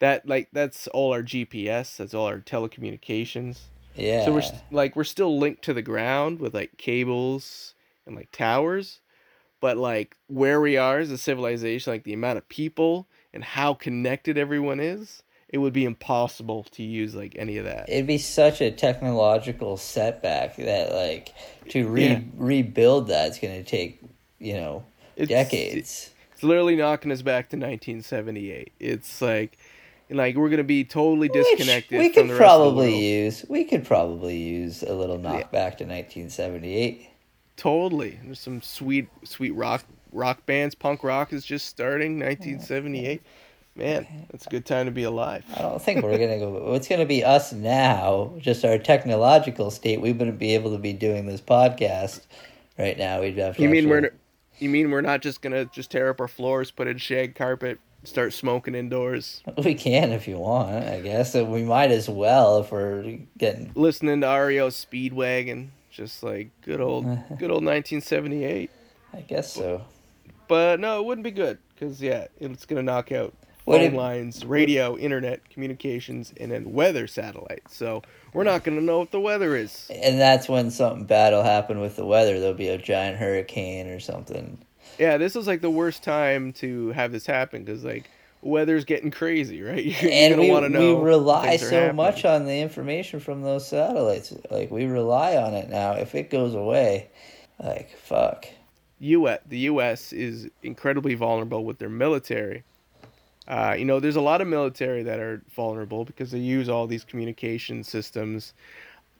that 0.00 0.28
like 0.28 0.48
that's 0.52 0.88
all 0.88 1.12
our 1.12 1.22
GPS, 1.22 1.96
that's 1.96 2.12
all 2.12 2.26
our 2.26 2.40
telecommunications. 2.40 3.58
Yeah. 3.94 4.24
So 4.24 4.32
we're 4.34 4.42
like 4.72 4.96
we're 4.96 5.04
still 5.04 5.38
linked 5.38 5.62
to 5.62 5.72
the 5.72 5.82
ground 5.82 6.40
with 6.40 6.52
like 6.54 6.76
cables 6.76 7.74
and 8.04 8.16
like 8.16 8.32
towers, 8.32 9.00
but 9.60 9.76
like 9.76 10.16
where 10.26 10.60
we 10.60 10.76
are 10.76 10.98
as 10.98 11.12
a 11.12 11.16
civilization, 11.18 11.92
like 11.92 12.02
the 12.02 12.12
amount 12.12 12.38
of 12.38 12.48
people 12.48 13.06
and 13.32 13.44
how 13.44 13.72
connected 13.74 14.36
everyone 14.36 14.80
is, 14.80 15.22
it 15.48 15.58
would 15.58 15.72
be 15.72 15.84
impossible 15.84 16.64
to 16.72 16.82
use 16.82 17.14
like 17.14 17.36
any 17.38 17.56
of 17.56 17.64
that. 17.64 17.88
It'd 17.88 18.08
be 18.08 18.18
such 18.18 18.60
a 18.60 18.72
technological 18.72 19.76
setback 19.76 20.56
that 20.56 20.92
like 20.92 21.32
to 21.68 21.86
re- 21.86 22.08
Yeah. 22.08 22.20
rebuild 22.36 23.06
that's 23.06 23.38
gonna 23.38 23.62
take 23.62 24.00
you 24.40 24.54
know 24.54 24.84
It's- 25.16 25.28
decades. 25.28 26.10
It's 26.34 26.42
literally 26.42 26.76
knocking 26.76 27.10
us 27.12 27.22
back 27.22 27.48
to 27.50 27.56
1978. 27.56 28.72
It's 28.78 29.22
like 29.22 29.56
like 30.10 30.36
we're 30.36 30.50
gonna 30.50 30.62
be 30.64 30.84
totally 30.84 31.28
disconnected 31.28 31.98
Which 31.98 32.08
we 32.08 32.12
from 32.12 32.22
could 32.28 32.36
the 32.36 32.40
rest 32.40 32.52
of 32.52 32.58
the 32.58 32.80
probably 32.82 33.06
use. 33.08 33.44
We 33.48 33.64
could 33.64 33.84
probably 33.84 34.36
use 34.36 34.82
a 34.82 34.94
little 34.94 35.18
knockback 35.18 35.78
to 35.78 35.84
1978. 35.86 37.08
Totally. 37.56 38.18
There's 38.22 38.40
some 38.40 38.62
sweet 38.62 39.08
sweet 39.24 39.52
rock 39.52 39.84
rock 40.12 40.44
bands. 40.46 40.74
Punk 40.74 41.04
rock 41.04 41.32
is 41.32 41.44
just 41.44 41.66
starting 41.66 42.18
1978. 42.18 43.22
Man, 43.76 44.06
that's 44.30 44.46
a 44.46 44.50
good 44.50 44.64
time 44.64 44.86
to 44.86 44.92
be 44.92 45.02
alive. 45.02 45.44
I 45.56 45.62
don't 45.62 45.82
think 45.82 46.04
we're 46.04 46.18
gonna 46.18 46.38
go. 46.38 46.74
It's 46.74 46.86
gonna 46.86 47.06
be 47.06 47.24
us 47.24 47.52
now. 47.52 48.34
Just 48.38 48.64
our 48.64 48.78
technological 48.78 49.70
state. 49.70 50.00
We 50.00 50.12
wouldn't 50.12 50.38
be 50.38 50.54
able 50.54 50.70
to 50.72 50.78
be 50.78 50.92
doing 50.92 51.26
this 51.26 51.40
podcast 51.40 52.20
right 52.78 52.96
now. 52.96 53.20
We'd 53.20 53.36
have 53.38 53.56
to. 53.56 53.62
You 53.62 53.68
mean 53.68 53.84
actually- 53.86 53.90
we're 54.02 54.10
you 54.58 54.68
mean 54.68 54.90
we're 54.90 55.00
not 55.00 55.20
just 55.22 55.42
gonna 55.42 55.64
just 55.66 55.90
tear 55.90 56.10
up 56.10 56.20
our 56.20 56.28
floors, 56.28 56.70
put 56.70 56.86
in 56.86 56.98
shag 56.98 57.34
carpet, 57.34 57.78
start 58.04 58.32
smoking 58.32 58.74
indoors, 58.74 59.42
We 59.62 59.74
can 59.74 60.12
if 60.12 60.28
you 60.28 60.38
want. 60.38 60.84
I 60.86 61.00
guess 61.00 61.34
we 61.34 61.62
might 61.62 61.90
as 61.90 62.08
well 62.08 62.58
if 62.58 62.70
we're 62.72 63.18
getting. 63.38 63.72
listening 63.74 64.20
to 64.22 64.26
REO 64.28 64.68
Speedwagon, 64.68 65.68
just 65.90 66.22
like 66.22 66.50
good 66.62 66.80
old 66.80 67.04
good 67.38 67.50
old 67.50 67.64
1978. 67.64 68.70
I 69.12 69.20
guess 69.22 69.52
so. 69.52 69.84
But 70.48 70.80
no, 70.80 71.00
it 71.00 71.06
wouldn't 71.06 71.24
be 71.24 71.30
good 71.30 71.58
because 71.74 72.02
yeah, 72.02 72.26
it's 72.40 72.66
gonna 72.66 72.82
knock 72.82 73.12
out 73.12 73.32
What 73.64 73.78
phone 73.78 73.86
if- 73.86 73.94
lines, 73.94 74.44
radio, 74.44 74.96
internet 74.96 75.48
communications, 75.50 76.32
and 76.38 76.50
then 76.52 76.72
weather 76.72 77.06
satellites. 77.06 77.76
So 77.76 78.02
we're 78.32 78.44
not 78.44 78.64
going 78.64 78.78
to 78.78 78.84
know 78.84 78.98
what 78.98 79.10
the 79.10 79.20
weather 79.20 79.56
is. 79.56 79.90
And 79.90 80.20
that's 80.20 80.48
when 80.48 80.70
something 80.70 81.04
bad 81.04 81.32
will 81.32 81.42
happen 81.42 81.80
with 81.80 81.96
the 81.96 82.04
weather. 82.04 82.38
There'll 82.38 82.54
be 82.54 82.68
a 82.68 82.78
giant 82.78 83.16
hurricane 83.18 83.88
or 83.88 84.00
something. 84.00 84.58
Yeah, 84.98 85.16
this 85.16 85.34
is 85.34 85.46
like 85.46 85.60
the 85.60 85.70
worst 85.70 86.02
time 86.02 86.52
to 86.54 86.90
have 86.90 87.10
this 87.10 87.26
happen 87.26 87.64
because 87.64 87.84
like 87.84 88.10
weather's 88.42 88.84
getting 88.84 89.10
crazy, 89.10 89.62
right? 89.62 89.84
You're, 90.02 90.10
and 90.10 90.34
gonna 90.34 90.42
we, 90.42 90.50
want 90.50 90.64
to 90.66 90.68
know. 90.68 90.96
we 90.96 91.04
rely 91.04 91.56
so 91.56 91.70
happening. 91.70 91.96
much 91.96 92.24
on 92.24 92.44
the 92.44 92.60
information 92.60 93.18
from 93.18 93.42
those 93.42 93.66
satellites. 93.66 94.34
Like 94.50 94.70
we 94.70 94.84
rely 94.84 95.36
on 95.36 95.54
it 95.54 95.70
now. 95.70 95.92
If 95.92 96.14
it 96.14 96.30
goes 96.30 96.54
away, 96.54 97.08
like 97.62 97.96
fuck. 97.96 98.46
U.S. 99.00 99.40
The 99.46 99.58
U.S. 99.60 100.12
is 100.12 100.48
incredibly 100.62 101.14
vulnerable 101.14 101.64
with 101.64 101.78
their 101.78 101.88
military. 101.88 102.62
Uh, 103.46 103.74
you 103.78 103.84
know, 103.84 104.00
there's 104.00 104.16
a 104.16 104.20
lot 104.22 104.40
of 104.40 104.48
military 104.48 105.02
that 105.02 105.20
are 105.20 105.42
vulnerable 105.54 106.04
because 106.04 106.30
they 106.30 106.38
use 106.38 106.68
all 106.68 106.86
these 106.86 107.04
communication 107.04 107.84
systems 107.84 108.54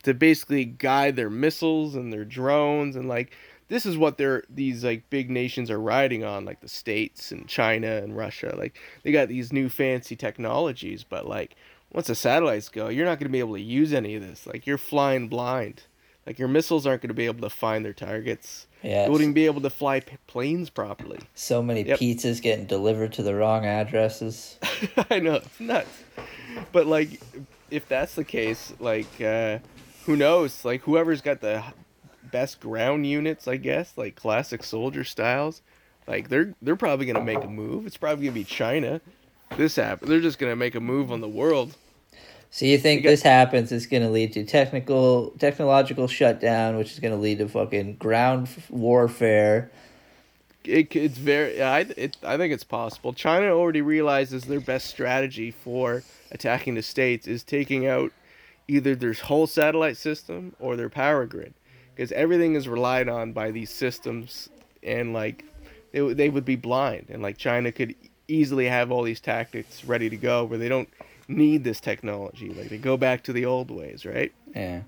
to 0.05 0.15
basically 0.15 0.65
guide 0.65 1.17
their 1.17 1.31
missiles 1.31 1.95
and 1.95 2.13
their 2.13 2.25
drones 2.25 2.95
and 2.95 3.09
like 3.09 3.33
this 3.69 3.87
is 3.87 3.97
what 3.97 4.19
they're 4.19 4.45
these 4.51 4.85
like 4.85 5.09
big 5.09 5.31
nations 5.31 5.71
are 5.71 5.81
riding 5.81 6.23
on 6.23 6.45
like 6.45 6.61
the 6.61 6.69
states 6.69 7.33
and 7.33 7.49
China 7.49 7.97
and 7.97 8.17
Russia. 8.17 8.55
Like 8.57 8.79
they 9.03 9.13
got 9.13 9.29
these 9.29 9.53
new 9.53 9.69
fancy 9.69 10.17
technologies 10.17 11.05
but 11.05 11.27
like 11.27 11.57
once 11.93 12.07
the 12.07 12.15
satellites 12.15 12.69
go 12.69 12.89
you're 12.89 13.07
not 13.07 13.19
going 13.19 13.29
to 13.29 13.33
be 13.33 13.39
able 13.39 13.55
to 13.55 13.61
use 13.61 13.93
any 13.93 14.15
of 14.15 14.23
this. 14.23 14.47
Like 14.47 14.67
you're 14.67 14.79
flying 14.79 15.29
blind. 15.29 15.83
Like 16.27 16.39
your 16.39 16.49
missiles 16.49 16.87
aren't 16.87 17.03
going 17.03 17.09
to 17.09 17.15
be 17.15 17.27
able 17.27 17.43
to 17.43 17.55
find 17.55 17.85
their 17.85 17.93
targets 17.93 18.67
Yeah. 18.85 19.07
you 19.07 19.13
wouldn't 19.13 19.35
be 19.35 19.47
able 19.47 19.63
to 19.63 19.71
fly 19.71 20.01
p- 20.01 20.17
planes 20.27 20.69
properly 20.71 21.19
So 21.35 21.63
many 21.63 21.83
Yep. 21.85 21.99
pizzas 21.99 22.41
getting 22.43 22.67
delivered 22.67 23.13
to 23.15 23.23
the 23.23 23.35
wrong 23.35 23.65
addresses. 23.67 24.59
I 25.11 25.19
know 25.21 25.37
it's 25.37 25.59
nuts, 25.61 26.03
but 26.71 26.87
like, 26.87 27.21
if 27.71 27.89
that's 27.89 28.15
the 28.15 28.25
case, 28.25 28.73
like, 28.79 29.21
uh, 29.21 29.59
who 30.07 30.17
knows? 30.17 30.65
Like, 30.65 30.83
whoever's 30.83 31.23
got 31.23 31.41
the 31.41 31.65
best 32.31 32.61
ground 32.61 33.07
units, 33.07 33.49
I 33.49 33.57
guess, 33.57 33.95
like 33.97 34.17
classic 34.17 34.63
soldier 34.63 35.03
styles, 35.05 35.63
like 36.07 36.29
they're 36.29 36.55
they're 36.61 36.77
probably 36.77 37.07
gonna 37.07 37.25
make 37.25 37.43
a 37.43 37.49
move. 37.49 37.87
It's 37.87 37.97
probably 37.97 38.27
gonna 38.27 38.35
be 38.35 38.45
China. 38.45 39.01
This 39.57 39.79
app, 39.79 40.01
they're 40.01 40.21
just 40.21 40.39
gonna 40.39 40.57
make 40.57 40.75
a 40.75 40.81
move 40.81 41.11
on 41.11 41.21
the 41.23 41.29
world. 41.29 41.75
So 42.55 42.67
you 42.67 42.79
think 42.79 43.03
got- 43.03 43.11
this 43.11 43.23
happens? 43.23 43.73
It's 43.73 43.87
going 43.87 44.05
to 44.05 44.09
lead 44.09 44.33
to 44.35 44.45
technical, 44.45 45.31
technological 45.41 46.07
shutdown, 46.07 46.77
which 46.77 46.93
is 46.93 47.01
going 47.01 47.13
to 47.13 47.19
lead 47.19 47.39
to 47.39 47.49
fucking 47.49 47.97
ground 47.97 48.49
warfare. 48.71 49.73
It, 50.63 50.95
it's 50.95 51.19
very, 51.19 51.61
I 51.61 51.81
it, 51.81 52.17
I 52.23 52.37
think 52.37 52.55
it's 52.55 52.63
possible. 52.63 53.13
China 53.13 53.49
already 53.49 53.83
realizes 53.83 54.45
their 54.45 54.61
best 54.61 54.87
strategy 54.87 55.51
for 55.51 56.05
attacking 56.31 56.77
the 56.77 56.83
states 56.83 57.27
is 57.27 57.43
taking 57.43 57.89
out 57.89 58.13
either 58.69 58.95
their 58.95 59.15
whole 59.15 59.49
satellite 59.49 59.97
system 59.97 60.55
or 60.61 60.77
their 60.77 60.89
power 60.89 61.27
grid, 61.27 61.55
because 61.93 62.13
everything 62.13 62.55
is 62.55 62.69
relied 62.69 63.09
on 63.09 63.33
by 63.33 63.51
these 63.51 63.71
systems, 63.71 64.49
and 64.81 65.13
like 65.13 65.45
they 65.91 66.15
they 66.15 66.29
would 66.31 66.45
be 66.45 66.57
blind, 66.57 67.07
and 67.09 67.21
like 67.21 67.37
China 67.37 67.73
could 67.73 67.97
easily 68.29 68.67
have 68.67 68.93
all 68.93 69.03
these 69.03 69.21
tactics 69.21 69.85
ready 69.85 70.09
to 70.09 70.17
go 70.17 70.45
where 70.45 70.59
they 70.59 70.69
don't 70.69 70.89
need 71.29 71.65
this 71.65 71.81
technology. 71.81 72.51
Like 72.51 72.69
they 72.69 72.79
go 72.79 72.97
back 72.97 73.25
to 73.25 73.33
the 73.33 73.45
old 73.47 73.71
ways, 73.71 74.05
right? 74.05 74.33
Yeah. 74.55 74.83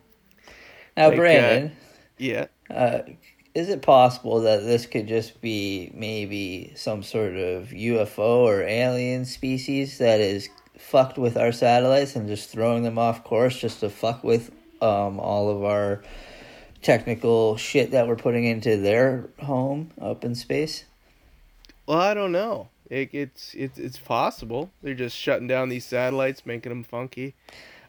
Now, 0.96 1.08
Like, 1.08 1.14
uh, 1.14 1.16
Brandon, 1.16 1.76
Yeah. 2.18 2.46
uh, 2.70 3.00
is 3.54 3.68
it 3.68 3.82
possible 3.82 4.40
that 4.42 4.64
this 4.64 4.86
could 4.86 5.06
just 5.08 5.40
be 5.40 5.90
maybe 5.94 6.72
some 6.74 7.02
sort 7.02 7.36
of 7.36 7.70
UFO 7.72 8.44
or 8.44 8.62
alien 8.62 9.24
species 9.24 9.98
that 9.98 10.20
is 10.20 10.48
fucked 10.76 11.16
with 11.18 11.36
our 11.36 11.52
satellites 11.52 12.16
and 12.16 12.28
just 12.28 12.50
throwing 12.50 12.82
them 12.82 12.98
off 12.98 13.24
course 13.24 13.58
just 13.58 13.80
to 13.80 13.88
fuck 13.90 14.22
with 14.22 14.50
um, 14.82 15.18
all 15.18 15.48
of 15.50 15.64
our 15.64 16.02
technical 16.82 17.56
shit 17.56 17.90
that 17.90 18.06
we're 18.06 18.16
putting 18.16 18.44
into 18.44 18.76
their 18.76 19.28
home 19.40 19.90
up 20.00 20.24
in 20.24 20.34
space? 20.34 20.84
Well, 21.86 21.98
I 21.98 22.14
don't 22.14 22.32
know. 22.32 22.68
It, 22.90 23.10
it's 23.12 23.54
it's 23.54 23.78
it's 23.78 23.98
possible. 23.98 24.70
They're 24.82 24.94
just 24.94 25.16
shutting 25.16 25.48
down 25.48 25.68
these 25.68 25.84
satellites, 25.84 26.46
making 26.46 26.70
them 26.70 26.84
funky. 26.84 27.34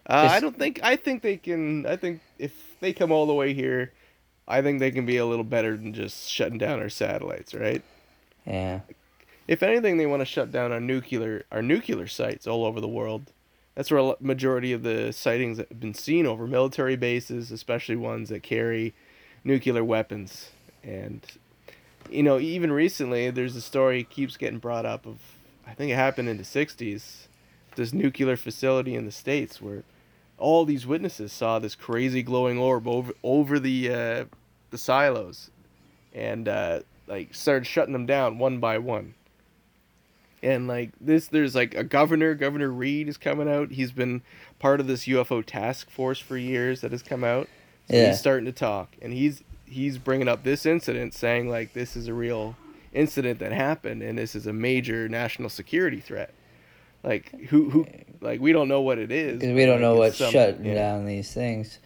Uh, 0.07 0.29
I 0.31 0.39
don't 0.39 0.57
think. 0.57 0.79
I 0.83 0.95
think 0.95 1.21
they 1.21 1.37
can. 1.37 1.85
I 1.85 1.95
think 1.95 2.21
if 2.39 2.53
they 2.79 2.93
come 2.93 3.11
all 3.11 3.25
the 3.25 3.33
way 3.33 3.53
here, 3.53 3.93
I 4.47 4.61
think 4.61 4.79
they 4.79 4.91
can 4.91 5.05
be 5.05 5.17
a 5.17 5.25
little 5.25 5.43
better 5.43 5.75
than 5.75 5.93
just 5.93 6.29
shutting 6.29 6.57
down 6.57 6.79
our 6.79 6.89
satellites, 6.89 7.53
right? 7.53 7.83
Yeah. 8.45 8.81
If 9.47 9.63
anything, 9.63 9.97
they 9.97 10.05
want 10.05 10.21
to 10.21 10.25
shut 10.25 10.51
down 10.51 10.71
our 10.71 10.79
nuclear 10.79 11.45
our 11.51 11.61
nuclear 11.61 12.07
sites 12.07 12.47
all 12.47 12.65
over 12.65 12.79
the 12.81 12.87
world. 12.87 13.31
That's 13.75 13.91
where 13.91 13.99
a 13.99 14.15
majority 14.19 14.73
of 14.73 14.81
the 14.81 15.13
sightings 15.13 15.59
have 15.59 15.79
been 15.79 15.93
seen 15.93 16.25
over 16.25 16.47
military 16.47 16.95
bases, 16.95 17.51
especially 17.51 17.95
ones 17.95 18.29
that 18.29 18.41
carry 18.41 18.95
nuclear 19.43 19.83
weapons. 19.83 20.49
And 20.83 21.23
you 22.11 22.23
know, 22.23 22.39
even 22.39 22.71
recently, 22.71 23.29
there's 23.29 23.55
a 23.55 23.61
story 23.61 24.03
keeps 24.03 24.37
getting 24.37 24.59
brought 24.59 24.85
up 24.85 25.05
of 25.05 25.17
I 25.65 25.73
think 25.73 25.91
it 25.91 25.95
happened 25.95 26.29
in 26.29 26.37
the 26.37 26.43
'60s. 26.43 27.27
This 27.75 27.93
nuclear 27.93 28.35
facility 28.37 28.95
in 28.95 29.05
the 29.05 29.11
states 29.11 29.61
where 29.61 29.83
all 30.39 30.65
these 30.65 30.87
witnesses 30.87 31.31
saw 31.31 31.59
this 31.59 31.75
crazy 31.75 32.23
glowing 32.23 32.57
orb 32.57 32.87
over 32.87 33.13
over 33.23 33.59
the 33.59 33.91
uh, 33.93 34.25
the 34.71 34.77
silos, 34.77 35.51
and 36.13 36.47
uh, 36.47 36.79
like 37.07 37.33
started 37.35 37.65
shutting 37.65 37.93
them 37.93 38.05
down 38.05 38.39
one 38.39 38.59
by 38.59 38.77
one. 38.77 39.13
And 40.43 40.67
like 40.67 40.91
this, 41.01 41.27
there's 41.27 41.55
like 41.55 41.73
a 41.75 41.83
governor, 41.83 42.35
Governor 42.35 42.69
Reed 42.69 43.09
is 43.09 43.17
coming 43.17 43.49
out. 43.49 43.71
He's 43.71 43.91
been 43.91 44.21
part 44.59 44.79
of 44.79 44.85
this 44.87 45.05
UFO 45.05 45.43
task 45.43 45.89
force 45.89 46.19
for 46.19 46.37
years 46.37 46.81
that 46.81 46.91
has 46.91 47.01
come 47.01 47.23
out. 47.23 47.47
So 47.89 47.95
Yeah. 47.95 48.07
he's 48.09 48.19
starting 48.19 48.45
to 48.45 48.51
talk, 48.51 48.89
and 49.01 49.13
he's 49.13 49.43
he's 49.67 49.97
bringing 49.97 50.27
up 50.27 50.43
this 50.43 50.65
incident, 50.65 51.13
saying 51.13 51.49
like 51.49 51.73
this 51.73 51.95
is 51.95 52.07
a 52.07 52.13
real 52.13 52.55
incident 52.93 53.39
that 53.39 53.51
happened, 53.51 54.01
and 54.01 54.17
this 54.17 54.35
is 54.35 54.47
a 54.47 54.53
major 54.53 55.07
national 55.09 55.49
security 55.49 55.99
threat. 55.99 56.33
Like 57.03 57.31
who 57.49 57.69
who 57.69 57.87
like 58.21 58.41
we 58.41 58.51
don't 58.51 58.67
know 58.67 58.81
what 58.81 58.97
it 58.97 59.11
is 59.11 59.39
because 59.39 59.55
we 59.55 59.65
don't 59.65 59.75
like, 59.75 59.81
know 59.81 59.95
what's 59.95 60.17
some- 60.17 60.31
shutting 60.31 60.65
yeah. 60.65 60.73
down 60.73 61.05
these 61.05 61.33
things. 61.33 61.79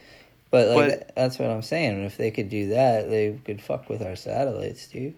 But 0.50 0.70
like 0.70 0.90
But- 0.90 1.16
that's 1.16 1.40
what 1.40 1.50
I'm 1.50 1.62
saying. 1.62 2.04
If 2.04 2.18
they 2.18 2.32
could 2.32 2.50
do 2.50 2.70
that, 2.70 3.10
they 3.10 3.40
could 3.46 3.62
fuck 3.62 3.90
with 3.90 4.02
our 4.02 4.16
satellites, 4.16 4.88
dude. 4.88 5.16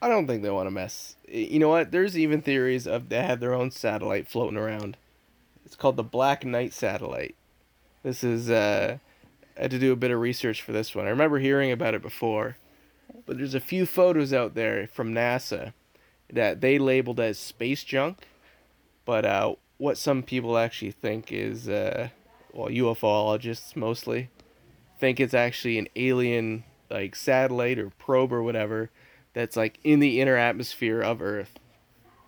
I 0.00 0.08
don't 0.08 0.26
think 0.26 0.42
they 0.42 0.50
want 0.50 0.66
to 0.66 0.70
mess. 0.72 1.14
You 1.28 1.60
know 1.60 1.68
what? 1.68 1.92
There's 1.92 2.18
even 2.18 2.42
theories 2.42 2.86
of 2.88 3.08
they 3.08 3.22
have 3.22 3.38
their 3.40 3.54
own 3.54 3.70
satellite 3.70 4.28
floating 4.28 4.58
around. 4.58 4.96
It's 5.64 5.76
called 5.76 5.96
the 5.96 6.02
Black 6.02 6.44
Knight 6.44 6.72
satellite. 6.72 7.36
This 8.02 8.24
is 8.24 8.50
uh, 8.50 8.98
I 9.56 9.62
had 9.62 9.70
to 9.72 9.78
do 9.78 9.92
a 9.92 9.96
bit 9.96 10.10
of 10.10 10.20
research 10.20 10.62
for 10.62 10.72
this 10.72 10.94
one. 10.94 11.06
I 11.06 11.10
remember 11.10 11.38
hearing 11.38 11.70
about 11.70 11.94
it 11.94 12.02
before, 12.02 12.56
but 13.26 13.36
there's 13.36 13.54
a 13.54 13.60
few 13.60 13.86
photos 13.86 14.32
out 14.32 14.54
there 14.54 14.86
from 14.86 15.14
NASA 15.14 15.72
that 16.32 16.60
they 16.60 16.78
labeled 16.78 17.20
as 17.20 17.38
space 17.38 17.84
junk. 17.84 18.26
But 19.04 19.24
uh, 19.24 19.56
what 19.78 19.98
some 19.98 20.22
people 20.22 20.56
actually 20.56 20.92
think 20.92 21.32
is, 21.32 21.68
uh, 21.68 22.08
well, 22.52 22.68
UFOologists 22.68 23.76
mostly 23.76 24.30
think 24.98 25.18
it's 25.18 25.34
actually 25.34 25.78
an 25.78 25.88
alien 25.96 26.62
like 26.88 27.16
satellite 27.16 27.78
or 27.78 27.90
probe 27.90 28.32
or 28.32 28.42
whatever 28.42 28.90
that's 29.34 29.56
like 29.56 29.78
in 29.82 29.98
the 29.98 30.20
inner 30.20 30.36
atmosphere 30.36 31.00
of 31.00 31.20
Earth. 31.20 31.58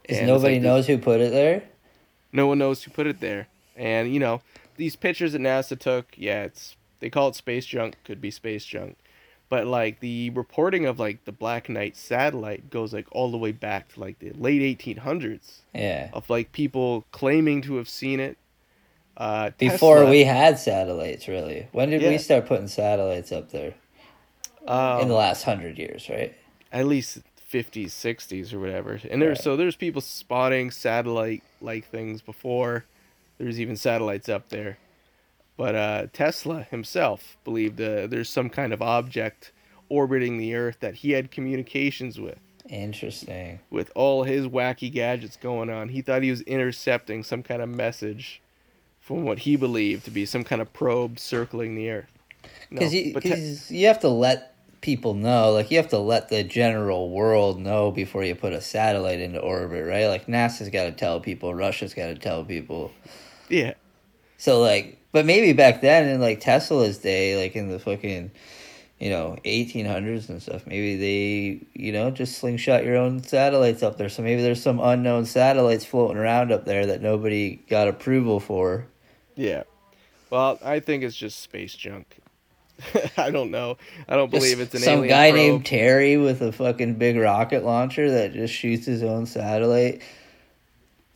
And 0.09 0.27
nobody 0.27 0.55
like 0.55 0.63
knows 0.63 0.87
who 0.87 0.99
put 0.99 1.21
it 1.21 1.33
there? 1.33 1.63
No 2.33 2.47
one 2.47 2.59
knows 2.59 2.83
who 2.83 2.91
put 2.91 3.07
it 3.07 3.21
there. 3.21 3.47
And 3.77 4.13
you 4.13 4.21
know, 4.21 4.43
these 4.77 4.97
pictures 4.97 5.33
that 5.33 5.41
NASA 5.41 5.79
took, 5.79 6.15
yeah, 6.17 6.45
it's 6.45 6.77
they 7.05 7.11
call 7.11 7.29
it 7.29 7.35
space 7.35 7.67
junk, 7.67 7.97
could 8.03 8.19
be 8.19 8.31
space 8.31 8.65
junk. 8.65 8.97
But 9.51 9.67
like 9.67 10.01
the 10.01 10.31
reporting 10.31 10.87
of 10.87 10.99
like 10.99 11.27
the 11.27 11.33
Black 11.33 11.69
Knight 11.69 11.99
satellite 11.99 12.71
goes 12.71 12.95
like 12.95 13.07
all 13.13 13.31
the 13.31 13.37
way 13.37 13.53
back 13.53 13.93
to 13.93 14.01
like 14.01 14.21
the 14.21 14.31
late 14.31 14.63
1800s 14.63 15.61
Yeah. 15.75 16.09
of 16.15 16.31
like 16.31 16.53
people 16.53 17.05
claiming 17.13 17.61
to 17.61 17.77
have 17.77 17.91
seen 17.91 18.21
it. 18.21 18.39
Uh, 19.19 19.51
Before 19.59 19.99
Tesla, 19.99 20.11
we 20.11 20.25
had 20.25 20.59
satellites, 20.59 21.29
really. 21.29 21.69
When 21.73 21.91
did 21.91 22.01
we 22.01 22.17
start 22.17 22.47
putting 22.47 22.69
satellites 22.69 23.33
up 23.33 23.51
there? 23.51 23.75
um, 24.67 25.03
In 25.03 25.09
the 25.09 25.15
last 25.15 25.43
hundred 25.45 25.79
years, 25.79 26.09
right? 26.09 26.35
at 26.73 26.87
least 26.87 27.19
50s 27.53 27.89
60s 27.93 28.55
or 28.55 28.59
whatever 28.61 28.99
and 29.11 29.21
there's 29.21 29.39
Right. 29.41 29.45
so 29.45 29.57
there's 29.57 29.77
people 29.77 30.01
spotting 30.01 30.71
satellite 30.71 31.43
like 31.61 31.85
things 31.85 32.23
before 32.23 32.87
there's 33.37 33.61
even 33.61 33.77
satellites 33.77 34.29
up 34.31 34.49
there 34.49 34.79
but 35.57 35.75
uh, 35.75 36.07
tesla 36.13 36.63
himself 36.71 37.37
believed 37.45 37.81
uh, 37.81 38.07
there's 38.07 38.29
some 38.29 38.49
kind 38.51 38.73
of 38.73 38.83
object 38.83 39.53
orbiting 39.89 40.39
the 40.39 40.55
earth 40.55 40.79
that 40.81 40.97
he 40.97 41.13
had 41.13 41.31
communications 41.31 42.19
with 42.21 42.39
Interesting. 42.69 43.61
with 43.71 43.91
all 43.95 44.25
his 44.25 44.47
wacky 44.47 44.91
gadgets 44.91 45.37
going 45.37 45.71
on 45.71 45.89
he 45.91 46.01
thought 46.03 46.23
he 46.23 46.31
was 46.31 46.41
intercepting 46.43 47.23
some 47.23 47.43
kind 47.43 47.61
of 47.63 47.69
message 47.69 48.41
from 49.01 49.25
what 49.25 49.41
he 49.41 49.55
believed 49.57 50.05
to 50.07 50.11
be 50.11 50.25
some 50.25 50.45
kind 50.45 50.63
of 50.63 50.73
probe 50.73 51.19
circling 51.19 51.75
the 51.75 51.91
earth 51.91 52.11
No, 52.71 52.81
Because 52.81 52.95
you, 52.95 53.15
te- 53.21 53.77
you 53.79 53.87
have 53.87 54.01
to 54.01 54.09
let 54.09 54.55
people 54.81 55.15
know. 55.15 55.53
Like 55.53 55.71
you 55.71 55.79
have 55.79 55.89
to 55.89 55.99
let 55.99 56.29
the 56.29 56.45
general 56.45 57.11
world 57.11 57.59
know 57.59 57.91
before 57.91 58.23
you 58.23 58.35
put 58.35 58.53
a 58.53 58.61
satellite 58.61 59.19
into 59.19 59.41
orbit, 59.41 59.87
right? 59.87 60.07
Like 60.09 60.27
NASA's 60.27 60.69
got 60.69 60.85
to 60.85 60.93
tell 60.93 61.21
people, 61.21 61.55
Russia's 61.55 61.95
got 61.95 62.09
to 62.09 62.15
tell 62.17 62.45
people. 62.45 62.93
Yeah. 63.49 63.75
So 64.45 64.61
like, 64.61 64.99
but 65.11 65.25
maybe 65.25 65.55
back 65.55 65.81
then 65.81 66.07
in 66.07 66.21
like 66.21 66.39
Tesla's 66.39 66.99
day, 66.99 67.43
like 67.43 67.57
in 67.57 67.71
the 67.71 67.79
fucking, 67.79 68.31
you 68.99 69.09
know, 69.09 69.39
eighteen 69.47 69.87
hundreds 69.87 70.29
and 70.29 70.43
stuff, 70.43 70.67
maybe 70.67 70.97
they, 70.97 71.67
you 71.73 71.93
know, 71.93 72.11
just 72.11 72.37
slingshot 72.37 72.85
your 72.85 72.99
own 72.99 73.23
satellites 73.23 73.83
up 73.83 73.97
there. 73.97 74.11
So 74.11 74.23
maybe 74.23 74.43
there's 74.43 74.63
some 74.63 74.81
unknown 74.81 75.25
satellites 75.25 75.87
floating 75.87 76.19
around 76.19 76.53
up 76.53 76.67
there 76.67 76.85
that 76.85 77.01
nobody 77.01 77.57
got 77.71 77.89
approval 77.89 78.39
for. 78.39 78.87
Yeah. 79.35 79.63
Well, 80.29 80.59
I 80.63 80.81
think 80.81 81.05
it's 81.05 81.17
just 81.17 81.41
space 81.41 81.75
junk. 81.75 82.19
I 83.17 83.31
don't 83.31 83.51
know. 83.51 83.79
I 84.07 84.15
don't 84.15 84.31
believe 84.31 84.61
it's 84.61 84.75
an 84.75 84.81
some 84.83 85.09
guy 85.09 85.31
probe. 85.31 85.41
named 85.41 85.65
Terry 85.65 86.19
with 86.19 86.43
a 86.43 86.53
fucking 86.53 86.97
big 86.97 87.17
rocket 87.17 87.65
launcher 87.65 88.11
that 88.11 88.35
just 88.35 88.53
shoots 88.53 88.85
his 88.85 89.03
own 89.03 89.25
satellite 89.25 90.03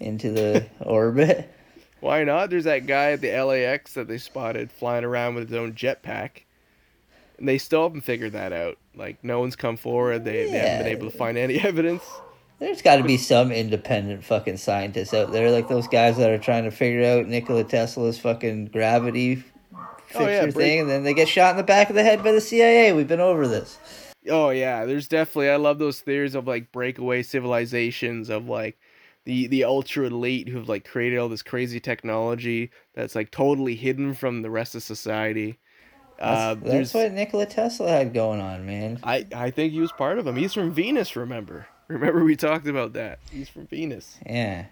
into 0.01 0.31
the 0.31 0.67
orbit. 0.81 1.57
Why 2.01 2.25
not? 2.25 2.51
There's 2.51 2.65
that 2.65 2.87
guy 2.87 3.13
at 3.13 3.21
the 3.21 3.31
LAX 3.43 3.95
that 3.95 4.07
they 4.09 4.19
spotted 4.19 4.71
flying 4.71 5.05
around 5.05 5.35
with 5.35 5.49
his 5.49 5.59
own 5.59 5.73
jetpack. 5.73 6.43
And 7.39 7.49
they 7.49 7.59
still 7.59 7.85
haven't 7.85 8.01
figured 8.03 8.33
that 8.33 8.53
out. 8.53 8.79
Like, 8.95 9.23
no 9.23 9.41
one's 9.41 9.57
come 9.57 9.77
forward. 9.77 10.25
They, 10.25 10.45
they 10.47 10.59
haven't 10.59 10.85
been 10.87 10.97
able 10.97 11.11
to 11.11 11.17
find 11.17 11.37
any 11.39 11.59
evidence. 11.65 12.03
There's 12.59 12.83
got 12.83 12.97
to 12.97 13.05
be 13.05 13.17
some 13.17 13.53
independent 13.53 14.25
fucking 14.25 14.57
scientists 14.57 15.15
out 15.15 15.31
there, 15.31 15.51
like 15.53 15.69
those 15.69 15.87
guys 15.87 16.17
that 16.17 16.31
are 16.31 16.39
trying 16.39 16.65
to 16.65 16.73
figure 16.73 17.05
out 17.05 17.27
Nikola 17.27 17.63
Tesla's 17.63 18.19
fucking 18.19 18.67
gravity 18.67 19.37
fixture 19.37 20.23
Oh, 20.25 20.27
yeah, 20.27 20.43
break- 20.43 20.55
thing, 20.55 20.81
and 20.81 20.91
then 20.91 21.05
they 21.05 21.15
get 21.15 21.29
shot 21.29 21.53
in 21.53 21.57
the 21.57 21.63
back 21.63 21.89
of 21.91 21.95
the 21.95 22.03
head 22.03 22.25
by 22.25 22.33
the 22.33 22.41
CIA. 22.41 22.93
We've 22.93 23.07
been 23.07 23.21
over 23.21 23.47
this. 23.47 23.79
Oh, 24.29 24.51
yeah. 24.51 24.87
There's 24.87 25.07
definitely, 25.07 25.51
I 25.51 25.57
love 25.57 25.79
those 25.79 26.01
theories 26.01 26.35
of, 26.35 26.49
like, 26.49 26.73
breakaway 26.73 27.23
civilizations, 27.23 28.29
of, 28.29 28.49
like, 28.49 28.77
the, 29.29 29.47
the 29.47 29.65
ultra 29.65 30.07
elite 30.07 30.49
who've, 30.49 30.69
like, 30.69 30.87
created 30.87 31.19
all 31.19 31.29
this 31.29 31.43
crazy 31.43 31.79
technology 31.81 32.71
that's, 32.95 33.15
like, 33.15 33.31
totally 33.31 33.75
hidden 33.77 34.15
from 34.15 34.41
the 34.41 34.49
rest 34.51 34.75
of 34.75 34.83
society. 34.83 35.59
Uh, 36.19 36.55
That's, 36.55 36.95
what 36.95 37.13
Nikola 37.13 37.45
Tesla 37.47 37.91
had 37.91 38.15
going 38.15 38.41
on, 38.41 38.65
man. 38.67 38.99
I, 39.05 39.27
I 39.35 39.51
think 39.51 39.73
he 39.75 39.81
was 39.81 39.93
part 39.93 40.19
of 40.19 40.25
them. 40.25 40.35
He's 40.35 40.55
from 40.55 40.73
Venus, 40.73 41.15
remember? 41.15 41.67
Remember 41.89 42.25
we 42.25 42.37
talked 42.37 42.67
about 42.67 42.95
that. 42.95 43.19
He's 43.31 43.49
from 43.49 43.67
Venus. 43.67 44.17
Yeah. 44.27 44.65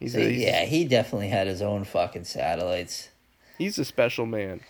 He's 0.00 0.12
So, 0.12 0.18
a, 0.20 0.28
he's, 0.28 0.42
yeah, 0.42 0.64
he 0.64 0.84
definitely 0.84 1.28
had 1.28 1.46
his 1.46 1.60
own 1.60 1.84
fucking 1.84 2.24
satellites. 2.24 3.10
he's 3.58 3.78
a 3.78 3.84
special 3.84 4.26
man. 4.26 4.60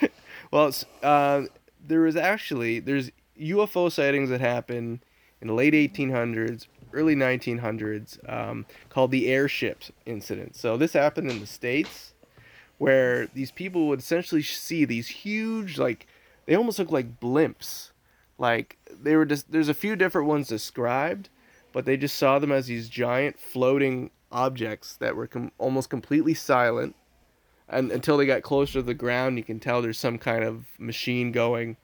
well, 0.50 0.72
uh, 1.02 1.42
there 1.86 2.00
was 2.00 2.16
actually 2.16 2.80
there's 2.80 3.10
UFO 3.40 3.90
sightings 3.90 4.30
that 4.30 4.40
happen 4.40 5.02
in 5.40 5.48
the 5.48 5.54
late 5.54 5.72
1800s, 5.74 6.66
early 6.92 7.14
1900s, 7.14 8.18
um, 8.30 8.66
called 8.88 9.10
the 9.10 9.28
airships 9.28 9.90
incident. 10.06 10.56
So 10.56 10.76
this 10.76 10.92
happened 10.92 11.30
in 11.30 11.40
the 11.40 11.46
states, 11.46 12.14
where 12.78 13.26
these 13.28 13.50
people 13.50 13.88
would 13.88 14.00
essentially 14.00 14.42
see 14.42 14.84
these 14.84 15.08
huge, 15.08 15.78
like 15.78 16.06
they 16.46 16.54
almost 16.54 16.78
look 16.78 16.90
like 16.90 17.20
blimps, 17.20 17.90
like 18.38 18.78
they 18.90 19.16
were 19.16 19.26
just 19.26 19.52
there's 19.52 19.68
a 19.68 19.74
few 19.74 19.94
different 19.96 20.26
ones 20.26 20.48
described, 20.48 21.28
but 21.72 21.84
they 21.84 21.96
just 21.96 22.16
saw 22.16 22.38
them 22.38 22.50
as 22.50 22.66
these 22.66 22.88
giant 22.88 23.38
floating 23.38 24.10
objects 24.32 24.96
that 24.96 25.14
were 25.14 25.26
com- 25.26 25.52
almost 25.58 25.90
completely 25.90 26.34
silent. 26.34 26.96
And 27.68 27.92
until 27.92 28.16
they 28.16 28.26
got 28.26 28.42
closer 28.42 28.74
to 28.74 28.82
the 28.82 28.94
ground 28.94 29.36
you 29.36 29.44
can 29.44 29.60
tell 29.60 29.82
there's 29.82 29.98
some 29.98 30.18
kind 30.18 30.42
of 30.42 30.64
machine 30.78 31.32
going. 31.32 31.76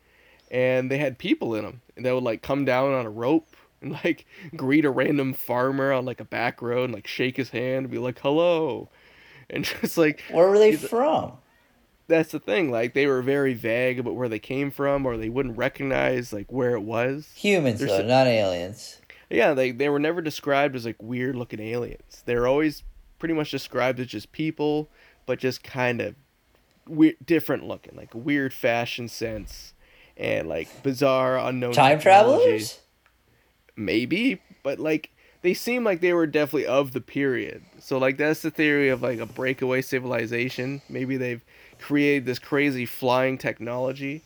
And 0.50 0.90
they 0.90 0.98
had 0.98 1.18
people 1.18 1.54
in 1.54 1.64
them 1.64 1.82
and 1.96 2.04
they 2.07 2.12
would 2.12 2.22
like 2.22 2.42
come 2.42 2.64
down 2.64 2.92
on 2.92 3.04
a 3.04 3.11
rope 3.11 3.54
and 3.87 3.99
like 4.05 4.26
greet 4.57 4.84
a 4.84 4.91
random 4.91 5.32
farmer 5.32 5.93
on 5.93 6.05
like 6.05 6.20
a 6.20 6.24
back 6.24 6.61
road 6.62 6.84
and 6.84 6.95
like 6.95 7.07
shake 7.07 7.37
his 7.37 7.51
hand 7.51 7.84
and 7.84 7.91
be 7.91 7.99
like 7.99 8.18
hello 8.20 8.89
and 9.51 9.64
just 9.80 9.97
like 9.97 10.22
Where 10.30 10.49
were 10.49 10.59
they 10.59 10.76
from? 10.76 11.32
that's 12.09 12.30
the 12.32 12.39
thing 12.41 12.70
like 12.70 12.95
they 12.95 13.07
were 13.07 13.22
very 13.22 13.55
vague 13.55 13.99
about 13.99 14.14
where 14.14 14.28
they 14.28 14.39
came 14.39 14.70
from 14.70 15.07
or 15.07 15.16
they 15.16 15.28
wouldn't 15.28 15.57
recognize 15.59 16.32
like 16.32 16.53
where 16.53 16.72
it 16.76 16.82
was 16.82 17.30
Humans, 17.34 17.80
There's 17.80 17.91
though, 17.91 18.07
not 18.07 18.26
aliens. 18.26 19.01
yeah 19.30 19.55
they, 19.55 19.70
they 19.72 19.89
were 19.89 19.99
never 19.99 20.20
described 20.20 20.76
as 20.76 20.84
like 20.87 21.03
weird 21.03 21.34
looking 21.37 21.61
aliens 21.61 22.22
they 22.26 22.34
were 22.37 22.47
always 22.47 22.82
pretty 23.18 23.34
much 23.34 23.51
described 23.51 23.99
as 23.99 24.07
just 24.09 24.30
people 24.32 24.89
but 25.26 25.39
just 25.39 25.64
kind 25.64 26.01
of 26.01 26.14
weird 26.89 27.16
different 27.24 27.66
looking 27.66 27.97
like 27.97 28.14
weird 28.14 28.53
fashion 28.55 29.09
sense 29.09 29.72
and 30.16 30.49
like 30.49 30.82
bizarre 30.82 31.37
unknown 31.39 31.72
Time 31.72 31.99
travelers? 31.99 32.78
Maybe 33.76 34.40
but 34.62 34.80
like 34.80 35.10
they 35.42 35.54
seem 35.54 35.84
like 35.84 36.00
they 36.00 36.12
were 36.12 36.26
definitely 36.26 36.66
of 36.66 36.90
the 36.92 37.00
period. 37.00 37.62
So 37.78 37.98
like 37.98 38.16
that's 38.16 38.42
the 38.42 38.50
theory 38.50 38.88
of 38.88 39.00
like 39.00 39.20
a 39.20 39.26
breakaway 39.26 39.80
civilization. 39.80 40.82
Maybe 40.88 41.16
they've 41.16 41.44
created 41.78 42.26
this 42.26 42.40
crazy 42.40 42.84
flying 42.84 43.38
technology. 43.38 44.22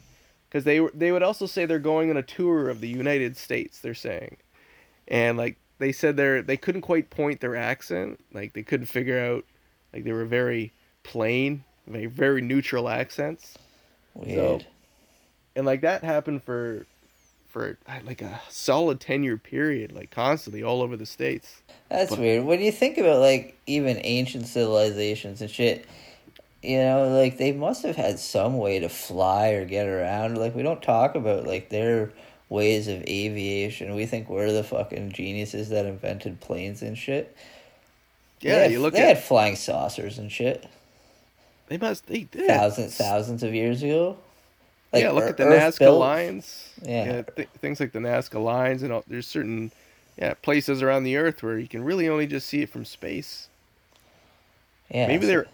Because 0.48 0.64
they 0.64 0.80
were 0.80 0.90
they 0.94 1.12
would 1.12 1.22
also 1.22 1.44
say 1.44 1.66
they're 1.66 1.78
going 1.78 2.08
on 2.08 2.16
a 2.16 2.22
tour 2.22 2.70
of 2.70 2.80
the 2.80 2.88
united 2.88 3.36
states 3.36 3.80
they're 3.80 3.92
saying. 3.92 4.38
And 5.08 5.36
like 5.36 5.58
they 5.78 5.92
said 5.92 6.16
they're 6.16 6.40
they 6.40 6.56
couldn't 6.56 6.80
quite 6.80 7.10
point 7.10 7.40
their 7.40 7.54
accent. 7.54 8.18
Like 8.32 8.54
they 8.54 8.62
couldn't 8.62 8.86
figure 8.86 9.20
out 9.20 9.44
like 9.92 10.04
they 10.04 10.12
were 10.12 10.24
very 10.24 10.72
plain 11.02 11.64
very 11.86 12.06
very 12.06 12.40
neutral 12.40 12.88
accents. 12.88 13.58
Weird. 14.14 14.66
and 15.54 15.66
like 15.66 15.82
that 15.82 16.02
happened 16.02 16.42
for 16.44 16.86
for 17.50 17.76
uh, 17.88 17.98
like 18.04 18.22
a 18.22 18.40
solid 18.48 19.00
10 19.00 19.22
year 19.24 19.36
period 19.36 19.92
like 19.92 20.10
constantly 20.10 20.62
all 20.62 20.80
over 20.82 20.96
the 20.96 21.06
states 21.06 21.62
That's 21.88 22.10
But- 22.10 22.20
weird. 22.20 22.44
When 22.44 22.60
you 22.60 22.70
think 22.72 22.96
about 22.98 23.18
like 23.20 23.58
even 23.66 23.98
ancient 24.04 24.46
civilizations 24.46 25.40
and 25.42 25.50
shit, 25.50 25.86
you 26.62 26.78
know, 26.78 27.08
like 27.08 27.36
they 27.38 27.52
must 27.52 27.82
have 27.82 27.96
had 27.96 28.18
some 28.20 28.58
way 28.58 28.78
to 28.78 28.88
fly 28.88 29.48
or 29.50 29.64
get 29.64 29.86
around. 29.86 30.38
Like 30.38 30.54
we 30.54 30.62
don't 30.62 30.82
talk 30.82 31.14
about 31.16 31.46
like 31.46 31.68
their 31.70 32.12
ways 32.48 32.86
of 32.86 33.02
aviation. 33.08 33.94
We 33.94 34.06
think 34.06 34.28
we're 34.28 34.52
the 34.52 34.62
fucking 34.62 35.12
geniuses 35.12 35.70
that 35.70 35.86
invented 35.86 36.40
planes 36.40 36.82
and 36.82 36.96
shit. 36.98 37.34
yeah 38.40 38.54
they 38.56 38.62
had, 38.62 38.72
you 38.72 38.80
look 38.80 38.94
at 38.94 38.98
they 38.98 39.10
at 39.10 39.16
had 39.16 39.24
flying 39.24 39.56
saucers 39.56 40.18
and 40.18 40.30
shit 40.30 40.66
they 41.68 41.78
must 41.78 42.06
they 42.06 42.20
did 42.24 42.46
thousands 42.46 42.96
thousands 42.96 43.42
of 43.42 43.54
years 43.54 43.82
ago. 43.82 44.16
Yeah 44.92 45.10
look 45.12 45.24
at 45.24 45.36
the 45.36 45.44
Earth 45.44 45.76
nazca 45.76 45.78
built- 45.80 46.00
lines. 46.00 46.70
Yeah. 46.82 47.22
th- 47.22 47.48
things 47.58 47.78
like 47.80 47.92
the 47.92 47.98
nazca 47.98 48.42
lines 48.42 48.82
and 48.82 48.92
all, 48.92 49.04
there's 49.06 49.26
certain 49.26 49.70
yeah 50.18 50.34
places 50.34 50.82
around 50.82 51.04
the 51.04 51.16
earth 51.16 51.42
where 51.42 51.58
you 51.58 51.68
can 51.68 51.84
really 51.84 52.08
only 52.08 52.26
just 52.26 52.48
see 52.48 52.62
it 52.62 52.70
from 52.70 52.84
space. 52.84 53.48
Yeah, 54.92 55.06
maybe 55.06 55.26
they're 55.26 55.46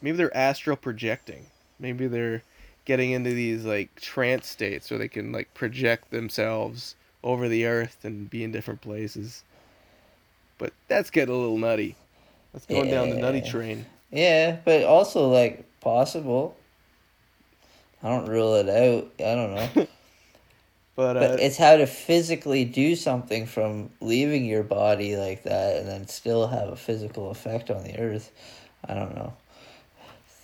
maybe 0.00 0.16
they're 0.16 0.36
astral 0.36 0.76
projecting. 0.76 1.46
Maybe 1.80 2.06
they're 2.06 2.42
getting 2.84 3.10
into 3.10 3.30
these 3.30 3.64
like 3.64 3.94
trance 4.00 4.46
states 4.46 4.90
where 4.90 4.98
they 4.98 5.08
can 5.08 5.32
like 5.32 5.52
project 5.54 6.10
themselves 6.10 6.94
over 7.24 7.48
the 7.48 7.66
earth 7.66 7.98
and 8.04 8.30
be 8.30 8.44
in 8.44 8.52
different 8.52 8.80
places. 8.80 9.42
But 10.58 10.72
that's 10.88 11.10
getting 11.10 11.34
a 11.34 11.38
little 11.38 11.58
nutty. 11.58 11.96
That's 12.52 12.66
going 12.66 12.90
down 12.90 13.10
the 13.10 13.16
nutty 13.16 13.42
train. 13.42 13.86
Yeah, 14.10 14.56
but 14.64 14.84
also 14.84 15.28
like 15.28 15.64
possible. 15.80 16.56
I 18.02 18.08
don't 18.08 18.26
rule 18.26 18.54
it 18.54 18.68
out. 18.68 19.10
I 19.18 19.34
don't 19.34 19.54
know. 19.54 19.68
but 20.96 21.16
uh 21.16 21.20
But 21.20 21.40
it's 21.40 21.56
how 21.56 21.76
to 21.76 21.86
physically 21.86 22.64
do 22.64 22.94
something 22.94 23.46
from 23.46 23.90
leaving 24.00 24.44
your 24.44 24.62
body 24.62 25.16
like 25.16 25.42
that 25.44 25.76
and 25.76 25.88
then 25.88 26.06
still 26.08 26.46
have 26.46 26.68
a 26.68 26.76
physical 26.76 27.30
effect 27.30 27.70
on 27.70 27.84
the 27.84 27.98
earth. 27.98 28.30
I 28.86 28.94
don't 28.94 29.14
know. 29.14 29.32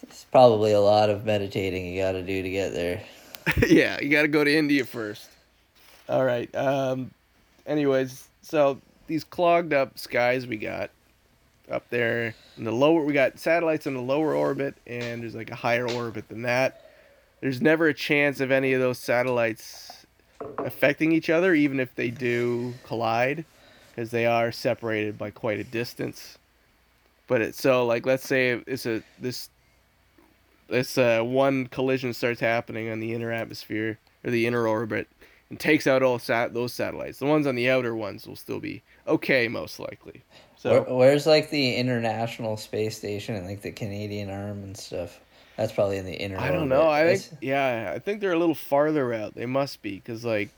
It's 0.03 0.25
probably 0.25 0.73
a 0.73 0.81
lot 0.81 1.11
of 1.11 1.25
meditating 1.25 1.87
you 1.87 2.01
got 2.01 2.13
to 2.13 2.23
do 2.23 2.43
to 2.43 2.51
get 2.51 2.73
there. 2.73 3.03
yeah, 3.67 4.01
you 4.01 4.09
got 4.09 4.23
to 4.23 4.29
go 4.29 4.45
to 4.45 4.55
India 4.55 4.85
first. 4.85 5.29
All 6.09 6.25
right. 6.25 6.55
Um. 6.55 7.11
Anyways, 7.67 8.29
so 8.43 8.81
these 9.07 9.25
clogged 9.25 9.73
up 9.73 9.99
skies 9.99 10.47
we 10.47 10.57
got 10.57 10.91
up 11.71 11.89
there 11.89 12.35
in 12.59 12.65
the 12.65 12.73
lower, 12.73 13.03
we 13.05 13.13
got 13.13 13.39
satellites 13.39 13.87
in 13.87 13.95
the 13.95 14.03
lower 14.03 14.35
orbit, 14.35 14.75
and 14.87 15.23
there's 15.23 15.35
like 15.35 15.51
a 15.51 15.55
higher 15.55 15.89
orbit 15.91 16.29
than 16.29 16.43
that. 16.43 16.84
There's 17.45 17.61
never 17.61 17.88
a 17.88 17.92
chance 17.92 18.40
of 18.40 18.51
any 18.51 18.72
of 18.72 18.80
those 18.80 18.99
satellites 18.99 20.07
affecting 20.57 21.12
each 21.12 21.28
other, 21.28 21.53
even 21.53 21.78
if 21.78 21.95
they 21.95 22.09
do 22.09 22.72
collide, 22.84 23.45
because 23.90 24.11
they 24.11 24.24
are 24.24 24.51
separated 24.51 25.18
by 25.18 25.28
quite 25.28 25.61
a 25.61 25.64
distance. 25.64 26.38
But 27.26 27.42
it's 27.42 27.61
so 27.61 27.84
like 27.84 28.07
let's 28.07 28.26
say 28.26 28.62
it's 28.66 28.86
a 28.86 29.03
this 29.20 29.51
this 30.68 30.97
uh, 30.97 31.20
one 31.20 31.66
collision 31.66 32.14
starts 32.14 32.40
happening 32.40 32.88
on 32.88 32.99
the 32.99 33.12
inner 33.12 33.30
atmosphere 33.30 33.99
or 34.24 34.30
the 34.30 34.47
inner 34.47 34.66
orbit 34.66 35.07
and 35.51 35.61
takes 35.61 35.86
out 35.86 36.03
all 36.03 36.18
sat- 36.18 36.55
those 36.55 36.72
satellites. 36.72 37.18
The 37.18 37.26
ones 37.26 37.47
on 37.47 37.57
the 37.57 37.68
outer 37.68 37.95
ones 37.95 38.26
will 38.26 38.36
still 38.36 38.59
be 38.59 38.82
okay, 39.07 39.49
most 39.49 39.78
likely. 39.78 40.22
So 40.57 40.70
Where, 40.70 40.95
where's 40.97 41.26
like 41.26 41.51
the 41.51 41.74
International 41.74 42.57
Space 42.57 42.97
Station 42.97 43.34
and 43.34 43.47
like 43.47 43.61
the 43.61 43.72
Canadian 43.72 44.30
arm 44.30 44.62
and 44.62 44.74
stuff? 44.74 45.20
That's 45.57 45.73
probably 45.73 45.99
in 45.99 46.05
the 46.05 46.15
inner. 46.15 46.39
I 46.39 46.51
don't 46.51 46.69
know. 46.69 46.89
I 46.89 47.17
think 47.17 47.39
yeah, 47.41 47.93
I 47.95 47.99
think 47.99 48.21
they're 48.21 48.33
a 48.33 48.39
little 48.39 48.55
farther 48.55 49.13
out. 49.15 49.35
They 49.35 49.47
must 49.47 49.83
be 49.83 49.95
because 49.97 50.25
like, 50.25 50.51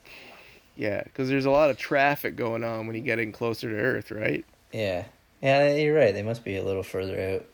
yeah, 0.74 1.02
because 1.02 1.28
there's 1.28 1.44
a 1.44 1.50
lot 1.50 1.70
of 1.70 1.76
traffic 1.76 2.36
going 2.36 2.64
on 2.64 2.86
when 2.86 2.96
you 2.96 3.02
get 3.02 3.18
in 3.18 3.32
closer 3.32 3.68
to 3.68 3.76
Earth, 3.76 4.10
right? 4.10 4.44
Yeah. 4.72 5.04
Yeah, 5.42 5.74
you're 5.74 5.94
right. 5.94 6.14
They 6.14 6.22
must 6.22 6.44
be 6.44 6.56
a 6.56 6.64
little 6.64 6.82
further 6.82 7.20
out. 7.34 7.46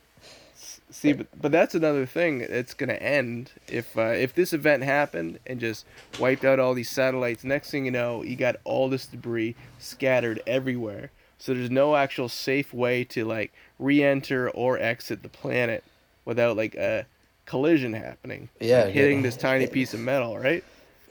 See, 0.90 1.14
but, 1.14 1.26
but 1.40 1.50
that's 1.50 1.74
another 1.74 2.06
thing. 2.06 2.42
It's 2.42 2.74
gonna 2.74 2.92
end 2.94 3.50
if 3.66 3.96
uh, 3.96 4.12
if 4.12 4.34
this 4.34 4.52
event 4.52 4.84
happened 4.84 5.38
and 5.46 5.58
just 5.58 5.84
wiped 6.20 6.44
out 6.44 6.60
all 6.60 6.74
these 6.74 6.90
satellites. 6.90 7.44
Next 7.44 7.70
thing 7.70 7.86
you 7.86 7.90
know, 7.90 8.22
you 8.22 8.36
got 8.36 8.56
all 8.64 8.88
this 8.88 9.06
debris 9.06 9.56
scattered 9.78 10.40
everywhere. 10.46 11.10
So 11.38 11.54
there's 11.54 11.70
no 11.70 11.96
actual 11.96 12.28
safe 12.28 12.72
way 12.72 13.02
to 13.04 13.24
like 13.24 13.52
re-enter 13.78 14.48
or 14.50 14.78
exit 14.78 15.22
the 15.22 15.28
planet 15.28 15.82
without 16.24 16.56
like 16.56 16.76
a 16.76 17.06
collision 17.46 17.92
happening. 17.92 18.48
Yeah, 18.60 18.84
Like, 18.84 18.94
hitting 18.94 19.18
yeah. 19.18 19.22
this 19.22 19.36
tiny 19.36 19.66
piece 19.78 19.94
of 19.94 20.00
metal, 20.00 20.38
right? 20.38 20.64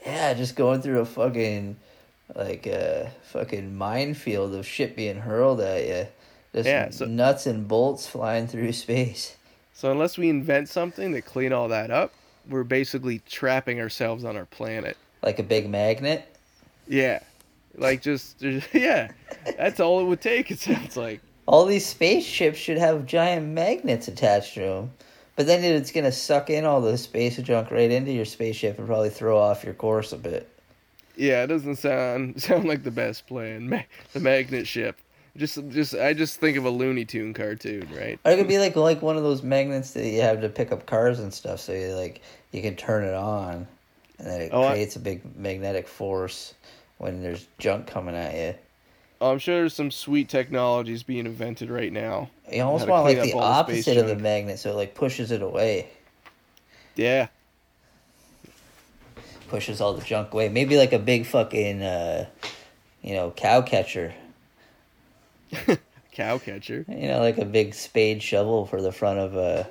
Yeah, 0.06 0.34
just 0.34 0.56
going 0.56 0.82
through 0.82 1.00
a 1.00 1.06
fucking 1.06 1.78
like 2.36 2.66
a 2.66 3.12
fucking 3.24 3.76
minefield 3.76 4.56
of 4.56 4.66
shit 4.66 4.96
being 4.96 5.18
hurled 5.20 5.60
at 5.62 5.86
you. 5.86 6.08
Just 6.54 6.68
Yeah, 6.68 6.90
so- 6.90 7.06
nuts 7.06 7.46
and 7.46 7.68
bolts 7.68 8.08
flying 8.08 8.48
through 8.48 8.72
space. 8.74 9.36
So 9.74 9.92
unless 9.92 10.18
we 10.18 10.30
invent 10.30 10.70
something 10.70 11.12
to 11.14 11.22
clean 11.22 11.54
all 11.54 11.68
that 11.70 11.92
up, 11.92 12.14
we're 12.50 12.64
basically 12.64 13.20
trapping 13.28 13.80
ourselves 13.80 14.24
on 14.24 14.38
our 14.38 14.46
planet. 14.46 14.96
Like 15.24 15.40
a 15.40 15.44
big 15.44 15.70
magnet. 15.70 16.26
Yeah. 16.88 17.20
Like 17.76 18.02
just 18.02 18.42
yeah. 18.74 19.12
That's 19.58 19.80
all 19.80 20.00
it 20.02 20.06
would 20.06 20.22
take, 20.22 20.52
it 20.52 20.60
sounds 20.60 20.98
like. 20.98 21.22
All 21.48 21.66
these 21.66 21.86
spaceships 21.86 22.58
should 22.58 22.78
have 22.78 23.06
giant 23.06 23.48
magnets 23.48 24.08
attached 24.08 24.54
to 24.54 24.60
them. 24.62 24.92
But 25.36 25.48
then 25.48 25.64
it's 25.64 25.92
going 25.92 26.04
to 26.04 26.12
suck 26.12 26.50
in 26.50 26.66
all 26.66 26.82
the 26.82 26.98
space 26.98 27.38
junk 27.38 27.72
right 27.72 27.90
into 27.90 28.12
your 28.12 28.26
spaceship 28.26 28.78
and 28.78 28.88
probably 28.88 29.10
throw 29.10 29.38
off 29.38 29.64
your 29.64 29.74
course 29.74 30.12
a 30.12 30.18
bit. 30.18 30.50
Yeah, 31.16 31.44
it 31.44 31.48
doesn't 31.48 31.76
sound 31.78 32.42
sound 32.42 32.66
like 32.66 32.84
the 32.84 32.92
best 32.92 33.28
plan. 33.28 33.70
Ma- 33.70 33.84
the 34.14 34.20
magnet 34.20 34.68
ship. 34.68 34.98
Just 35.38 35.66
just 35.70 35.96
I 35.96 36.14
just 36.14 36.40
think 36.40 36.58
of 36.58 36.66
a 36.66 36.70
Looney 36.70 37.06
Tune 37.06 37.34
cartoon, 37.34 37.88
right? 37.96 38.20
Or 38.26 38.32
it 38.32 38.38
could 38.38 38.48
be 38.50 38.58
like 38.60 38.76
like 38.76 39.02
one 39.02 39.16
of 39.18 39.24
those 39.24 39.44
magnets 39.44 39.92
that 39.92 40.06
you 40.08 40.22
have 40.22 40.42
to 40.42 40.50
pick 40.50 40.72
up 40.74 40.86
cars 40.86 41.20
and 41.20 41.34
stuff, 41.34 41.62
so 41.62 41.72
you 41.72 41.94
like 41.96 42.22
you 42.52 42.62
can 42.62 42.76
turn 42.76 43.06
it 43.06 43.14
on, 43.14 43.66
and 44.20 44.28
then 44.28 44.42
it 44.42 44.50
Oh, 44.52 44.70
creates 44.70 44.98
a 44.98 45.00
big 45.00 45.22
magnetic 45.38 45.88
force 45.88 46.54
when 46.98 47.22
there's 47.24 47.48
junk 47.60 47.88
coming 47.88 48.14
at 48.16 48.36
you. 48.36 48.56
Oh, 49.22 49.32
I'm 49.32 49.38
sure 49.38 49.56
there's 49.58 49.76
some 49.76 49.92
sweet 49.92 50.30
technologies 50.30 51.04
being 51.04 51.28
invented 51.28 51.70
right 51.70 51.94
now. 51.94 52.32
You 52.52 52.64
almost 52.64 52.88
want 52.88 53.06
like 53.06 53.22
the 53.22 53.34
opposite 53.34 53.98
of 53.98 54.08
the 54.08 54.16
magnet, 54.16 54.58
so 54.58 54.72
it 54.72 54.76
like 54.76 54.96
pushes 54.96 55.30
it 55.32 55.44
away, 55.44 55.90
Yeah. 56.96 57.28
pushes 59.48 59.80
all 59.80 59.94
the 59.94 60.02
junk 60.04 60.34
away. 60.34 60.50
Maybe 60.50 60.76
like 60.76 60.92
a 60.92 60.98
big 61.00 61.28
fucking, 61.28 61.84
uh, 61.84 62.26
you 63.04 63.14
know, 63.14 63.30
cow 63.32 63.62
catcher. 63.62 64.14
Cow 66.14 66.38
catcher. 66.40 66.84
You 66.90 67.08
know, 67.08 67.20
like 67.20 67.38
a 67.38 67.46
big 67.46 67.74
spade 67.74 68.22
shovel 68.24 68.66
for 68.66 68.82
the 68.82 68.92
front 68.92 69.20
of 69.20 69.36
a 69.36 69.70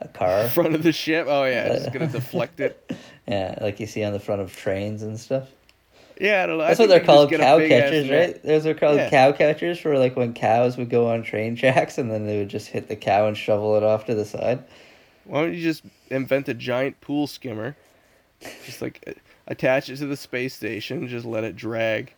a 0.00 0.08
car. 0.08 0.48
Front 0.48 0.74
of 0.74 0.82
the 0.82 0.92
ship. 0.92 1.26
Oh 1.28 1.44
yeah, 1.44 1.68
just 1.68 1.92
gonna 1.92 2.06
deflect 2.12 2.60
it. 2.60 2.92
Yeah, 3.26 3.58
like 3.60 3.80
you 3.80 3.86
see 3.86 4.02
on 4.04 4.12
the 4.12 4.20
front 4.20 4.40
of 4.42 4.54
trains 4.54 5.02
and 5.02 5.18
stuff. 5.18 5.48
Yeah, 6.20 6.42
I 6.42 6.46
don't 6.46 6.58
know. 6.58 6.66
That's 6.66 6.78
what 6.80 6.88
they're 6.88 6.98
we 7.00 7.06
can 7.06 7.28
just 7.28 7.30
called, 7.30 7.40
cow 7.40 7.58
catchers, 7.68 8.10
right? 8.10 8.42
Those 8.42 8.66
are 8.66 8.74
called 8.74 8.96
Yeah. 8.96 9.10
cow 9.10 9.32
catchers 9.32 9.78
for 9.78 9.96
like 9.98 10.16
when 10.16 10.34
cows 10.34 10.76
would 10.76 10.90
go 10.90 11.08
on 11.10 11.22
train 11.22 11.54
tracks 11.56 11.96
and 11.98 12.10
then 12.10 12.26
they 12.26 12.38
would 12.38 12.48
just 12.48 12.68
hit 12.68 12.88
the 12.88 12.96
cow 12.96 13.26
and 13.28 13.36
shovel 13.36 13.76
it 13.76 13.82
off 13.84 14.06
to 14.06 14.14
the 14.14 14.24
side. 14.24 14.64
Why 15.24 15.42
don't 15.42 15.54
you 15.54 15.62
just 15.62 15.84
invent 16.10 16.48
a 16.48 16.54
giant 16.54 17.00
pool 17.00 17.26
skimmer? 17.26 17.76
Just 18.64 18.82
like 18.82 19.18
attach 19.46 19.88
it 19.90 19.96
to 19.98 20.06
the 20.06 20.16
space 20.16 20.54
station, 20.54 21.06
just 21.08 21.24
let 21.26 21.44
it 21.44 21.54
drag. 21.56 22.14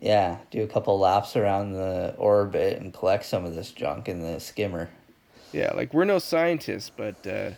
Yeah, 0.00 0.38
do 0.50 0.62
a 0.62 0.66
couple 0.66 0.98
laps 0.98 1.36
around 1.36 1.72
the 1.72 2.14
orbit 2.18 2.80
and 2.80 2.92
collect 2.94 3.24
some 3.24 3.44
of 3.44 3.54
this 3.54 3.70
junk 3.72 4.08
in 4.08 4.20
the 4.20 4.38
skimmer. 4.40 4.88
Yeah, 5.52 5.72
like 5.74 5.92
we're 5.92 6.04
no 6.04 6.18
scientists, 6.20 6.90
but 6.96 7.26
uh, 7.26 7.50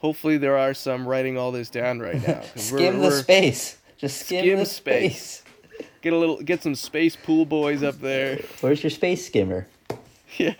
hopefully 0.00 0.36
there 0.38 0.58
are 0.58 0.74
some 0.74 1.06
writing 1.06 1.38
all 1.38 1.52
this 1.52 1.70
down 1.70 2.00
right 2.00 2.20
now. 2.26 2.42
'cause 2.54 2.72
we're- 2.72 2.84
Skim 2.88 2.98
the 3.00 3.08
we're- 3.08 3.22
space. 3.22 3.76
Just 3.98 4.26
skim, 4.26 4.42
Skim 4.44 4.58
the 4.58 4.66
space. 4.66 5.42
space. 5.42 5.88
Get 6.02 6.12
a 6.12 6.16
little, 6.18 6.40
get 6.42 6.62
some 6.62 6.74
space 6.76 7.16
pool 7.16 7.44
boys 7.44 7.82
up 7.82 8.00
there. 8.00 8.38
Where's 8.60 8.82
your 8.82 8.90
space 8.90 9.26
skimmer? 9.26 9.66
Yeah, 10.38 10.54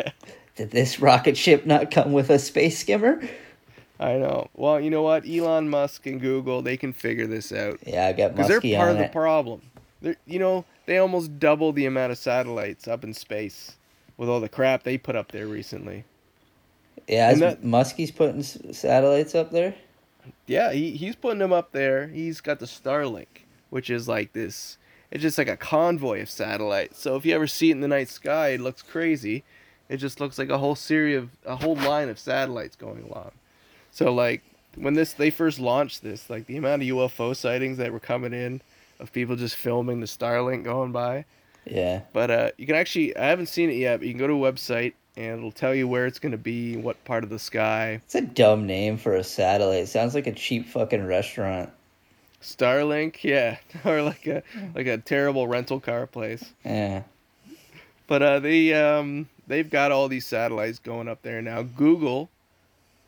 Did 0.56 0.70
this 0.70 1.00
rocket 1.00 1.36
ship 1.36 1.66
not 1.66 1.90
come 1.90 2.12
with 2.12 2.30
a 2.30 2.38
space 2.38 2.78
skimmer? 2.78 3.20
I 4.00 4.14
know. 4.14 4.48
Well, 4.54 4.80
you 4.80 4.88
know 4.90 5.02
what? 5.02 5.28
Elon 5.28 5.68
Musk 5.68 6.06
and 6.06 6.20
Google, 6.20 6.62
they 6.62 6.76
can 6.78 6.92
figure 6.94 7.26
this 7.26 7.52
out 7.52 7.78
Yeah, 7.86 8.06
I 8.06 8.12
got 8.12 8.34
because 8.34 8.48
they're 8.48 8.60
part 8.78 8.92
of 8.92 8.98
the 8.98 9.08
problem. 9.08 9.60
They're, 10.00 10.16
you 10.26 10.38
know, 10.38 10.64
they 10.86 10.98
almost 10.98 11.38
double 11.38 11.72
the 11.72 11.84
amount 11.86 12.12
of 12.12 12.18
satellites 12.18 12.88
up 12.88 13.04
in 13.04 13.12
space 13.12 13.76
with 14.16 14.28
all 14.28 14.40
the 14.40 14.48
crap 14.48 14.82
they 14.84 14.96
put 14.98 15.14
up 15.16 15.32
there 15.32 15.46
recently. 15.46 16.04
yeah, 17.08 17.30
is 17.32 17.40
that- 17.40 17.62
Muskie's 17.62 18.10
putting 18.10 18.42
satellites 18.42 19.34
up 19.34 19.50
there? 19.50 19.74
Yeah, 20.46 20.72
he, 20.72 20.92
he's 20.92 21.16
putting 21.16 21.38
them 21.38 21.52
up 21.52 21.72
there. 21.72 22.08
He's 22.08 22.40
got 22.40 22.58
the 22.58 22.66
Starlink, 22.66 23.44
which 23.70 23.90
is 23.90 24.08
like 24.08 24.32
this. 24.32 24.78
It's 25.10 25.22
just 25.22 25.38
like 25.38 25.48
a 25.48 25.56
convoy 25.56 26.20
of 26.22 26.30
satellites. 26.30 27.00
So 27.00 27.16
if 27.16 27.24
you 27.24 27.34
ever 27.34 27.46
see 27.46 27.70
it 27.70 27.72
in 27.72 27.80
the 27.80 27.88
night 27.88 28.08
sky, 28.08 28.48
it 28.48 28.60
looks 28.60 28.82
crazy. 28.82 29.44
It 29.88 29.98
just 29.98 30.20
looks 30.20 30.38
like 30.38 30.50
a 30.50 30.58
whole 30.58 30.74
series 30.74 31.16
of 31.16 31.30
a 31.44 31.56
whole 31.56 31.76
line 31.76 32.08
of 32.08 32.18
satellites 32.18 32.76
going 32.76 33.04
along. 33.04 33.32
So 33.92 34.12
like 34.12 34.42
when 34.74 34.94
this 34.94 35.12
they 35.12 35.30
first 35.30 35.58
launched 35.60 36.02
this, 36.02 36.28
like 36.28 36.46
the 36.46 36.56
amount 36.56 36.82
of 36.82 36.88
UFO 36.88 37.34
sightings 37.36 37.78
that 37.78 37.92
were 37.92 38.00
coming 38.00 38.32
in 38.32 38.60
of 38.98 39.12
people 39.12 39.36
just 39.36 39.54
filming 39.54 40.00
the 40.00 40.06
Starlink 40.06 40.64
going 40.64 40.92
by. 40.92 41.24
Yeah. 41.64 42.02
But 42.12 42.30
uh, 42.30 42.50
you 42.56 42.66
can 42.66 42.76
actually 42.76 43.16
I 43.16 43.26
haven't 43.26 43.46
seen 43.46 43.70
it 43.70 43.76
yet, 43.76 43.98
but 43.98 44.06
you 44.06 44.12
can 44.12 44.18
go 44.18 44.26
to 44.26 44.44
a 44.44 44.52
website 44.52 44.94
and 45.16 45.38
it'll 45.38 45.52
tell 45.52 45.74
you 45.74 45.88
where 45.88 46.06
it's 46.06 46.18
going 46.18 46.32
to 46.32 46.38
be, 46.38 46.76
what 46.76 47.02
part 47.04 47.24
of 47.24 47.30
the 47.30 47.38
sky. 47.38 48.00
It's 48.04 48.14
a 48.14 48.20
dumb 48.20 48.66
name 48.66 48.98
for 48.98 49.14
a 49.14 49.24
satellite. 49.24 49.88
Sounds 49.88 50.14
like 50.14 50.26
a 50.26 50.32
cheap 50.32 50.68
fucking 50.68 51.06
restaurant. 51.06 51.70
Starlink, 52.42 53.24
yeah, 53.24 53.56
or 53.84 54.02
like 54.02 54.26
a 54.26 54.42
like 54.74 54.86
a 54.86 54.98
terrible 54.98 55.48
rental 55.48 55.80
car 55.80 56.06
place. 56.06 56.44
Yeah. 56.64 57.02
But 58.06 58.22
uh, 58.22 58.40
they 58.40 58.72
um 58.74 59.28
they've 59.46 59.68
got 59.68 59.90
all 59.90 60.08
these 60.08 60.26
satellites 60.26 60.78
going 60.78 61.08
up 61.08 61.22
there 61.22 61.42
now. 61.42 61.62
Google, 61.62 62.28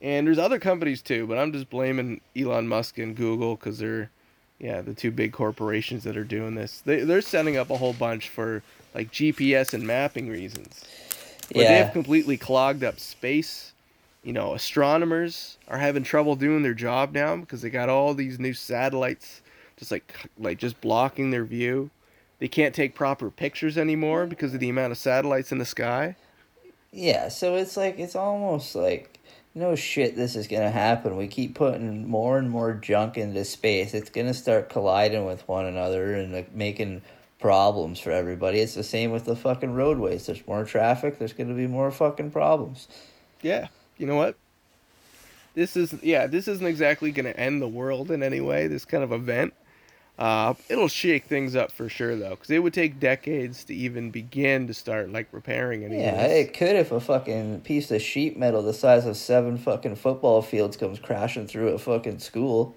and 0.00 0.26
there's 0.26 0.38
other 0.38 0.58
companies 0.58 1.02
too, 1.02 1.26
but 1.26 1.38
I'm 1.38 1.52
just 1.52 1.70
blaming 1.70 2.20
Elon 2.36 2.68
Musk 2.68 2.98
and 2.98 3.14
Google 3.14 3.56
because 3.56 3.78
they're 3.78 4.10
yeah 4.58 4.80
the 4.80 4.94
two 4.94 5.10
big 5.10 5.32
corporations 5.32 6.04
that 6.04 6.16
are 6.16 6.24
doing 6.24 6.54
this. 6.54 6.80
They 6.80 7.00
they're 7.00 7.20
setting 7.20 7.56
up 7.56 7.70
a 7.70 7.76
whole 7.76 7.92
bunch 7.92 8.30
for 8.30 8.62
like 8.94 9.12
GPS 9.12 9.74
and 9.74 9.86
mapping 9.86 10.28
reasons. 10.28 10.84
But 11.48 11.60
they 11.60 11.78
have 11.78 11.92
completely 11.92 12.36
clogged 12.36 12.84
up 12.84 13.00
space. 13.00 13.72
You 14.22 14.32
know, 14.32 14.54
astronomers 14.54 15.58
are 15.68 15.78
having 15.78 16.02
trouble 16.02 16.36
doing 16.36 16.62
their 16.62 16.74
job 16.74 17.12
now 17.12 17.36
because 17.36 17.62
they 17.62 17.70
got 17.70 17.88
all 17.88 18.14
these 18.14 18.38
new 18.38 18.52
satellites 18.52 19.40
just 19.78 19.90
like 19.90 20.12
like 20.38 20.58
just 20.58 20.80
blocking 20.80 21.30
their 21.30 21.44
view. 21.44 21.90
They 22.38 22.48
can't 22.48 22.74
take 22.74 22.94
proper 22.94 23.30
pictures 23.30 23.78
anymore 23.78 24.26
because 24.26 24.54
of 24.54 24.60
the 24.60 24.68
amount 24.68 24.92
of 24.92 24.98
satellites 24.98 25.50
in 25.50 25.58
the 25.58 25.64
sky. 25.64 26.16
Yeah, 26.92 27.28
so 27.28 27.56
it's 27.56 27.76
like 27.76 27.98
it's 27.98 28.16
almost 28.16 28.74
like 28.74 29.18
no 29.54 29.74
shit 29.74 30.16
this 30.16 30.36
is 30.36 30.48
gonna 30.48 30.70
happen. 30.70 31.16
We 31.16 31.28
keep 31.28 31.54
putting 31.54 32.08
more 32.08 32.38
and 32.38 32.50
more 32.50 32.74
junk 32.74 33.16
into 33.16 33.44
space. 33.44 33.94
It's 33.94 34.10
gonna 34.10 34.34
start 34.34 34.68
colliding 34.68 35.24
with 35.24 35.46
one 35.48 35.66
another 35.66 36.14
and 36.14 36.32
like 36.32 36.54
making 36.54 37.02
problems 37.38 38.00
for 38.00 38.10
everybody. 38.10 38.60
It's 38.60 38.74
the 38.74 38.82
same 38.82 39.10
with 39.10 39.24
the 39.24 39.36
fucking 39.36 39.74
roadways. 39.74 40.26
There's 40.26 40.46
more 40.46 40.64
traffic, 40.64 41.18
there's 41.18 41.32
gonna 41.32 41.54
be 41.54 41.66
more 41.66 41.90
fucking 41.90 42.30
problems. 42.30 42.88
Yeah, 43.42 43.68
you 43.96 44.06
know 44.06 44.16
what? 44.16 44.36
This 45.58 45.76
is 45.76 45.92
yeah, 46.02 46.28
this 46.28 46.46
isn't 46.46 46.66
exactly 46.66 47.10
going 47.10 47.26
to 47.26 47.38
end 47.38 47.60
the 47.60 47.66
world 47.66 48.12
in 48.12 48.22
any 48.22 48.40
way. 48.40 48.68
This 48.68 48.84
kind 48.84 49.02
of 49.02 49.10
event, 49.10 49.54
uh, 50.16 50.54
it'll 50.68 50.86
shake 50.86 51.24
things 51.24 51.56
up 51.56 51.72
for 51.72 51.88
sure 51.88 52.14
though, 52.14 52.30
because 52.30 52.50
it 52.50 52.62
would 52.62 52.74
take 52.74 53.00
decades 53.00 53.64
to 53.64 53.74
even 53.74 54.12
begin 54.12 54.68
to 54.68 54.74
start 54.74 55.10
like 55.10 55.26
repairing 55.32 55.84
any 55.84 55.98
Yeah, 55.98 56.26
it 56.26 56.54
could 56.54 56.76
if 56.76 56.92
a 56.92 57.00
fucking 57.00 57.62
piece 57.62 57.90
of 57.90 58.00
sheet 58.00 58.38
metal 58.38 58.62
the 58.62 58.72
size 58.72 59.04
of 59.04 59.16
seven 59.16 59.58
fucking 59.58 59.96
football 59.96 60.42
fields 60.42 60.76
comes 60.76 61.00
crashing 61.00 61.48
through 61.48 61.70
a 61.70 61.78
fucking 61.78 62.20
school. 62.20 62.76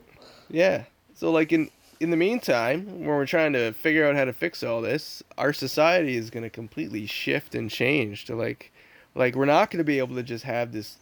Yeah. 0.49 0.85
So 1.13 1.31
like 1.31 1.51
in 1.51 1.69
in 2.01 2.09
the 2.09 2.17
meantime, 2.17 2.85
when 2.87 3.07
we're 3.07 3.25
trying 3.25 3.53
to 3.53 3.71
figure 3.73 4.07
out 4.07 4.15
how 4.15 4.25
to 4.25 4.33
fix 4.33 4.63
all 4.63 4.81
this, 4.81 5.21
our 5.37 5.53
society 5.53 6.15
is 6.15 6.29
going 6.29 6.43
to 6.43 6.49
completely 6.49 7.05
shift 7.05 7.55
and 7.55 7.69
change 7.69 8.25
to 8.25 8.35
like 8.35 8.71
like 9.13 9.35
we're 9.35 9.45
not 9.45 9.69
going 9.69 9.77
to 9.77 9.83
be 9.83 9.99
able 9.99 10.15
to 10.15 10.23
just 10.23 10.43
have 10.43 10.71
this 10.71 10.97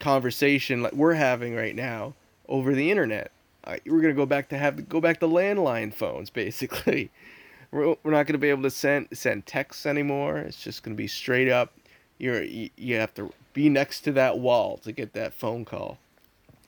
conversation 0.00 0.82
like 0.82 0.92
we're 0.92 1.14
having 1.14 1.54
right 1.54 1.74
now 1.74 2.14
over 2.48 2.74
the 2.74 2.90
internet. 2.90 3.30
Uh, 3.64 3.76
we're 3.86 4.00
going 4.00 4.14
to 4.14 4.18
go 4.18 4.26
back 4.26 4.48
to 4.50 4.58
have 4.58 4.88
go 4.88 5.00
back 5.00 5.20
to 5.20 5.26
landline 5.26 5.92
phones 5.92 6.30
basically. 6.44 7.10
We're, 7.70 7.96
we're 8.04 8.12
not 8.12 8.26
going 8.26 8.34
to 8.34 8.38
be 8.38 8.50
able 8.50 8.62
to 8.62 8.70
send 8.70 9.08
send 9.12 9.46
texts 9.46 9.86
anymore. 9.86 10.38
It's 10.38 10.62
just 10.62 10.82
going 10.82 10.96
to 10.96 11.02
be 11.02 11.08
straight 11.08 11.48
up 11.48 11.72
you're 12.18 12.42
you, 12.42 12.70
you 12.76 12.96
have 12.96 13.14
to 13.14 13.32
be 13.52 13.68
next 13.68 14.00
to 14.02 14.12
that 14.12 14.38
wall 14.38 14.78
to 14.78 14.92
get 14.92 15.12
that 15.14 15.34
phone 15.34 15.64
call. 15.64 15.98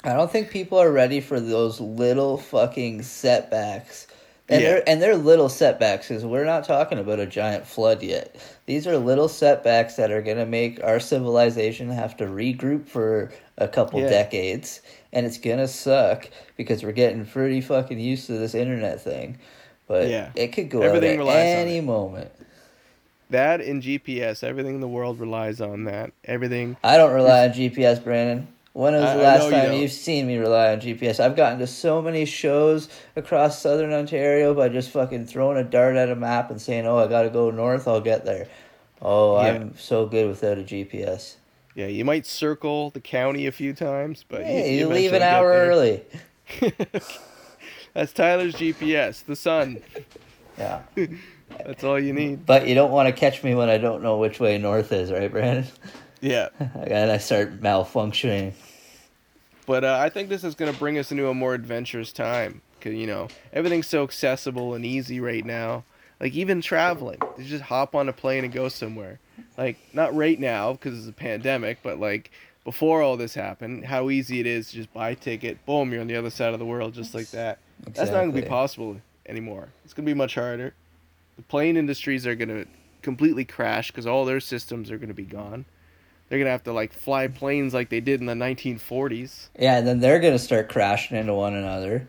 I 0.06 0.12
don't 0.12 0.30
think 0.30 0.50
people 0.50 0.78
are 0.78 0.92
ready 0.92 1.20
for 1.20 1.40
those 1.40 1.80
little 1.80 2.38
fucking 2.38 3.02
setbacks. 3.02 4.06
And 4.48 4.62
Yeah. 4.62 4.68
they're 4.68 4.88
and 4.88 5.02
they're 5.02 5.16
little 5.16 5.48
setbacks 5.48 6.06
because 6.06 6.24
we're 6.24 6.44
not 6.44 6.62
talking 6.62 7.00
about 7.00 7.18
a 7.18 7.26
giant 7.26 7.66
flood 7.66 8.00
yet. 8.04 8.36
These 8.66 8.86
are 8.86 8.96
little 8.96 9.26
setbacks 9.26 9.96
that 9.96 10.12
are 10.12 10.22
gonna 10.22 10.46
make 10.46 10.82
our 10.84 11.00
civilization 11.00 11.90
have 11.90 12.16
to 12.18 12.26
regroup 12.26 12.86
for 12.86 13.32
a 13.58 13.66
couple 13.66 13.98
Yeah. 14.00 14.08
decades, 14.08 14.80
and 15.12 15.26
it's 15.26 15.38
gonna 15.38 15.66
suck 15.66 16.28
because 16.56 16.84
we're 16.84 16.92
getting 16.92 17.24
pretty 17.26 17.60
fucking 17.60 17.98
used 17.98 18.28
to 18.28 18.34
this 18.34 18.54
internet 18.54 19.00
thing. 19.00 19.38
But 19.88 20.08
Yeah. 20.08 20.28
it 20.36 20.52
could 20.52 20.68
go 20.68 20.82
Everything 20.82 21.20
out 21.20 21.28
at 21.30 21.34
any 21.34 21.80
moment. 21.80 22.30
That 23.30 23.60
and 23.60 23.82
GPS, 23.82 24.44
everything 24.44 24.76
in 24.76 24.80
the 24.80 24.86
world 24.86 25.18
relies 25.18 25.60
on 25.60 25.82
that. 25.84 26.12
Everything. 26.24 26.76
I 26.84 26.96
don't 26.96 27.12
rely 27.12 27.48
on 27.48 27.52
GPS, 27.52 27.98
Brandon. 27.98 28.46
When 28.76 28.92
was 28.92 29.04
the 29.04 29.08
I 29.08 29.14
last 29.16 29.44
you 29.46 29.50
time 29.52 29.66
don't. 29.70 29.80
you've 29.80 29.90
seen 29.90 30.26
me 30.26 30.36
rely 30.36 30.72
on 30.72 30.80
GPS? 30.82 31.18
I've 31.18 31.34
gotten 31.34 31.58
to 31.60 31.66
so 31.66 32.02
many 32.02 32.26
shows 32.26 32.90
across 33.16 33.58
southern 33.58 33.90
Ontario 33.90 34.52
by 34.52 34.68
just 34.68 34.90
fucking 34.90 35.24
throwing 35.24 35.56
a 35.56 35.64
dart 35.64 35.96
at 35.96 36.10
a 36.10 36.14
map 36.14 36.50
and 36.50 36.60
saying, 36.60 36.86
"Oh, 36.86 36.98
I 36.98 37.06
got 37.06 37.22
to 37.22 37.30
go 37.30 37.50
north. 37.50 37.88
I'll 37.88 38.02
get 38.02 38.26
there." 38.26 38.48
Oh, 39.00 39.40
Yeah. 39.42 39.52
I'm 39.52 39.78
so 39.78 40.04
good 40.04 40.28
without 40.28 40.58
a 40.58 40.62
GPS. 40.62 41.36
Yeah, 41.74 41.86
you 41.86 42.04
might 42.04 42.26
circle 42.26 42.90
the 42.90 43.00
county 43.00 43.46
a 43.46 43.52
few 43.52 43.72
times, 43.72 44.26
but 44.28 44.44
Hey, 44.44 44.74
you, 44.74 44.80
you 44.80 44.88
leave 44.88 45.14
an 45.14 45.22
hour 45.22 45.50
early. 45.52 46.02
That's 47.94 48.12
Tyler's 48.12 48.54
GPS, 48.56 49.24
the 49.24 49.36
sun. 49.36 49.78
Yeah, 50.58 50.82
That's 51.66 51.84
all 51.84 51.98
you 52.00 52.12
need. 52.14 52.44
but 52.46 52.66
you 52.66 52.74
don't 52.74 52.90
want 52.90 53.08
to 53.08 53.12
catch 53.12 53.42
me 53.44 53.54
when 53.54 53.68
I 53.70 53.76
don't 53.76 54.02
know 54.02 54.16
which 54.18 54.40
way 54.40 54.56
north 54.56 54.90
is, 54.90 55.10
right, 55.12 55.30
Brandon? 55.30 55.66
Yeah. 56.26 56.48
and 56.58 57.10
I 57.10 57.18
start 57.18 57.60
malfunctioning. 57.60 58.52
But 59.66 59.84
uh, 59.84 59.98
I 60.00 60.08
think 60.08 60.28
this 60.28 60.44
is 60.44 60.54
going 60.54 60.72
to 60.72 60.78
bring 60.78 60.98
us 60.98 61.10
into 61.10 61.28
a 61.28 61.34
more 61.34 61.54
adventurous 61.54 62.12
time. 62.12 62.62
Because, 62.78 62.94
you 62.94 63.06
know, 63.06 63.28
everything's 63.52 63.88
so 63.88 64.04
accessible 64.04 64.74
and 64.74 64.84
easy 64.84 65.18
right 65.20 65.44
now. 65.44 65.84
Like, 66.20 66.34
even 66.34 66.60
traveling. 66.60 67.18
You 67.36 67.44
just 67.44 67.64
hop 67.64 67.94
on 67.94 68.08
a 68.08 68.12
plane 68.12 68.44
and 68.44 68.52
go 68.52 68.68
somewhere. 68.68 69.18
Like, 69.58 69.76
not 69.92 70.14
right 70.14 70.38
now 70.38 70.72
because 70.72 70.98
it's 70.98 71.08
a 71.08 71.12
pandemic, 71.12 71.78
but, 71.82 71.98
like, 71.98 72.30
before 72.64 73.02
all 73.02 73.16
this 73.16 73.34
happened, 73.34 73.84
how 73.84 74.10
easy 74.10 74.40
it 74.40 74.46
is 74.46 74.70
to 74.70 74.76
just 74.76 74.92
buy 74.92 75.10
a 75.10 75.14
ticket. 75.14 75.64
Boom, 75.66 75.92
you're 75.92 76.00
on 76.00 76.06
the 76.06 76.16
other 76.16 76.30
side 76.30 76.52
of 76.52 76.58
the 76.58 76.66
world 76.66 76.94
just 76.94 77.14
like 77.14 77.30
that. 77.30 77.58
That's 77.84 78.10
not 78.10 78.20
going 78.20 78.32
to 78.32 78.42
be 78.42 78.48
possible 78.48 79.00
anymore. 79.26 79.68
It's 79.84 79.94
going 79.94 80.04
to 80.04 80.10
be 80.10 80.16
much 80.16 80.34
harder. 80.34 80.74
The 81.36 81.42
plane 81.42 81.76
industries 81.76 82.26
are 82.26 82.34
going 82.34 82.48
to 82.48 82.66
completely 83.02 83.44
crash 83.44 83.90
because 83.90 84.06
all 84.06 84.24
their 84.24 84.40
systems 84.40 84.90
are 84.90 84.96
going 84.96 85.08
to 85.08 85.14
be 85.14 85.24
gone. 85.24 85.64
They're 86.28 86.38
going 86.38 86.46
to 86.46 86.50
have 86.52 86.64
to, 86.64 86.72
like, 86.72 86.92
fly 86.92 87.28
planes 87.28 87.72
like 87.72 87.88
they 87.88 88.00
did 88.00 88.20
in 88.20 88.26
the 88.26 88.34
1940s. 88.34 89.48
Yeah, 89.58 89.78
and 89.78 89.86
then 89.86 90.00
they're 90.00 90.18
gonna 90.20 90.38
start 90.38 90.68
crashing 90.68 91.16
into 91.16 91.34
one 91.34 91.54
another. 91.54 92.08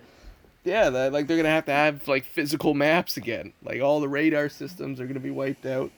Yeah, 0.64 0.90
that, 0.90 1.14
like 1.14 1.28
they're 1.28 1.38
gonna 1.38 1.50
have 1.50 1.66
to 1.68 1.72
have 1.72 2.08
like 2.10 2.26
physical 2.26 2.74
maps 2.74 3.16
again. 3.16 3.54
Like 3.64 3.82
all 3.82 4.02
the 4.02 4.10
radar 4.10 4.50
systems 4.50 5.00
are 5.00 5.06
gonna 5.08 5.22
be 5.22 5.32
wiped 5.32 5.66
out. 5.66 5.92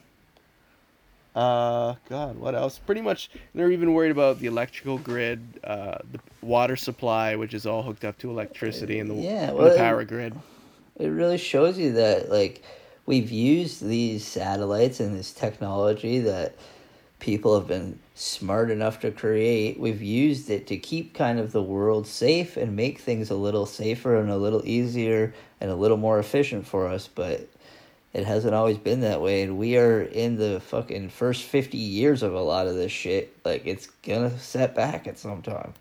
Uh, 1.35 1.95
God, 2.09 2.37
what 2.37 2.55
else? 2.55 2.79
Pretty 2.79 3.01
much, 3.01 3.29
they're 3.55 3.71
even 3.71 3.93
worried 3.93 4.11
about 4.11 4.39
the 4.39 4.47
electrical 4.47 4.97
grid, 4.97 5.59
uh, 5.63 5.99
the 6.11 6.19
water 6.41 6.75
supply, 6.75 7.35
which 7.35 7.53
is 7.53 7.65
all 7.65 7.83
hooked 7.83 8.03
up 8.03 8.17
to 8.19 8.29
electricity, 8.29 8.99
and 8.99 9.09
the, 9.09 9.15
Yeah, 9.15 9.49
and 9.51 9.59
the 9.59 9.75
power 9.77 10.03
grid. 10.03 10.33
it 10.99 11.07
really 11.07 11.37
shows 11.37 11.77
you 11.77 11.93
that 11.93 12.29
like 12.29 12.63
we've 13.05 13.31
used 13.31 13.85
these 13.85 14.25
satellites 14.25 14.99
and 14.99 15.17
this 15.17 15.31
technology 15.31 16.19
that 16.19 16.55
people 17.19 17.57
have 17.57 17.67
been 17.67 17.99
smart 18.15 18.71
enough 18.71 18.99
to 18.99 19.11
create 19.11 19.79
we've 19.79 20.01
used 20.01 20.49
it 20.49 20.67
to 20.67 20.77
keep 20.77 21.13
kind 21.13 21.39
of 21.39 21.51
the 21.51 21.61
world 21.61 22.07
safe 22.07 22.57
and 22.57 22.75
make 22.75 22.99
things 22.99 23.29
a 23.29 23.35
little 23.35 23.65
safer 23.65 24.17
and 24.17 24.29
a 24.29 24.37
little 24.37 24.61
easier 24.65 25.33
and 25.61 25.69
a 25.69 25.75
little 25.75 25.97
more 25.97 26.19
efficient 26.19 26.65
for 26.65 26.87
us 26.87 27.07
but 27.07 27.47
it 28.13 28.25
hasn't 28.25 28.55
always 28.55 28.77
been 28.77 29.01
that 29.01 29.21
way 29.21 29.41
and 29.41 29.57
we 29.57 29.77
are 29.77 30.01
in 30.01 30.37
the 30.37 30.59
fucking 30.61 31.09
first 31.09 31.43
50 31.43 31.77
years 31.77 32.23
of 32.23 32.33
a 32.33 32.41
lot 32.41 32.67
of 32.67 32.75
this 32.75 32.91
shit 32.91 33.35
like 33.45 33.65
it's 33.65 33.87
gonna 34.03 34.37
set 34.39 34.75
back 34.75 35.07
at 35.07 35.17
some 35.17 35.41
time 35.41 35.73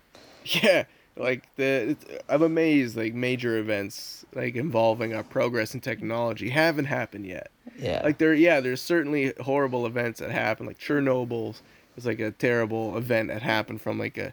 Yeah, 0.63 0.85
like 1.17 1.43
the 1.55 1.95
I'm 2.27 2.41
amazed. 2.41 2.95
Like 2.97 3.13
major 3.13 3.57
events 3.57 4.25
like 4.33 4.55
involving 4.55 5.13
our 5.13 5.23
progress 5.23 5.73
in 5.73 5.81
technology 5.81 6.49
haven't 6.49 6.85
happened 6.85 7.25
yet. 7.25 7.51
Yeah 7.77 8.01
like 8.03 8.17
there 8.17 8.33
yeah 8.33 8.59
there's 8.59 8.81
certainly 8.81 9.33
horrible 9.41 9.85
events 9.85 10.19
that 10.19 10.31
happen 10.31 10.65
like 10.65 10.79
chernobyl 10.79 11.55
is 11.97 12.05
like 12.05 12.19
a 12.19 12.31
terrible 12.31 12.97
event 12.97 13.27
that 13.29 13.41
happened 13.41 13.81
from 13.81 13.99
like 13.99 14.17
a 14.17 14.31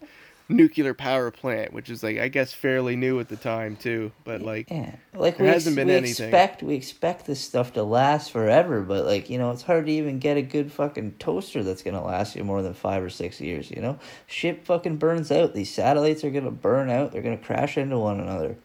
nuclear 0.49 0.95
power 0.95 1.33
plant 1.33 1.73
which 1.73 1.91
is 1.91 2.05
like 2.05 2.19
i 2.19 2.29
guess 2.29 2.53
fairly 2.53 2.95
new 2.95 3.19
at 3.19 3.29
the 3.29 3.35
time 3.35 3.75
too 3.75 4.13
but 4.23 4.41
like 4.41 4.71
Yeah, 4.71 4.95
like 5.13 5.39
There 5.39 5.47
we, 5.49 5.53
hasn't 5.53 5.73
ex- 5.73 5.77
been 5.77 5.89
we 5.89 5.95
anything. 5.95 6.29
expect 6.29 6.63
we 6.63 6.75
expect 6.77 7.27
this 7.27 7.41
stuff 7.41 7.73
to 7.73 7.83
last 7.83 8.31
forever, 8.31 8.81
but 8.83 9.05
like 9.07 9.29
you 9.29 9.39
know, 9.39 9.51
it's 9.51 9.63
hard 9.63 9.87
to 9.87 9.93
even 9.93 10.21
get 10.21 10.37
a 10.37 10.43
good 10.43 10.71
fucking 10.71 11.15
toaster 11.19 11.65
that's 11.65 11.83
gonna 11.83 12.05
last 12.05 12.37
you 12.37 12.45
more 12.45 12.63
than 12.63 12.75
five 12.75 13.03
or 13.03 13.11
six 13.11 13.41
years. 13.41 13.73
You 13.73 13.81
know, 13.83 13.99
shit 14.29 14.65
fucking 14.65 14.99
burns 14.99 15.33
out. 15.33 15.53
These 15.53 15.75
satellites 15.75 16.23
are 16.23 16.31
gonna 16.31 16.53
burn 16.53 16.91
out. 16.91 17.11
They're 17.11 17.23
gonna 17.23 17.37
crash 17.39 17.77
into 17.77 17.99
one 17.99 18.21
another. 18.21 18.57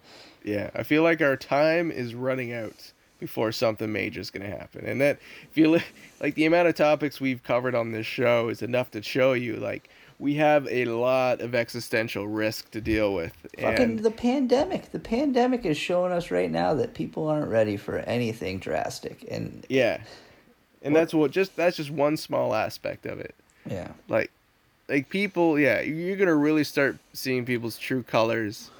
yeah 0.43 0.69
i 0.76 0.84
feel 0.84 1.01
like 1.01 1.19
our 1.22 1.36
time 1.38 1.89
is 1.91 2.13
running 2.13 2.53
out 2.53 2.91
before 3.22 3.53
something 3.53 3.89
major 3.89 4.19
is 4.19 4.30
going 4.30 4.43
to 4.43 4.57
happen. 4.57 4.86
And 4.86 4.99
that 4.99 5.19
if 5.49 5.57
you 5.57 5.69
li- 5.69 5.84
like 6.19 6.36
the 6.36 6.45
amount 6.45 6.67
of 6.67 6.76
topics 6.76 7.22
we've 7.22 7.41
covered 7.41 7.74
on 7.74 7.93
this 7.93 8.05
show 8.05 8.49
is 8.49 8.61
enough 8.61 8.91
to 8.91 9.01
show 9.01 9.32
you 9.32 9.55
like 9.55 9.89
we 10.19 10.36
have 10.36 10.67
a 10.69 10.86
lot 10.86 11.39
of 11.39 11.55
existential 11.55 12.28
risk 12.28 12.69
to 12.72 12.82
deal 12.82 13.13
with. 13.13 13.34
Fucking 13.57 13.82
and 13.82 13.99
the 13.99 14.11
pandemic. 14.11 14.91
The 14.91 14.99
pandemic 14.99 15.65
is 15.65 15.78
showing 15.78 16.11
us 16.11 16.30
right 16.30 16.51
now 16.51 16.74
that 16.74 16.93
people 16.93 17.28
aren't 17.28 17.49
ready 17.49 17.78
for 17.78 17.99
anything 17.99 18.59
drastic. 18.59 19.26
And 19.32 19.65
yeah. 19.69 20.01
And 20.82 20.95
that's 20.95 21.13
what 21.13 21.32
just 21.32 21.55
that's 21.55 21.78
just 21.78 21.91
one 21.91 22.17
small 22.17 22.53
aspect 22.53 23.05
of 23.05 23.19
it. 23.19 23.36
Yeah, 23.69 23.89
like 24.09 24.32
like 24.89 25.09
people 25.09 25.59
yeah 25.59 25.82
you're 25.82 26.17
gonna 26.17 26.36
really 26.36 26.63
start 26.63 26.97
seeing 27.13 27.45
people's 27.45 27.78
true 27.78 28.01
colors 28.01 28.72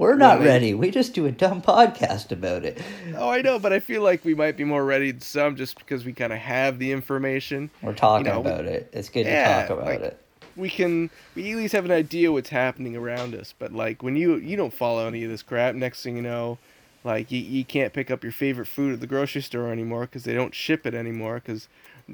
we're 0.00 0.16
not 0.16 0.40
ready. 0.40 0.72
We 0.74 0.90
just 0.90 1.12
do 1.14 1.26
a 1.26 1.30
dumb 1.32 1.60
podcast 1.62 2.32
about 2.32 2.64
it. 2.64 2.82
oh 3.16 3.28
i 3.30 3.42
know 3.42 3.58
but 3.58 3.72
i 3.72 3.78
feel 3.80 4.02
like 4.02 4.24
we 4.24 4.34
might 4.34 4.56
be 4.56 4.64
more 4.64 4.84
ready 4.84 5.10
than 5.12 5.20
some 5.20 5.56
just 5.56 5.78
because 5.78 6.04
we 6.04 6.12
kind 6.12 6.32
of 6.32 6.38
have 6.38 6.78
the 6.78 6.90
information 6.92 7.70
We're 7.82 7.94
talking 7.94 8.26
You 8.26 8.32
know, 8.32 8.40
about 8.40 8.64
it. 8.64 8.88
It's 8.92 9.08
good 9.10 9.26
yeah, 9.26 9.62
to 9.62 9.68
talk 9.68 9.76
about 9.78 9.86
like- 9.86 10.00
it. 10.00 10.20
we 10.56 10.68
can 10.70 11.10
we 11.34 11.52
at 11.52 11.56
least 11.58 11.72
have 11.74 11.84
an 11.84 11.90
idea 11.92 12.32
what's 12.32 12.48
happening 12.50 12.96
around 12.96 13.34
us 13.34 13.54
but 13.58 13.72
like 13.72 14.02
when 14.02 14.16
you 14.16 14.36
you 14.36 14.56
don't 14.56 14.72
follow 14.74 15.06
any 15.06 15.22
of 15.24 15.30
this 15.30 15.42
crap 15.42 15.74
next 15.74 16.02
thing 16.02 16.16
you 16.16 16.22
know 16.22 16.58
like 17.04 17.30
you, 17.30 17.38
you 17.40 17.64
can't 17.64 17.92
pick 17.92 18.10
up 18.10 18.22
your 18.22 18.32
favorite 18.32 18.66
food 18.68 18.92
at 18.94 19.00
the 19.00 19.06
grocery 19.06 19.40
store 19.42 19.70
anymore 19.70 20.02
because 20.02 20.24
they 20.24 20.34
don't 20.34 20.54
ship 20.54 20.86
it 20.86 20.94
anymore 20.94 21.36
because 21.36 21.68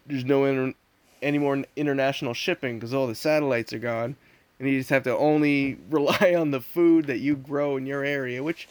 there's 0.06 0.24
no 0.24 0.44
inter- 0.44 0.74
any 1.22 1.38
more 1.38 1.64
international 1.76 2.34
shipping 2.34 2.76
because 2.78 2.92
all 2.94 3.06
the 3.06 3.14
satellites 3.14 3.72
are 3.72 3.78
gone 3.80 4.14
and 4.58 4.68
you 4.68 4.78
just 4.78 4.90
have 4.90 5.02
to 5.04 5.16
only 5.16 5.76
rely 5.90 6.34
on 6.36 6.50
the 6.50 6.60
food 6.60 7.06
that 7.06 7.18
you 7.18 7.36
grow 7.36 7.76
in 7.76 7.86
your 7.86 8.04
area 8.04 8.42
which 8.42 8.68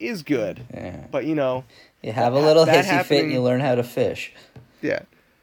is 0.00 0.22
good 0.22 0.64
Yeah. 0.74 1.04
but 1.10 1.24
you 1.24 1.34
know 1.34 1.64
You 2.02 2.12
have 2.12 2.34
a 2.34 2.40
little 2.40 2.64
that 2.66 2.84
hissy 2.84 3.04
fit 3.04 3.24
and 3.24 3.32
you 3.32 3.40
learn 3.40 3.60
how 3.60 3.74
to 3.74 3.82
fish. 3.84 4.32
yeah 4.80 5.00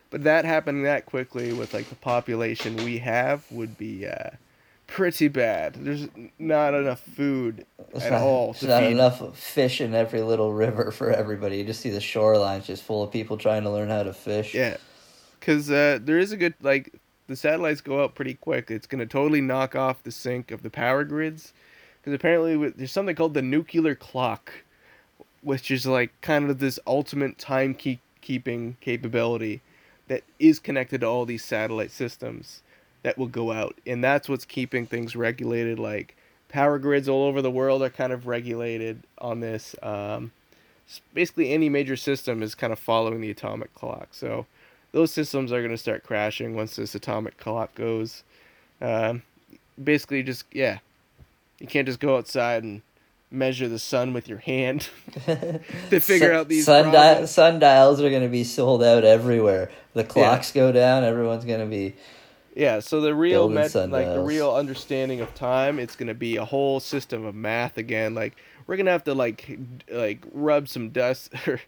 but 0.10 0.24
that 0.24 0.44
happening 0.46 0.84
that 0.84 1.06
quickly 1.06 1.54
with 1.54 1.74
like 1.74 1.88
the 1.90 1.96
population 1.96 2.76
we 2.78 2.98
have 3.00 3.44
would 3.52 3.78
be 3.78 4.06
uh 4.08 4.32
pretty 4.88 5.28
bad 5.28 5.76
there's 5.76 6.08
not 6.40 6.74
enough 6.74 7.00
food 7.00 7.64
There's 7.92 8.06
at 8.06 8.12
not, 8.14 8.22
all 8.22 8.54
there's 8.54 8.64
not 8.64 8.82
feed 8.82 8.92
enough 8.92 9.38
fish 9.38 9.80
in 9.82 9.94
every 9.94 10.22
little 10.24 10.52
river 10.52 10.90
for 10.90 11.12
everybody. 11.12 11.58
You 11.58 11.64
just 11.64 11.80
see 11.82 11.92
the 11.92 12.00
shorelines 12.00 12.66
just 12.66 12.82
full 12.82 13.04
of 13.04 13.12
people 13.12 13.38
trying 13.38 13.62
to 13.64 13.70
learn 13.70 13.90
how 13.90 14.02
to 14.02 14.14
fish. 14.14 14.56
Yeah, 14.56 14.78
because 15.40 15.70
uh, 15.70 16.00
there 16.02 16.18
is 16.18 16.32
a 16.32 16.38
good 16.38 16.56
like 16.64 16.99
the 17.30 17.36
satellites 17.36 17.80
go 17.80 18.04
up 18.04 18.16
pretty 18.16 18.34
quick. 18.34 18.70
It's 18.70 18.88
gonna 18.88 19.06
totally 19.06 19.40
knock 19.40 19.76
off 19.76 20.04
the 20.04 20.12
sync 20.12 20.52
of 20.52 20.64
the 20.64 20.70
power 20.70 21.04
grids, 21.04 21.54
because 22.02 22.14
apparently 22.14 22.72
there's 22.72 22.92
something 22.92 23.16
called 23.16 23.36
the 23.36 23.42
nuclear 23.42 23.96
clock, 23.96 24.52
which 25.42 25.72
is 25.72 25.86
like 25.86 26.12
kind 26.22 26.50
of 26.50 26.60
this 26.60 26.80
ultimate 26.86 27.38
time 27.38 27.74
keep 27.76 28.02
keeping 28.22 28.76
capability 28.82 29.62
that 30.08 30.24
is 30.40 30.60
connected 30.60 31.02
to 31.02 31.08
all 31.08 31.26
these 31.26 31.46
satellite 31.46 31.92
systems 31.92 32.64
that 33.04 33.18
will 33.18 33.28
go 33.28 33.52
out, 33.52 33.76
and 33.86 34.04
that's 34.04 34.28
what's 34.28 34.44
keeping 34.44 34.86
things 34.86 35.16
regulated. 35.16 35.80
Like 35.80 36.18
power 36.50 36.80
grids 36.80 37.08
all 37.08 37.24
over 37.26 37.42
the 37.44 37.52
world 37.52 37.84
are 37.84 37.90
kind 37.92 38.12
of 38.12 38.26
regulated 38.26 39.04
on 39.20 39.40
this. 39.40 39.76
Um, 39.84 40.32
basically, 41.14 41.52
any 41.52 41.70
major 41.70 41.96
system 41.96 42.42
is 42.42 42.56
kind 42.56 42.74
of 42.74 42.80
following 42.80 43.22
the 43.22 43.30
atomic 43.30 43.74
clock. 43.76 44.10
So 44.12 44.48
those 44.92 45.12
systems 45.12 45.52
are 45.52 45.60
going 45.60 45.72
to 45.72 45.78
start 45.78 46.04
crashing 46.04 46.56
once 46.56 46.76
this 46.76 46.96
atomic 46.96 47.38
clock 47.38 47.76
goes. 47.76 48.24
Um, 48.82 49.24
basically, 49.82 50.24
just 50.24 50.46
yeah, 50.52 50.80
you 51.60 51.68
can't 51.68 51.88
just 51.88 52.00
go 52.00 52.18
outside 52.18 52.64
and 52.64 52.82
measure 53.32 53.68
the 53.68 53.78
sun 53.80 54.14
with 54.14 54.28
your 54.28 54.40
hand 54.40 54.90
to 55.26 56.00
figure 56.00 56.34
out 56.34 56.48
these 56.48 56.66
problems. 56.66 57.30
sundials 57.30 58.02
are 58.02 58.10
going 58.10 58.24
to 58.24 58.30
be 58.30 58.44
sold 58.44 58.82
out 58.84 59.04
everywhere. 59.04 59.70
The 59.94 60.04
clocks 60.04 60.52
go 60.52 60.72
down. 60.72 61.04
Everyone's 61.04 61.46
going 61.46 61.60
to 61.60 61.66
be 61.66 61.96
Yeah, 62.56 62.80
so 62.80 63.02
the 63.02 63.14
real 63.14 63.48
like 63.92 64.08
the 64.08 64.22
real 64.22 64.54
understanding 64.56 65.22
of 65.22 65.34
time, 65.36 65.80
it's 65.80 65.96
gonna 65.96 66.14
be 66.16 66.38
a 66.38 66.46
whole 66.46 66.80
system 66.80 67.24
of 67.26 67.36
math 67.36 67.78
again. 67.78 68.16
Like 68.16 68.36
we're 68.66 68.76
gonna 68.78 68.92
have 68.92 69.04
to 69.06 69.14
like 69.14 69.46
d- 69.48 69.94
like 69.94 70.26
rub 70.34 70.68
some 70.68 70.90
dust, 70.90 71.32
or 71.48 71.62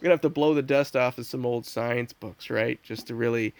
gonna 0.00 0.12
have 0.12 0.20
to 0.22 0.28
blow 0.28 0.54
the 0.54 0.62
dust 0.62 0.96
off 0.96 1.18
of 1.18 1.26
some 1.26 1.44
old 1.46 1.66
science 1.66 2.12
books, 2.12 2.50
right? 2.50 2.82
Just 2.82 3.06
to 3.08 3.14
really 3.14 3.54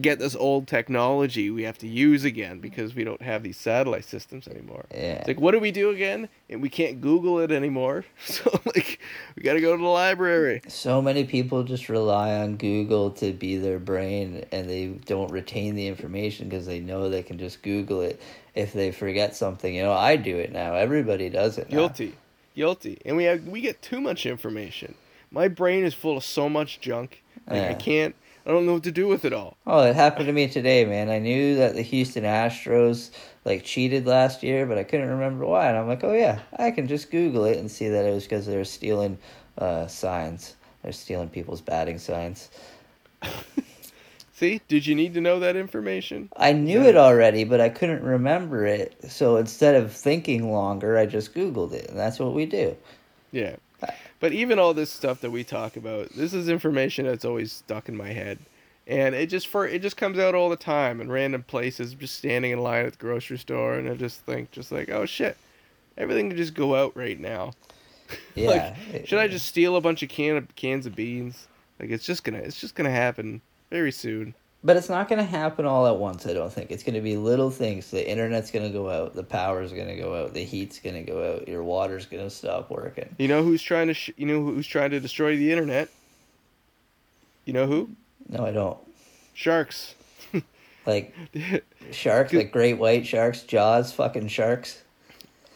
get 0.00 0.18
this 0.18 0.34
old 0.34 0.66
technology 0.66 1.50
we 1.50 1.62
have 1.64 1.78
to 1.78 1.86
use 1.88 2.24
again 2.24 2.58
because 2.58 2.94
we 2.94 3.04
don't 3.04 3.22
have 3.22 3.42
these 3.42 3.56
satellite 3.56 4.04
systems 4.04 4.48
anymore. 4.48 4.84
Yeah. 4.90 5.14
It's 5.16 5.28
like, 5.28 5.40
what 5.40 5.52
do 5.52 5.58
we 5.58 5.70
do 5.70 5.90
again? 5.90 6.28
And 6.48 6.62
we 6.62 6.68
can't 6.68 7.00
Google 7.00 7.38
it 7.40 7.50
anymore. 7.50 8.04
So 8.32 8.60
like, 8.64 8.98
we 9.36 9.42
gotta 9.42 9.60
go 9.60 9.76
to 9.76 9.82
the 9.82 9.88
library. 9.88 10.62
So 10.68 11.02
many 11.02 11.24
people 11.24 11.64
just 11.64 11.88
rely 11.88 12.32
on 12.34 12.56
Google 12.56 13.10
to 13.12 13.32
be 13.32 13.56
their 13.56 13.78
brain 13.78 14.44
and 14.52 14.70
they 14.70 14.86
don't 14.86 15.30
retain 15.30 15.74
the 15.74 15.86
information 15.86 16.48
because 16.48 16.64
they 16.64 16.80
know 16.80 17.10
they 17.10 17.22
can 17.22 17.38
just 17.38 17.62
Google 17.62 18.00
it 18.00 18.22
if 18.54 18.72
they 18.72 18.90
forget 18.90 19.36
something. 19.36 19.74
You 19.74 19.82
know, 19.82 19.92
I 19.92 20.16
do 20.16 20.38
it 20.38 20.52
now. 20.52 20.74
Everybody 20.74 21.28
does 21.28 21.58
it 21.58 21.68
now. 21.68 21.76
Guilty, 21.76 22.14
guilty, 22.54 23.02
and 23.04 23.16
we 23.16 23.24
have 23.24 23.46
we 23.46 23.60
get 23.60 23.82
too 23.82 24.00
much 24.00 24.24
information. 24.24 24.94
My 25.32 25.48
brain 25.48 25.84
is 25.84 25.94
full 25.94 26.18
of 26.18 26.24
so 26.24 26.48
much 26.48 26.80
junk. 26.80 27.24
Like, 27.48 27.62
I 27.62 27.74
can't. 27.74 28.14
I 28.44 28.50
don't 28.50 28.66
know 28.66 28.74
what 28.74 28.82
to 28.84 28.92
do 28.92 29.08
with 29.08 29.24
it 29.24 29.32
all. 29.32 29.56
Oh, 29.66 29.82
it 29.82 29.96
happened 29.96 30.26
to 30.26 30.32
me 30.32 30.46
today, 30.46 30.84
man. 30.84 31.08
I 31.08 31.18
knew 31.18 31.56
that 31.56 31.74
the 31.74 31.82
Houston 31.82 32.24
Astros 32.24 33.10
like 33.44 33.64
cheated 33.64 34.06
last 34.06 34.42
year, 34.42 34.66
but 34.66 34.78
I 34.78 34.84
couldn't 34.84 35.08
remember 35.08 35.46
why. 35.46 35.68
And 35.68 35.78
I'm 35.78 35.88
like, 35.88 36.04
oh 36.04 36.12
yeah, 36.12 36.40
I 36.56 36.70
can 36.70 36.86
just 36.86 37.10
Google 37.10 37.44
it 37.44 37.58
and 37.58 37.70
see 37.70 37.88
that 37.88 38.04
it 38.04 38.12
was 38.12 38.24
because 38.24 38.46
they 38.46 38.56
were 38.56 38.64
stealing 38.64 39.18
uh, 39.58 39.86
signs. 39.86 40.56
They're 40.82 40.92
stealing 40.92 41.28
people's 41.28 41.60
batting 41.60 41.98
signs. 41.98 42.50
See, 44.34 44.60
did 44.66 44.86
you 44.86 44.96
need 44.96 45.14
to 45.14 45.20
know 45.20 45.38
that 45.38 45.54
information? 45.54 46.28
I 46.36 46.52
knew 46.52 46.82
it 46.82 46.96
already, 46.96 47.44
but 47.44 47.60
I 47.60 47.68
couldn't 47.68 48.02
remember 48.02 48.66
it. 48.66 48.96
So 49.08 49.36
instead 49.36 49.76
of 49.76 49.92
thinking 49.92 50.50
longer, 50.50 50.98
I 50.98 51.06
just 51.06 51.32
Googled 51.32 51.72
it, 51.72 51.90
and 51.90 51.98
that's 51.98 52.18
what 52.18 52.34
we 52.34 52.46
do. 52.46 52.76
Yeah. 53.30 53.56
But 54.22 54.30
even 54.32 54.60
all 54.60 54.72
this 54.72 54.92
stuff 54.92 55.20
that 55.22 55.32
we 55.32 55.42
talk 55.42 55.76
about, 55.76 56.10
this 56.10 56.32
is 56.32 56.48
information 56.48 57.06
that's 57.06 57.24
always 57.24 57.50
stuck 57.50 57.88
in 57.88 57.96
my 57.96 58.10
head. 58.10 58.38
And 58.86 59.16
it 59.16 59.26
just 59.26 59.48
for 59.48 59.66
it 59.66 59.82
just 59.82 59.96
comes 59.96 60.16
out 60.16 60.36
all 60.36 60.48
the 60.48 60.54
time 60.54 61.00
in 61.00 61.10
random 61.10 61.42
places, 61.42 61.92
just 61.94 62.18
standing 62.18 62.52
in 62.52 62.60
line 62.60 62.86
at 62.86 62.92
the 62.92 62.98
grocery 62.98 63.36
store 63.36 63.74
and 63.74 63.88
I 63.88 63.94
just 63.94 64.20
think 64.20 64.52
just 64.52 64.70
like, 64.70 64.90
oh 64.90 65.06
shit. 65.06 65.36
Everything 65.98 66.28
could 66.28 66.36
just 66.36 66.54
go 66.54 66.76
out 66.76 66.96
right 66.96 67.18
now. 67.18 67.52
Yeah. 68.34 68.76
Like, 68.92 69.06
should 69.06 69.18
I 69.18 69.26
just 69.26 69.46
steal 69.46 69.74
a 69.74 69.80
bunch 69.80 70.02
of 70.02 70.10
can 70.10 70.36
of 70.36 70.54
cans 70.54 70.84
of 70.84 70.94
beans? 70.94 71.48
Like 71.80 71.88
it's 71.88 72.04
just 72.04 72.24
gonna 72.24 72.38
it's 72.38 72.60
just 72.60 72.74
gonna 72.74 72.90
happen 72.90 73.40
very 73.70 73.90
soon. 73.90 74.34
But 74.64 74.76
it's 74.76 74.88
not 74.88 75.08
going 75.08 75.18
to 75.18 75.24
happen 75.24 75.66
all 75.66 75.88
at 75.88 75.96
once, 75.96 76.24
I 76.24 76.34
don't 76.34 76.52
think. 76.52 76.70
It's 76.70 76.84
going 76.84 76.94
to 76.94 77.00
be 77.00 77.16
little 77.16 77.50
things. 77.50 77.90
The 77.90 78.08
internet's 78.08 78.52
going 78.52 78.64
to 78.64 78.70
go 78.72 78.88
out, 78.88 79.12
the 79.14 79.24
power's 79.24 79.72
going 79.72 79.88
to 79.88 79.96
go 79.96 80.14
out, 80.22 80.34
the 80.34 80.44
heat's 80.44 80.78
going 80.78 80.94
to 80.94 81.02
go 81.02 81.34
out, 81.34 81.48
your 81.48 81.64
water's 81.64 82.06
going 82.06 82.22
to 82.22 82.30
stop 82.30 82.70
working. 82.70 83.12
You 83.18 83.26
know 83.26 83.42
who's 83.42 83.60
trying 83.62 83.88
to 83.88 83.94
sh- 83.94 84.10
you 84.16 84.26
know 84.26 84.40
who's 84.44 84.68
trying 84.68 84.90
to 84.90 85.00
destroy 85.00 85.36
the 85.36 85.50
internet? 85.50 85.88
You 87.44 87.52
know 87.54 87.66
who? 87.66 87.90
No, 88.28 88.46
I 88.46 88.52
don't. 88.52 88.78
Sharks. 89.34 89.94
Like 90.84 91.14
sharks, 91.92 92.32
like 92.32 92.50
great 92.50 92.74
white 92.76 93.06
sharks, 93.06 93.42
jaws, 93.42 93.92
fucking 93.92 94.26
sharks. 94.26 94.82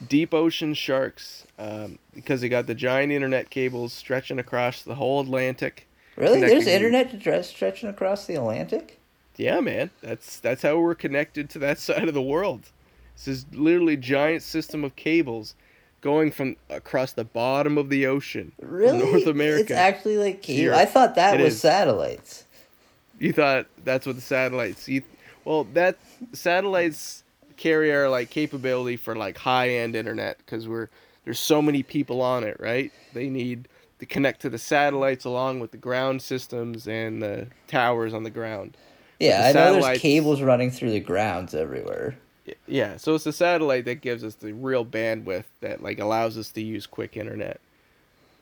deep 0.06 0.32
ocean 0.32 0.72
sharks 0.72 1.44
um, 1.58 1.98
because 2.14 2.40
they 2.42 2.48
got 2.48 2.68
the 2.68 2.76
giant 2.76 3.10
internet 3.10 3.50
cables 3.50 3.92
stretching 3.92 4.38
across 4.38 4.82
the 4.82 4.94
whole 4.94 5.18
Atlantic. 5.20 5.88
Really? 6.16 6.40
There's 6.40 6.66
internet 6.66 7.12
address 7.12 7.48
stretching 7.48 7.88
across 7.88 8.26
the 8.26 8.34
Atlantic? 8.34 8.98
Yeah, 9.36 9.60
man, 9.60 9.90
that's 10.00 10.40
that's 10.40 10.62
how 10.62 10.78
we're 10.78 10.94
connected 10.94 11.50
to 11.50 11.58
that 11.60 11.78
side 11.78 12.08
of 12.08 12.14
the 12.14 12.22
world. 12.22 12.70
This 13.16 13.28
is 13.28 13.46
literally 13.52 13.96
giant 13.96 14.42
system 14.42 14.84
of 14.84 14.96
cables 14.96 15.54
going 16.00 16.30
from 16.30 16.56
across 16.70 17.12
the 17.12 17.24
bottom 17.24 17.78
of 17.78 17.88
the 17.88 18.06
ocean, 18.06 18.52
Really? 18.60 18.98
North 18.98 19.26
America. 19.26 19.62
It's 19.62 19.70
actually 19.72 20.18
like 20.18 20.42
cable. 20.42 20.74
I 20.74 20.84
thought 20.84 21.14
that 21.16 21.40
It 21.40 21.42
was 21.44 21.54
is. 21.54 21.60
satellites. 21.60 22.44
You 23.18 23.32
thought 23.32 23.66
that's 23.84 24.06
what 24.06 24.14
the 24.16 24.22
satellites. 24.22 24.88
You, 24.88 25.02
well, 25.44 25.64
that 25.72 25.96
satellites 26.32 27.24
carry 27.56 27.92
our 27.94 28.08
like 28.10 28.28
capability 28.30 28.96
for 28.96 29.16
like 29.16 29.38
high 29.38 29.70
end 29.70 29.96
internet 29.96 30.38
because 30.38 30.68
we're 30.68 30.88
there's 31.24 31.38
so 31.38 31.60
many 31.60 31.82
people 31.82 32.20
on 32.20 32.44
it, 32.44 32.58
right? 32.60 32.92
They 33.14 33.28
need 33.28 33.68
to 34.06 34.12
connect 34.12 34.40
to 34.42 34.50
the 34.50 34.58
satellites 34.58 35.24
along 35.24 35.60
with 35.60 35.70
the 35.70 35.76
ground 35.76 36.22
systems 36.22 36.86
and 36.86 37.22
the 37.22 37.48
towers 37.66 38.14
on 38.14 38.22
the 38.22 38.30
ground. 38.30 38.76
Yeah, 39.18 39.52
the 39.52 39.58
I 39.58 39.72
know 39.72 39.80
there's 39.80 39.98
cables 39.98 40.42
running 40.42 40.70
through 40.70 40.90
the 40.90 41.00
grounds 41.00 41.54
everywhere. 41.54 42.18
Yeah, 42.66 42.96
so 42.96 43.14
it's 43.14 43.24
the 43.24 43.32
satellite 43.32 43.86
that 43.86 44.00
gives 44.02 44.22
us 44.22 44.36
the 44.36 44.52
real 44.52 44.84
bandwidth 44.84 45.44
that 45.60 45.82
like 45.82 45.98
allows 45.98 46.38
us 46.38 46.50
to 46.52 46.62
use 46.62 46.86
quick 46.86 47.16
internet. 47.16 47.60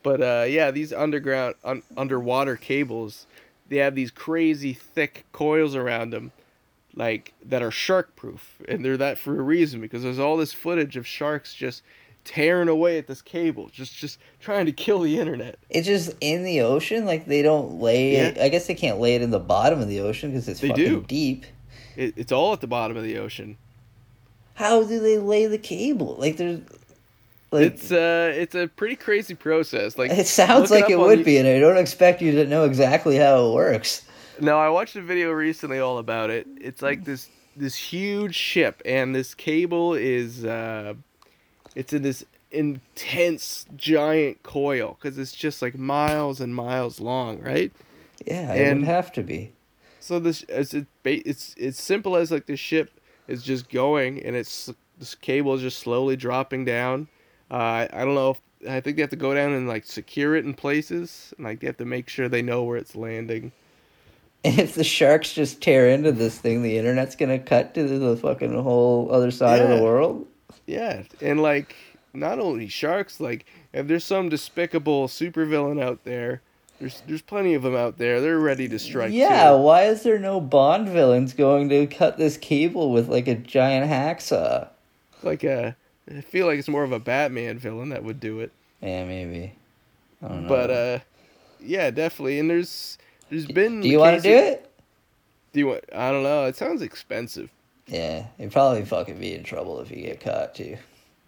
But 0.02 0.20
uh, 0.20 0.44
yeah, 0.46 0.70
these 0.70 0.92
underground 0.92 1.54
un- 1.64 1.82
underwater 1.96 2.56
cables, 2.56 3.26
they 3.68 3.76
have 3.76 3.94
these 3.94 4.10
crazy 4.10 4.74
thick 4.74 5.24
coils 5.32 5.74
around 5.74 6.10
them, 6.10 6.32
like 6.94 7.32
that 7.42 7.62
are 7.62 7.70
shark 7.70 8.14
proof, 8.14 8.60
and 8.68 8.84
they're 8.84 8.98
that 8.98 9.16
for 9.16 9.38
a 9.38 9.42
reason 9.42 9.80
because 9.80 10.02
there's 10.02 10.18
all 10.18 10.36
this 10.36 10.52
footage 10.52 10.96
of 10.96 11.06
sharks 11.06 11.54
just 11.54 11.82
tearing 12.24 12.68
away 12.68 12.98
at 12.98 13.06
this 13.06 13.22
cable, 13.22 13.68
just 13.72 13.94
just 13.96 14.18
trying 14.40 14.66
to 14.66 14.72
kill 14.72 15.00
the 15.00 15.18
internet. 15.18 15.58
It's 15.70 15.86
just 15.86 16.12
in 16.20 16.42
the 16.44 16.60
ocean. 16.62 17.04
Like 17.04 17.26
they 17.26 17.42
don't 17.42 17.80
lay 17.80 18.16
it. 18.16 18.38
I 18.38 18.48
guess 18.48 18.66
they 18.66 18.74
can't 18.74 18.98
lay 18.98 19.14
it 19.14 19.22
in 19.22 19.30
the 19.30 19.38
bottom 19.40 19.80
of 19.80 19.88
the 19.88 20.00
ocean 20.00 20.30
because 20.30 20.48
it's 20.48 20.60
They 20.60 20.68
fucking 20.68 20.84
do. 20.84 21.04
deep. 21.06 21.46
It, 21.96 22.14
it's 22.16 22.32
all 22.32 22.52
at 22.52 22.60
the 22.60 22.66
bottom 22.66 22.96
of 22.96 23.02
the 23.04 23.18
ocean. 23.18 23.56
How 24.54 24.82
do 24.84 25.00
they 25.00 25.18
lay 25.18 25.46
the 25.46 25.58
cable? 25.58 26.16
Like 26.18 26.36
there's, 26.36 26.60
like 27.50 27.62
it's 27.72 27.90
uh, 27.92 28.32
it's 28.34 28.54
a 28.54 28.68
pretty 28.68 28.96
crazy 28.96 29.34
process. 29.34 29.98
Like 29.98 30.10
it 30.10 30.26
sounds 30.26 30.70
like 30.70 30.90
it 30.90 30.98
would 30.98 31.20
the- 31.20 31.24
be, 31.24 31.38
and 31.38 31.46
I 31.48 31.58
don't 31.60 31.76
expect 31.78 32.22
you 32.22 32.32
to 32.32 32.46
know 32.46 32.64
exactly 32.64 33.16
how 33.16 33.46
it 33.48 33.54
works. 33.54 34.02
No, 34.40 34.58
I 34.58 34.68
watched 34.68 34.96
a 34.96 35.02
video 35.02 35.30
recently 35.30 35.78
all 35.78 35.98
about 35.98 36.30
it. 36.30 36.46
It's 36.60 36.82
like 36.82 37.04
this 37.04 37.28
this 37.56 37.76
huge 37.76 38.34
ship, 38.34 38.82
and 38.84 39.14
this 39.14 39.34
cable 39.34 39.94
is 39.94 40.44
uh, 40.44 40.94
it's 41.74 41.92
in 41.92 42.02
this 42.02 42.24
intense 42.50 43.66
giant 43.76 44.42
coil 44.42 44.96
because 45.00 45.18
it's 45.18 45.32
just 45.32 45.60
like 45.62 45.76
miles 45.76 46.40
and 46.40 46.54
miles 46.54 47.00
long, 47.00 47.40
right? 47.40 47.72
Yeah, 48.26 48.52
it 48.54 48.68
And- 48.68 48.80
would 48.80 48.88
have 48.88 49.12
to 49.12 49.22
be. 49.22 49.52
So 50.00 50.18
this 50.18 50.44
it's 50.50 50.74
it, 50.74 50.86
it's 51.04 51.54
it's 51.56 51.82
simple 51.82 52.14
as 52.16 52.30
like 52.30 52.44
the 52.46 52.56
ship 52.56 52.90
is 53.26 53.42
just 53.42 53.70
going, 53.70 54.22
and 54.22 54.36
it's 54.36 54.68
this 54.98 55.14
cable 55.14 55.54
is 55.54 55.62
just 55.62 55.78
slowly 55.78 56.14
dropping 56.14 56.66
down. 56.66 57.08
Uh, 57.50 57.86
I 57.90 58.04
don't 58.04 58.14
know 58.14 58.30
if 58.32 58.40
I 58.68 58.80
think 58.80 58.96
they 58.96 59.02
have 59.02 59.10
to 59.10 59.16
go 59.16 59.34
down 59.34 59.52
and 59.52 59.66
like 59.66 59.84
secure 59.86 60.36
it 60.36 60.44
in 60.44 60.52
places, 60.52 61.32
and 61.38 61.46
like 61.46 61.60
they 61.60 61.66
have 61.68 61.78
to 61.78 61.86
make 61.86 62.10
sure 62.10 62.28
they 62.28 62.42
know 62.42 62.64
where 62.64 62.76
it's 62.76 62.94
landing. 62.94 63.52
And 64.44 64.58
if 64.58 64.74
the 64.74 64.84
sharks 64.84 65.32
just 65.32 65.62
tear 65.62 65.88
into 65.88 66.12
this 66.12 66.36
thing, 66.38 66.60
the 66.62 66.76
internet's 66.76 67.16
gonna 67.16 67.38
cut 67.38 67.72
to 67.74 67.88
the 67.98 68.14
fucking 68.18 68.62
whole 68.62 69.08
other 69.10 69.30
side 69.30 69.62
of 69.62 69.70
the 69.70 69.82
world. 69.82 70.26
Yeah, 70.66 71.02
and 71.20 71.42
like 71.42 71.76
not 72.12 72.38
only 72.38 72.68
sharks, 72.68 73.20
like 73.20 73.46
if 73.72 73.86
there's 73.86 74.04
some 74.04 74.28
despicable 74.28 75.08
supervillain 75.08 75.82
out 75.82 76.04
there, 76.04 76.42
there's 76.80 77.02
there's 77.06 77.22
plenty 77.22 77.54
of 77.54 77.62
them 77.62 77.76
out 77.76 77.98
there. 77.98 78.20
They're 78.20 78.38
ready 78.38 78.68
to 78.68 78.78
strike. 78.78 79.12
yeah, 79.12 79.50
too. 79.50 79.58
why 79.58 79.84
is 79.84 80.02
there 80.02 80.18
no 80.18 80.40
Bond 80.40 80.88
villains 80.88 81.32
going 81.32 81.68
to 81.68 81.86
cut 81.86 82.16
this 82.16 82.36
cable 82.36 82.92
with 82.92 83.08
like 83.08 83.28
a 83.28 83.34
giant 83.34 83.90
hacksaw? 83.90 84.68
like 85.24 85.44
a. 85.44 85.76
I 86.10 86.20
feel 86.20 86.46
like 86.46 86.58
it's 86.58 86.68
more 86.68 86.84
of 86.84 86.92
a 86.92 87.00
Batman 87.00 87.58
villain 87.58 87.88
that 87.88 88.04
would 88.04 88.20
do 88.20 88.40
it. 88.40 88.52
Yeah, 88.82 89.04
maybe. 89.04 89.54
I 90.22 90.28
don't 90.28 90.42
know. 90.42 90.48
But 90.48 90.70
uh, 90.70 90.98
yeah, 91.60 91.90
definitely. 91.90 92.38
And 92.38 92.48
there's 92.48 92.98
there's 93.30 93.46
been. 93.46 93.80
do 93.80 93.88
you 93.88 93.98
want 93.98 94.22
to 94.22 94.28
do 94.28 94.36
it? 94.36 94.70
Do 95.52 95.60
you 95.60 95.66
want? 95.68 95.84
I 95.94 96.10
don't 96.10 96.22
know. 96.22 96.44
It 96.44 96.56
sounds 96.56 96.82
expensive. 96.82 97.50
Yeah, 97.86 98.26
you'd 98.38 98.52
probably 98.52 98.84
fucking 98.84 99.18
be 99.18 99.34
in 99.34 99.44
trouble 99.44 99.80
if 99.80 99.90
you 99.90 99.98
get 99.98 100.20
caught 100.20 100.54
too. 100.54 100.78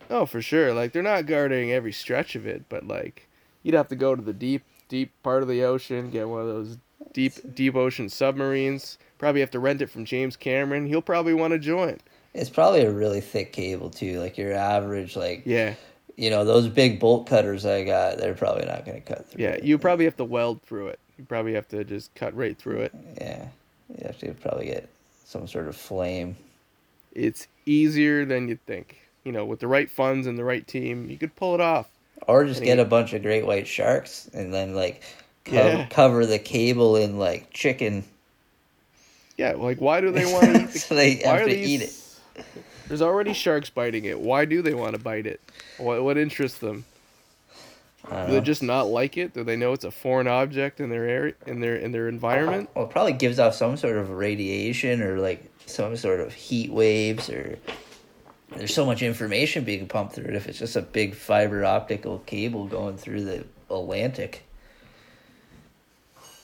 Oh, 0.09 0.25
for 0.27 0.41
sure. 0.41 0.73
Like 0.73 0.93
they're 0.93 1.03
not 1.03 1.27
guarding 1.27 1.73
every 1.73 1.93
stretch 1.93 2.35
of 2.35 2.47
it, 2.47 2.65
but 2.69 2.87
like 2.87 3.29
you'd 3.63 3.75
have 3.75 3.89
to 3.89 3.97
go 3.97 4.15
to 4.15 4.23
the 4.23 4.33
deep, 4.33 4.63
deep 4.89 5.11
part 5.23 5.43
of 5.43 5.49
the 5.49 5.65
ocean, 5.65 6.11
get 6.11 6.29
one 6.29 6.41
of 6.43 6.47
those 6.47 6.79
deep, 7.13 7.33
deep 7.55 7.75
ocean 7.75 8.09
submarines. 8.09 8.99
Probably 9.19 9.41
have 9.41 9.51
to 9.53 9.59
rent 9.59 9.83
it 9.83 9.91
from 9.91 10.05
James 10.05 10.37
Cameron. 10.37 10.87
He'll 10.87 11.03
probably 11.03 11.35
want 11.35 11.53
to 11.53 11.59
join. 11.59 11.99
It's 12.35 12.51
probably 12.51 12.83
a 12.83 12.91
really 12.91 13.21
thick 13.21 13.53
cable 13.53 13.91
too. 13.91 14.21
Like 14.21 14.39
your 14.39 14.53
average, 14.53 15.17
like 15.17 15.43
Yeah, 15.45 15.75
you 16.17 16.31
know, 16.31 16.45
those 16.45 16.69
big 16.69 17.01
bolt 17.01 17.27
cutters 17.27 17.67
I 17.67 17.85
got, 17.85 18.19
they're 18.19 18.35
probably 18.35 18.65
not 18.67 18.85
gonna 18.87 19.01
cut 19.01 19.29
through. 19.29 19.43
yeah. 19.43 19.51
it. 19.51 19.65
You 19.65 19.79
probably 19.79 20.05
have 20.05 20.17
to 20.19 20.25
weld 20.25 20.63
through 20.63 20.89
it. 20.89 21.01
You 21.19 21.25
probably 21.25 21.55
have 21.55 21.69
to 21.69 21.83
just 21.85 22.15
cut 22.15 22.35
right 22.37 22.57
through 22.57 22.81
it. 22.83 22.93
Yeah, 23.19 23.49
you 23.89 24.07
have 24.07 24.19
to 24.19 24.33
probably 24.35 24.67
get 24.67 24.89
some 25.25 25.47
sort 25.49 25.67
of 25.67 25.77
flame. 25.77 26.37
It's 27.17 27.49
easier 27.65 28.25
than 28.27 28.49
you'd 28.49 28.65
think. 28.67 28.99
You 29.25 29.33
know, 29.33 29.45
with 29.45 29.61
the 29.61 29.67
right 29.67 29.91
funds 29.91 30.27
and 30.27 30.39
the 30.39 30.45
right 30.45 30.67
team, 30.67 31.09
you 31.11 31.17
could 31.17 31.35
pull 31.35 31.55
it 31.55 31.61
off. 31.61 31.89
Or 32.29 32.45
just 32.45 32.59
And 32.61 32.67
get 32.67 32.77
you- 32.77 32.83
a 32.83 32.87
bunch 32.87 33.13
of 33.15 33.23
great 33.23 33.47
white 33.47 33.67
sharks 33.67 34.29
and 34.35 34.53
then 34.53 34.75
like 34.75 35.03
co- 35.45 35.55
Yeah. 35.55 35.87
cover 35.89 36.27
the 36.27 36.39
cable 36.39 36.97
in 36.97 37.19
like 37.19 37.51
chicken. 37.53 38.05
Yeah, 39.37 39.53
like 39.53 39.81
why 39.81 40.01
do 40.01 40.11
they 40.13 40.25
want 40.33 40.45
to 40.45 40.61
eat 40.63 40.69
the 40.71 40.79
so 40.79 40.95
they 40.95 41.21
why 41.25 41.39
have 41.39 41.49
to 41.49 41.55
these- 41.55 41.69
eat 41.69 41.83
it. 41.83 42.45
There's 42.89 43.03
already 43.03 43.33
sharks 43.33 43.69
biting 43.71 44.05
it. 44.05 44.21
Why 44.21 44.45
do 44.45 44.63
they 44.63 44.75
want 44.75 44.95
to 44.95 45.01
bite 45.03 45.27
it? 45.27 45.41
What 45.79 46.05
what 46.05 46.17
interests 46.19 46.59
them? 46.59 46.85
I 48.11 48.23
don't 48.23 48.31
they 48.31 48.41
just 48.41 48.63
not 48.63 48.89
like 48.89 49.17
it? 49.17 49.35
Do 49.35 49.45
they 49.45 49.57
know 49.57 49.73
it's 49.73 49.85
a 49.85 49.91
foreign 49.91 50.29
object 50.29 50.81
in 50.81 50.91
their 50.91 51.05
area 51.05 51.35
in 51.47 51.61
their 51.61 51.77
in 51.77 51.93
their 51.93 52.09
environment? 52.09 52.71
Well, 52.75 52.85
it 52.85 52.91
probably 52.91 53.15
gives 53.15 53.39
off 53.39 53.55
some 53.55 53.77
sort 53.77 53.97
of 53.97 54.11
radiation 54.11 55.03
or 55.03 55.19
like 55.19 55.45
some 55.67 55.97
sort 55.97 56.21
of 56.21 56.33
heat 56.33 56.71
waves 56.71 57.29
or 57.29 57.59
there's 58.51 58.73
so 58.73 58.87
much 58.87 59.03
information 59.03 59.65
being 59.65 59.89
pumped 59.89 60.15
through 60.15 60.27
it 60.27 60.35
if 60.35 60.49
it's 60.49 60.59
just 60.59 60.77
a 60.77 60.83
big 60.83 61.15
fiber 61.15 61.65
optical 61.65 62.21
cable 62.21 62.67
going 62.67 62.97
through 62.97 63.25
the 63.25 63.45
Atlantic. 63.69 64.45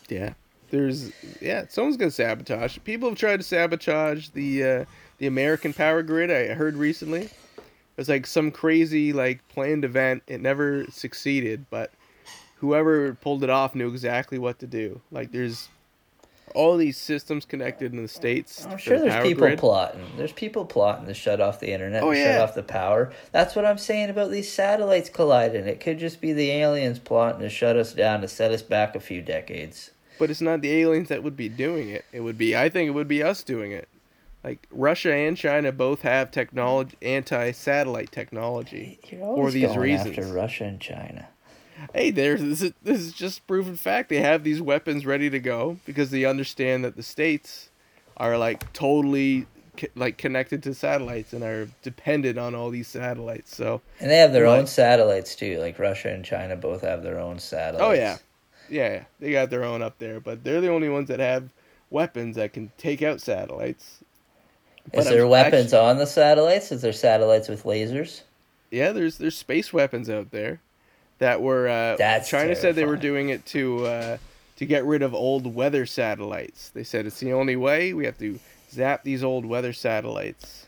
Yeah. 0.08 0.34
There's 0.70 1.12
yeah, 1.40 1.66
someone's 1.68 1.98
gonna 1.98 2.10
sabotage. 2.10 2.78
People 2.84 3.10
have 3.10 3.18
tried 3.18 3.36
to 3.36 3.42
sabotage 3.42 4.30
the 4.30 4.64
uh, 4.64 4.84
the 5.18 5.26
American 5.26 5.74
power 5.74 6.02
grid. 6.02 6.30
I 6.30 6.54
heard 6.54 6.76
recently. 6.76 7.28
It 7.96 8.00
was 8.00 8.08
like 8.08 8.26
some 8.26 8.50
crazy 8.50 9.12
like 9.12 9.46
planned 9.48 9.84
event. 9.84 10.22
It 10.26 10.40
never 10.40 10.86
succeeded, 10.90 11.66
but 11.70 11.90
whoever 12.56 13.14
pulled 13.14 13.44
it 13.44 13.50
off 13.50 13.74
knew 13.74 13.88
exactly 13.88 14.38
what 14.38 14.58
to 14.60 14.66
do. 14.66 15.00
Like 15.10 15.32
there's 15.32 15.68
all 16.54 16.76
these 16.76 16.96
systems 16.98 17.44
connected 17.44 17.92
in 17.92 18.02
the 18.02 18.08
states. 18.08 18.66
I'm 18.68 18.76
sure 18.76 18.98
the 18.98 19.06
there's 19.06 19.22
people 19.26 19.46
grid. 19.46 19.58
plotting. 19.58 20.04
There's 20.16 20.32
people 20.32 20.64
plotting 20.66 21.06
to 21.06 21.14
shut 21.14 21.40
off 21.40 21.60
the 21.60 21.72
internet 21.72 22.02
Oh, 22.02 22.10
and 22.10 22.18
yeah. 22.18 22.32
shut 22.38 22.40
off 22.48 22.54
the 22.54 22.62
power. 22.62 23.12
That's 23.30 23.54
what 23.56 23.64
I'm 23.64 23.78
saying 23.78 24.10
about 24.10 24.30
these 24.30 24.52
satellites 24.52 25.08
colliding. 25.08 25.66
It 25.66 25.80
could 25.80 25.98
just 25.98 26.20
be 26.20 26.32
the 26.32 26.50
aliens 26.50 26.98
plotting 26.98 27.40
to 27.40 27.48
shut 27.48 27.76
us 27.76 27.92
down 27.94 28.20
to 28.22 28.28
set 28.28 28.50
us 28.52 28.60
back 28.62 28.94
a 28.94 29.00
few 29.00 29.22
decades. 29.22 29.90
But 30.18 30.30
it's 30.30 30.42
not 30.42 30.60
the 30.60 30.72
aliens 30.72 31.08
that 31.08 31.22
would 31.22 31.36
be 31.36 31.48
doing 31.48 31.88
it. 31.88 32.04
It 32.12 32.20
would 32.20 32.36
be 32.38 32.54
I 32.56 32.68
think 32.68 32.88
it 32.88 32.92
would 32.92 33.08
be 33.08 33.22
us 33.22 33.42
doing 33.42 33.72
it. 33.72 33.88
Like 34.44 34.66
Russia 34.70 35.12
and 35.12 35.36
China 35.36 35.70
both 35.70 36.02
have 36.02 36.30
technology 36.30 36.96
anti-satellite 37.00 38.10
technology. 38.10 38.98
You're 39.10 39.22
always 39.22 39.54
these 39.54 39.66
going 39.66 39.78
reasons. 39.78 40.18
after 40.18 40.32
Russia 40.32 40.64
and 40.64 40.80
China. 40.80 41.28
Hey, 41.94 42.10
there's 42.10 42.40
this 42.40 42.62
is, 42.62 42.72
this 42.82 43.00
is 43.00 43.12
just 43.12 43.46
proven 43.46 43.76
fact. 43.76 44.08
They 44.08 44.20
have 44.20 44.44
these 44.44 44.60
weapons 44.60 45.06
ready 45.06 45.30
to 45.30 45.38
go 45.38 45.78
because 45.84 46.10
they 46.10 46.24
understand 46.24 46.84
that 46.84 46.96
the 46.96 47.02
states 47.02 47.70
are 48.16 48.36
like 48.36 48.72
totally 48.72 49.46
like 49.94 50.18
connected 50.18 50.62
to 50.62 50.74
satellites 50.74 51.32
and 51.32 51.42
are 51.42 51.68
dependent 51.82 52.38
on 52.38 52.54
all 52.54 52.70
these 52.70 52.88
satellites. 52.88 53.56
So, 53.56 53.80
And 54.00 54.10
they 54.10 54.18
have 54.18 54.32
their 54.32 54.46
own 54.46 54.66
satellites 54.66 55.34
too. 55.34 55.58
Like 55.58 55.78
Russia 55.78 56.10
and 56.10 56.24
China 56.24 56.56
both 56.56 56.82
have 56.82 57.02
their 57.02 57.18
own 57.18 57.38
satellites. 57.38 57.82
oh 57.84 57.92
yeah, 57.92 58.18
yeah, 58.68 59.04
they 59.18 59.32
got 59.32 59.50
their 59.50 59.64
own 59.64 59.82
up 59.82 59.98
there, 59.98 60.20
but 60.20 60.44
they're 60.44 60.60
the 60.60 60.70
only 60.70 60.88
ones 60.88 61.08
that 61.08 61.20
have 61.20 61.50
weapons 61.90 62.36
that 62.36 62.52
can 62.52 62.70
take 62.76 63.02
out 63.02 63.20
satellites. 63.20 64.04
Is 64.92 65.06
there 65.06 65.24
I'm 65.24 65.30
weapons 65.30 65.72
actu- 65.72 65.84
on 65.84 65.98
the 65.98 66.06
satellites? 66.06 66.72
Is 66.72 66.82
there 66.82 66.92
satellites 66.92 67.48
with 67.48 67.64
lasers? 67.64 68.22
Yeah, 68.70 68.92
there's 68.92 69.18
there's 69.18 69.36
space 69.36 69.72
weapons 69.72 70.08
out 70.10 70.30
there 70.30 70.60
that 71.18 71.40
were 71.40 71.68
uh, 71.68 71.96
That's 71.96 72.28
China 72.28 72.56
said 72.56 72.74
they 72.74 72.84
were 72.84 72.96
doing 72.96 73.28
it 73.28 73.46
to 73.46 73.86
uh, 73.86 74.18
to 74.56 74.66
get 74.66 74.84
rid 74.84 75.02
of 75.02 75.14
old 75.14 75.54
weather 75.54 75.86
satellites. 75.86 76.70
They 76.70 76.84
said 76.84 77.06
it's 77.06 77.20
the 77.20 77.32
only 77.32 77.56
way. 77.56 77.92
We 77.92 78.04
have 78.06 78.18
to 78.18 78.38
zap 78.70 79.04
these 79.04 79.22
old 79.22 79.44
weather 79.44 79.72
satellites 79.72 80.66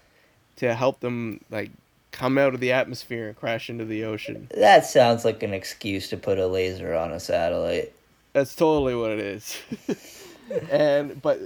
to 0.56 0.74
help 0.74 1.00
them 1.00 1.40
like 1.50 1.70
come 2.12 2.38
out 2.38 2.54
of 2.54 2.60
the 2.60 2.72
atmosphere 2.72 3.28
and 3.28 3.36
crash 3.36 3.68
into 3.68 3.84
the 3.84 4.04
ocean. 4.04 4.48
That 4.54 4.86
sounds 4.86 5.24
like 5.24 5.42
an 5.42 5.52
excuse 5.52 6.08
to 6.10 6.16
put 6.16 6.38
a 6.38 6.46
laser 6.46 6.94
on 6.94 7.12
a 7.12 7.18
satellite. 7.18 7.92
That's 8.32 8.54
totally 8.54 8.94
what 8.94 9.10
it 9.10 9.18
is. 9.18 9.58
and 10.70 11.20
but 11.20 11.40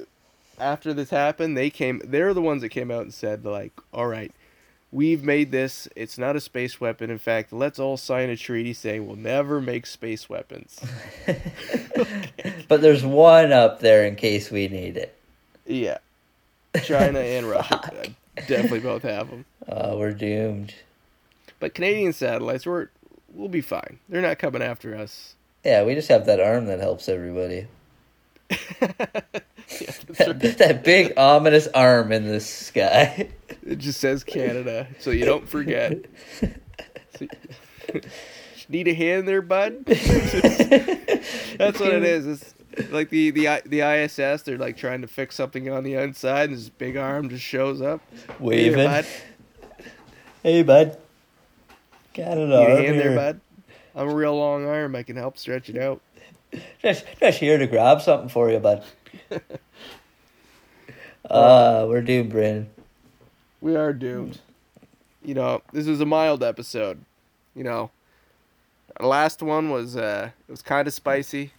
after 0.60 0.92
this 0.94 1.10
happened, 1.10 1.56
they 1.56 1.70
came. 1.70 2.00
They're 2.04 2.34
the 2.34 2.42
ones 2.42 2.62
that 2.62 2.68
came 2.70 2.90
out 2.90 3.02
and 3.02 3.12
said 3.14 3.44
like, 3.44 3.72
"All 3.92 4.06
right, 4.06 4.32
we've 4.92 5.22
made 5.22 5.50
this. 5.50 5.88
It's 5.96 6.18
not 6.18 6.36
a 6.36 6.40
space 6.40 6.80
weapon. 6.80 7.10
In 7.10 7.18
fact, 7.18 7.52
let's 7.52 7.78
all 7.78 7.96
sign 7.96 8.28
a 8.30 8.36
treaty 8.36 8.72
saying 8.72 9.06
we'll 9.06 9.16
never 9.16 9.60
make 9.60 9.86
space 9.86 10.28
weapons." 10.28 10.80
But 12.68 12.82
there's 12.82 13.04
one 13.04 13.50
up 13.52 13.80
there 13.80 14.04
in 14.04 14.14
case 14.14 14.50
we 14.50 14.68
need 14.68 14.96
it. 14.98 15.16
yeah, 15.66 15.98
China 16.84 17.18
and 17.18 17.46
Russia 17.50 17.76
uh, 17.76 18.40
definitely 18.46 18.80
both 18.80 19.02
have 19.02 19.30
them. 19.30 19.44
Uh, 19.66 19.94
we're 19.96 20.12
doomed. 20.12 20.74
But 21.60 21.74
Canadian 21.74 22.12
satellites, 22.12 22.66
we're 22.66 22.88
we'll 23.32 23.48
be 23.48 23.62
fine. 23.62 23.98
They're 24.08 24.22
not 24.22 24.38
coming 24.38 24.62
after 24.62 24.94
us. 24.94 25.34
Yeah, 25.64 25.82
we 25.84 25.94
just 25.94 26.08
have 26.08 26.26
that 26.26 26.40
arm 26.40 26.66
that 26.66 26.78
helps 26.78 27.08
everybody. 27.08 27.66
Yeah, 29.80 29.92
that's 30.06 30.20
right. 30.20 30.38
That, 30.40 30.58
that 30.58 30.84
big 30.84 31.12
ominous 31.16 31.66
arm 31.68 32.12
in 32.12 32.26
the 32.26 32.40
sky. 32.40 33.28
It 33.66 33.76
just 33.78 34.00
says 34.00 34.24
Canada, 34.24 34.86
so 34.98 35.10
you 35.10 35.24
don't 35.24 35.48
forget. 35.48 36.04
So- 37.18 37.26
Need 38.70 38.88
a 38.88 38.92
hand 38.94 39.26
there, 39.26 39.40
bud? 39.40 39.84
That's 39.86 41.80
what 41.80 41.92
it 41.94 42.04
is. 42.04 42.26
It's 42.26 42.92
like 42.92 43.08
the, 43.08 43.30
the 43.30 43.62
the 43.64 43.80
ISS. 43.80 44.42
They're 44.42 44.58
like 44.58 44.76
trying 44.76 45.00
to 45.00 45.06
fix 45.06 45.36
something 45.36 45.70
on 45.70 45.84
the 45.84 45.94
inside, 45.94 46.50
and 46.50 46.58
this 46.58 46.68
big 46.68 46.98
arm 46.98 47.30
just 47.30 47.42
shows 47.42 47.80
up. 47.80 48.02
Hey 48.12 48.34
Waving. 48.40 48.76
there, 48.76 48.86
bud. 48.88 49.06
Hey, 50.42 50.62
bud. 50.62 50.98
Got 52.14 52.36
an 52.36 52.50
Need 52.50 52.54
a 52.54 52.58
arm 52.60 52.84
hand 52.84 53.00
there, 53.00 53.16
bud. 53.16 53.40
I'm 53.94 54.08
a 54.10 54.14
real 54.14 54.36
long 54.36 54.66
arm. 54.66 54.94
I 54.94 55.02
can 55.02 55.16
help 55.16 55.38
stretch 55.38 55.70
it 55.70 55.78
out. 55.78 56.02
Just, 56.82 57.06
just 57.20 57.38
here 57.38 57.56
to 57.58 57.66
grab 57.66 58.02
something 58.02 58.28
for 58.28 58.50
you, 58.50 58.58
bud. 58.58 58.84
Uh, 61.30 61.86
we're 61.88 62.00
doomed, 62.02 62.30
Brandon. 62.30 62.68
We 63.60 63.76
are 63.76 63.92
doomed. 63.92 64.38
You 65.22 65.34
know, 65.34 65.62
this 65.72 65.86
is 65.86 66.00
a 66.00 66.06
mild 66.06 66.42
episode. 66.42 67.00
You 67.54 67.64
know, 67.64 67.90
our 68.98 69.06
last 69.06 69.42
one 69.42 69.70
was 69.70 69.96
uh, 69.96 70.30
it 70.48 70.50
was 70.50 70.62
kind 70.62 70.86
of 70.88 70.94
spicy. 70.94 71.52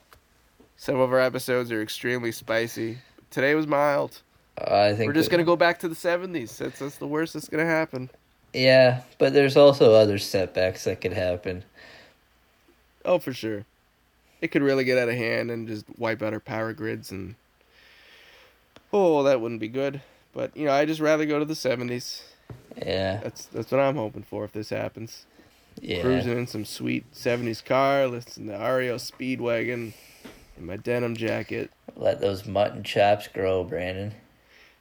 Some 0.78 1.00
of 1.00 1.12
our 1.12 1.20
episodes 1.20 1.72
are 1.72 1.82
extremely 1.82 2.32
spicy. 2.32 3.00
Today 3.32 3.54
was 3.54 3.68
mild. 3.68 4.22
I 4.58 4.94
think 4.94 5.08
We're 5.08 5.14
just 5.14 5.30
that- 5.30 5.36
gonna 5.36 5.44
go 5.46 5.56
back 5.56 5.80
to 5.80 5.88
the 5.88 5.96
'70s. 5.96 6.58
That's 6.58 6.80
that's 6.80 6.98
the 6.98 7.08
worst 7.08 7.34
that's 7.34 7.50
gonna 7.50 7.66
happen. 7.66 8.10
Yeah, 8.54 9.02
but 9.20 9.34
there's 9.34 9.56
also 9.58 9.94
other 9.94 10.18
setbacks 10.18 10.86
that 10.86 11.02
could 11.02 11.14
happen. 11.14 11.64
Oh, 13.06 13.20
for 13.20 13.34
sure. 13.34 13.66
It 14.42 14.48
could 14.50 14.64
really 14.64 14.84
get 14.86 14.98
out 14.98 15.10
of 15.10 15.16
hand 15.16 15.52
and 15.52 15.68
just 15.68 15.86
wipe 15.98 16.22
out 16.24 16.34
our 16.34 16.40
power 16.40 16.74
grids 16.74 17.12
and. 17.12 17.36
Oh, 18.92 19.24
that 19.24 19.42
wouldn't 19.42 19.60
be 19.62 19.68
good. 19.68 20.02
But 20.34 20.56
you 20.56 20.66
know, 20.66 20.72
I 20.72 20.86
just 20.86 21.00
rather 21.02 21.26
go 21.26 21.40
to 21.40 21.46
the 21.46 21.54
'70s. 21.54 22.22
Yeah, 22.84 23.20
That's 23.22 23.46
that's 23.46 23.72
what 23.72 23.80
I'm 23.82 23.96
hoping 23.96 24.24
for 24.24 24.44
if 24.46 24.54
this 24.54 24.70
happens. 24.70 25.26
yeah. 25.82 26.02
cruising 26.02 26.38
in 26.38 26.48
some 26.48 26.66
sweet 26.66 27.12
70s 27.14 27.64
car, 27.64 28.08
listening 28.08 28.48
to 28.50 28.54
REO 28.58 28.96
Speedwagon 28.96 29.94
in 30.58 30.66
my 30.66 30.78
denim 30.78 31.16
jacket. 31.16 31.72
Let 31.96 32.22
those 32.22 32.46
mutton 32.46 32.84
chops 32.84 33.28
grow, 33.28 33.64
Brandon. 33.64 34.14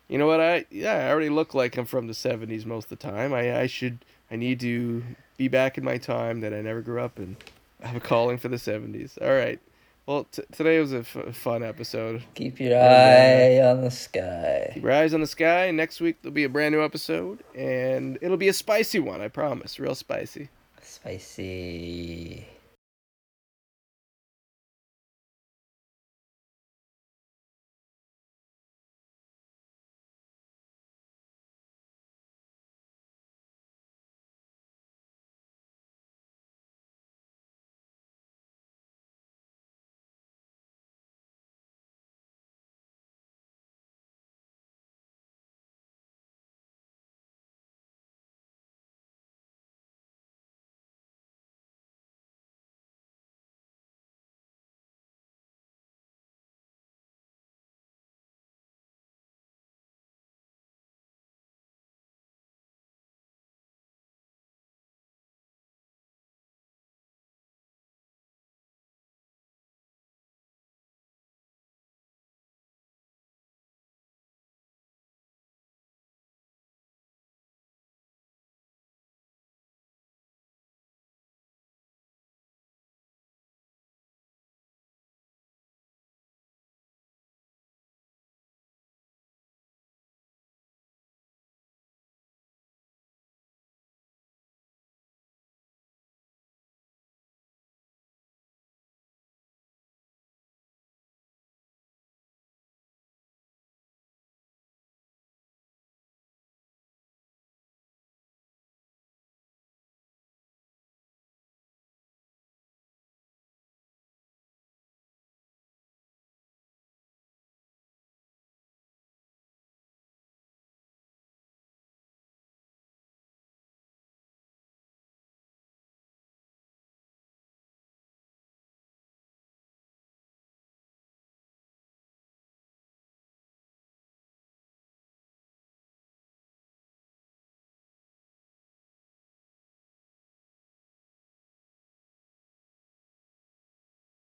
You 0.09 0.19
know 0.19 0.27
what? 0.27 0.41
I 0.41 0.65
yeah, 0.71 1.07
I 1.07 1.11
already 1.11 1.29
look 1.29 1.55
like 1.55 1.77
I'm 1.77 1.85
from 1.87 2.07
the 2.07 2.13
70s 2.15 2.65
most 2.65 2.91
of 2.91 2.99
the 2.99 3.11
time. 3.11 3.33
I 3.35 3.61
I 3.61 3.67
should 3.67 4.05
I 4.31 4.37
need 4.37 4.61
to 4.61 5.03
be 5.37 5.49
back 5.49 5.77
in 5.79 5.85
my 5.85 5.99
time 5.99 6.41
that 6.41 6.53
I 6.55 6.61
never 6.61 6.81
grew 6.83 7.01
up 7.01 7.19
in. 7.19 7.37
I 7.83 7.89
have 7.89 7.97
a 7.97 8.01
calling 8.01 8.39
for 8.39 8.49
the 8.49 8.57
70s. 8.57 9.21
All 9.23 9.29
right. 9.35 9.61
Well, 10.09 10.25
t- 10.25 10.43
today 10.53 10.79
was 10.79 10.95
a 10.95 11.01
f- 11.01 11.37
fun 11.37 11.63
episode. 11.63 12.23
Keep 12.35 12.61
your 12.61 12.79
eye 12.79 13.61
on 13.61 13.83
the 13.83 13.91
sky. 13.91 14.71
Keep 14.73 14.83
your 14.85 14.93
eyes 14.93 15.13
on 15.13 15.21
the 15.21 15.27
sky. 15.27 15.71
Next 15.71 16.01
week 16.01 16.23
there'll 16.23 16.33
be 16.33 16.45
a 16.45 16.49
brand 16.49 16.75
new 16.75 16.83
episode, 16.83 17.45
and 17.55 18.17
it'll 18.23 18.39
be 18.39 18.49
a 18.49 18.55
spicy 18.55 19.01
one. 19.01 19.21
I 19.21 19.29
promise, 19.29 19.79
real 19.79 19.95
spicy. 19.95 20.49
Spicy. 20.81 22.47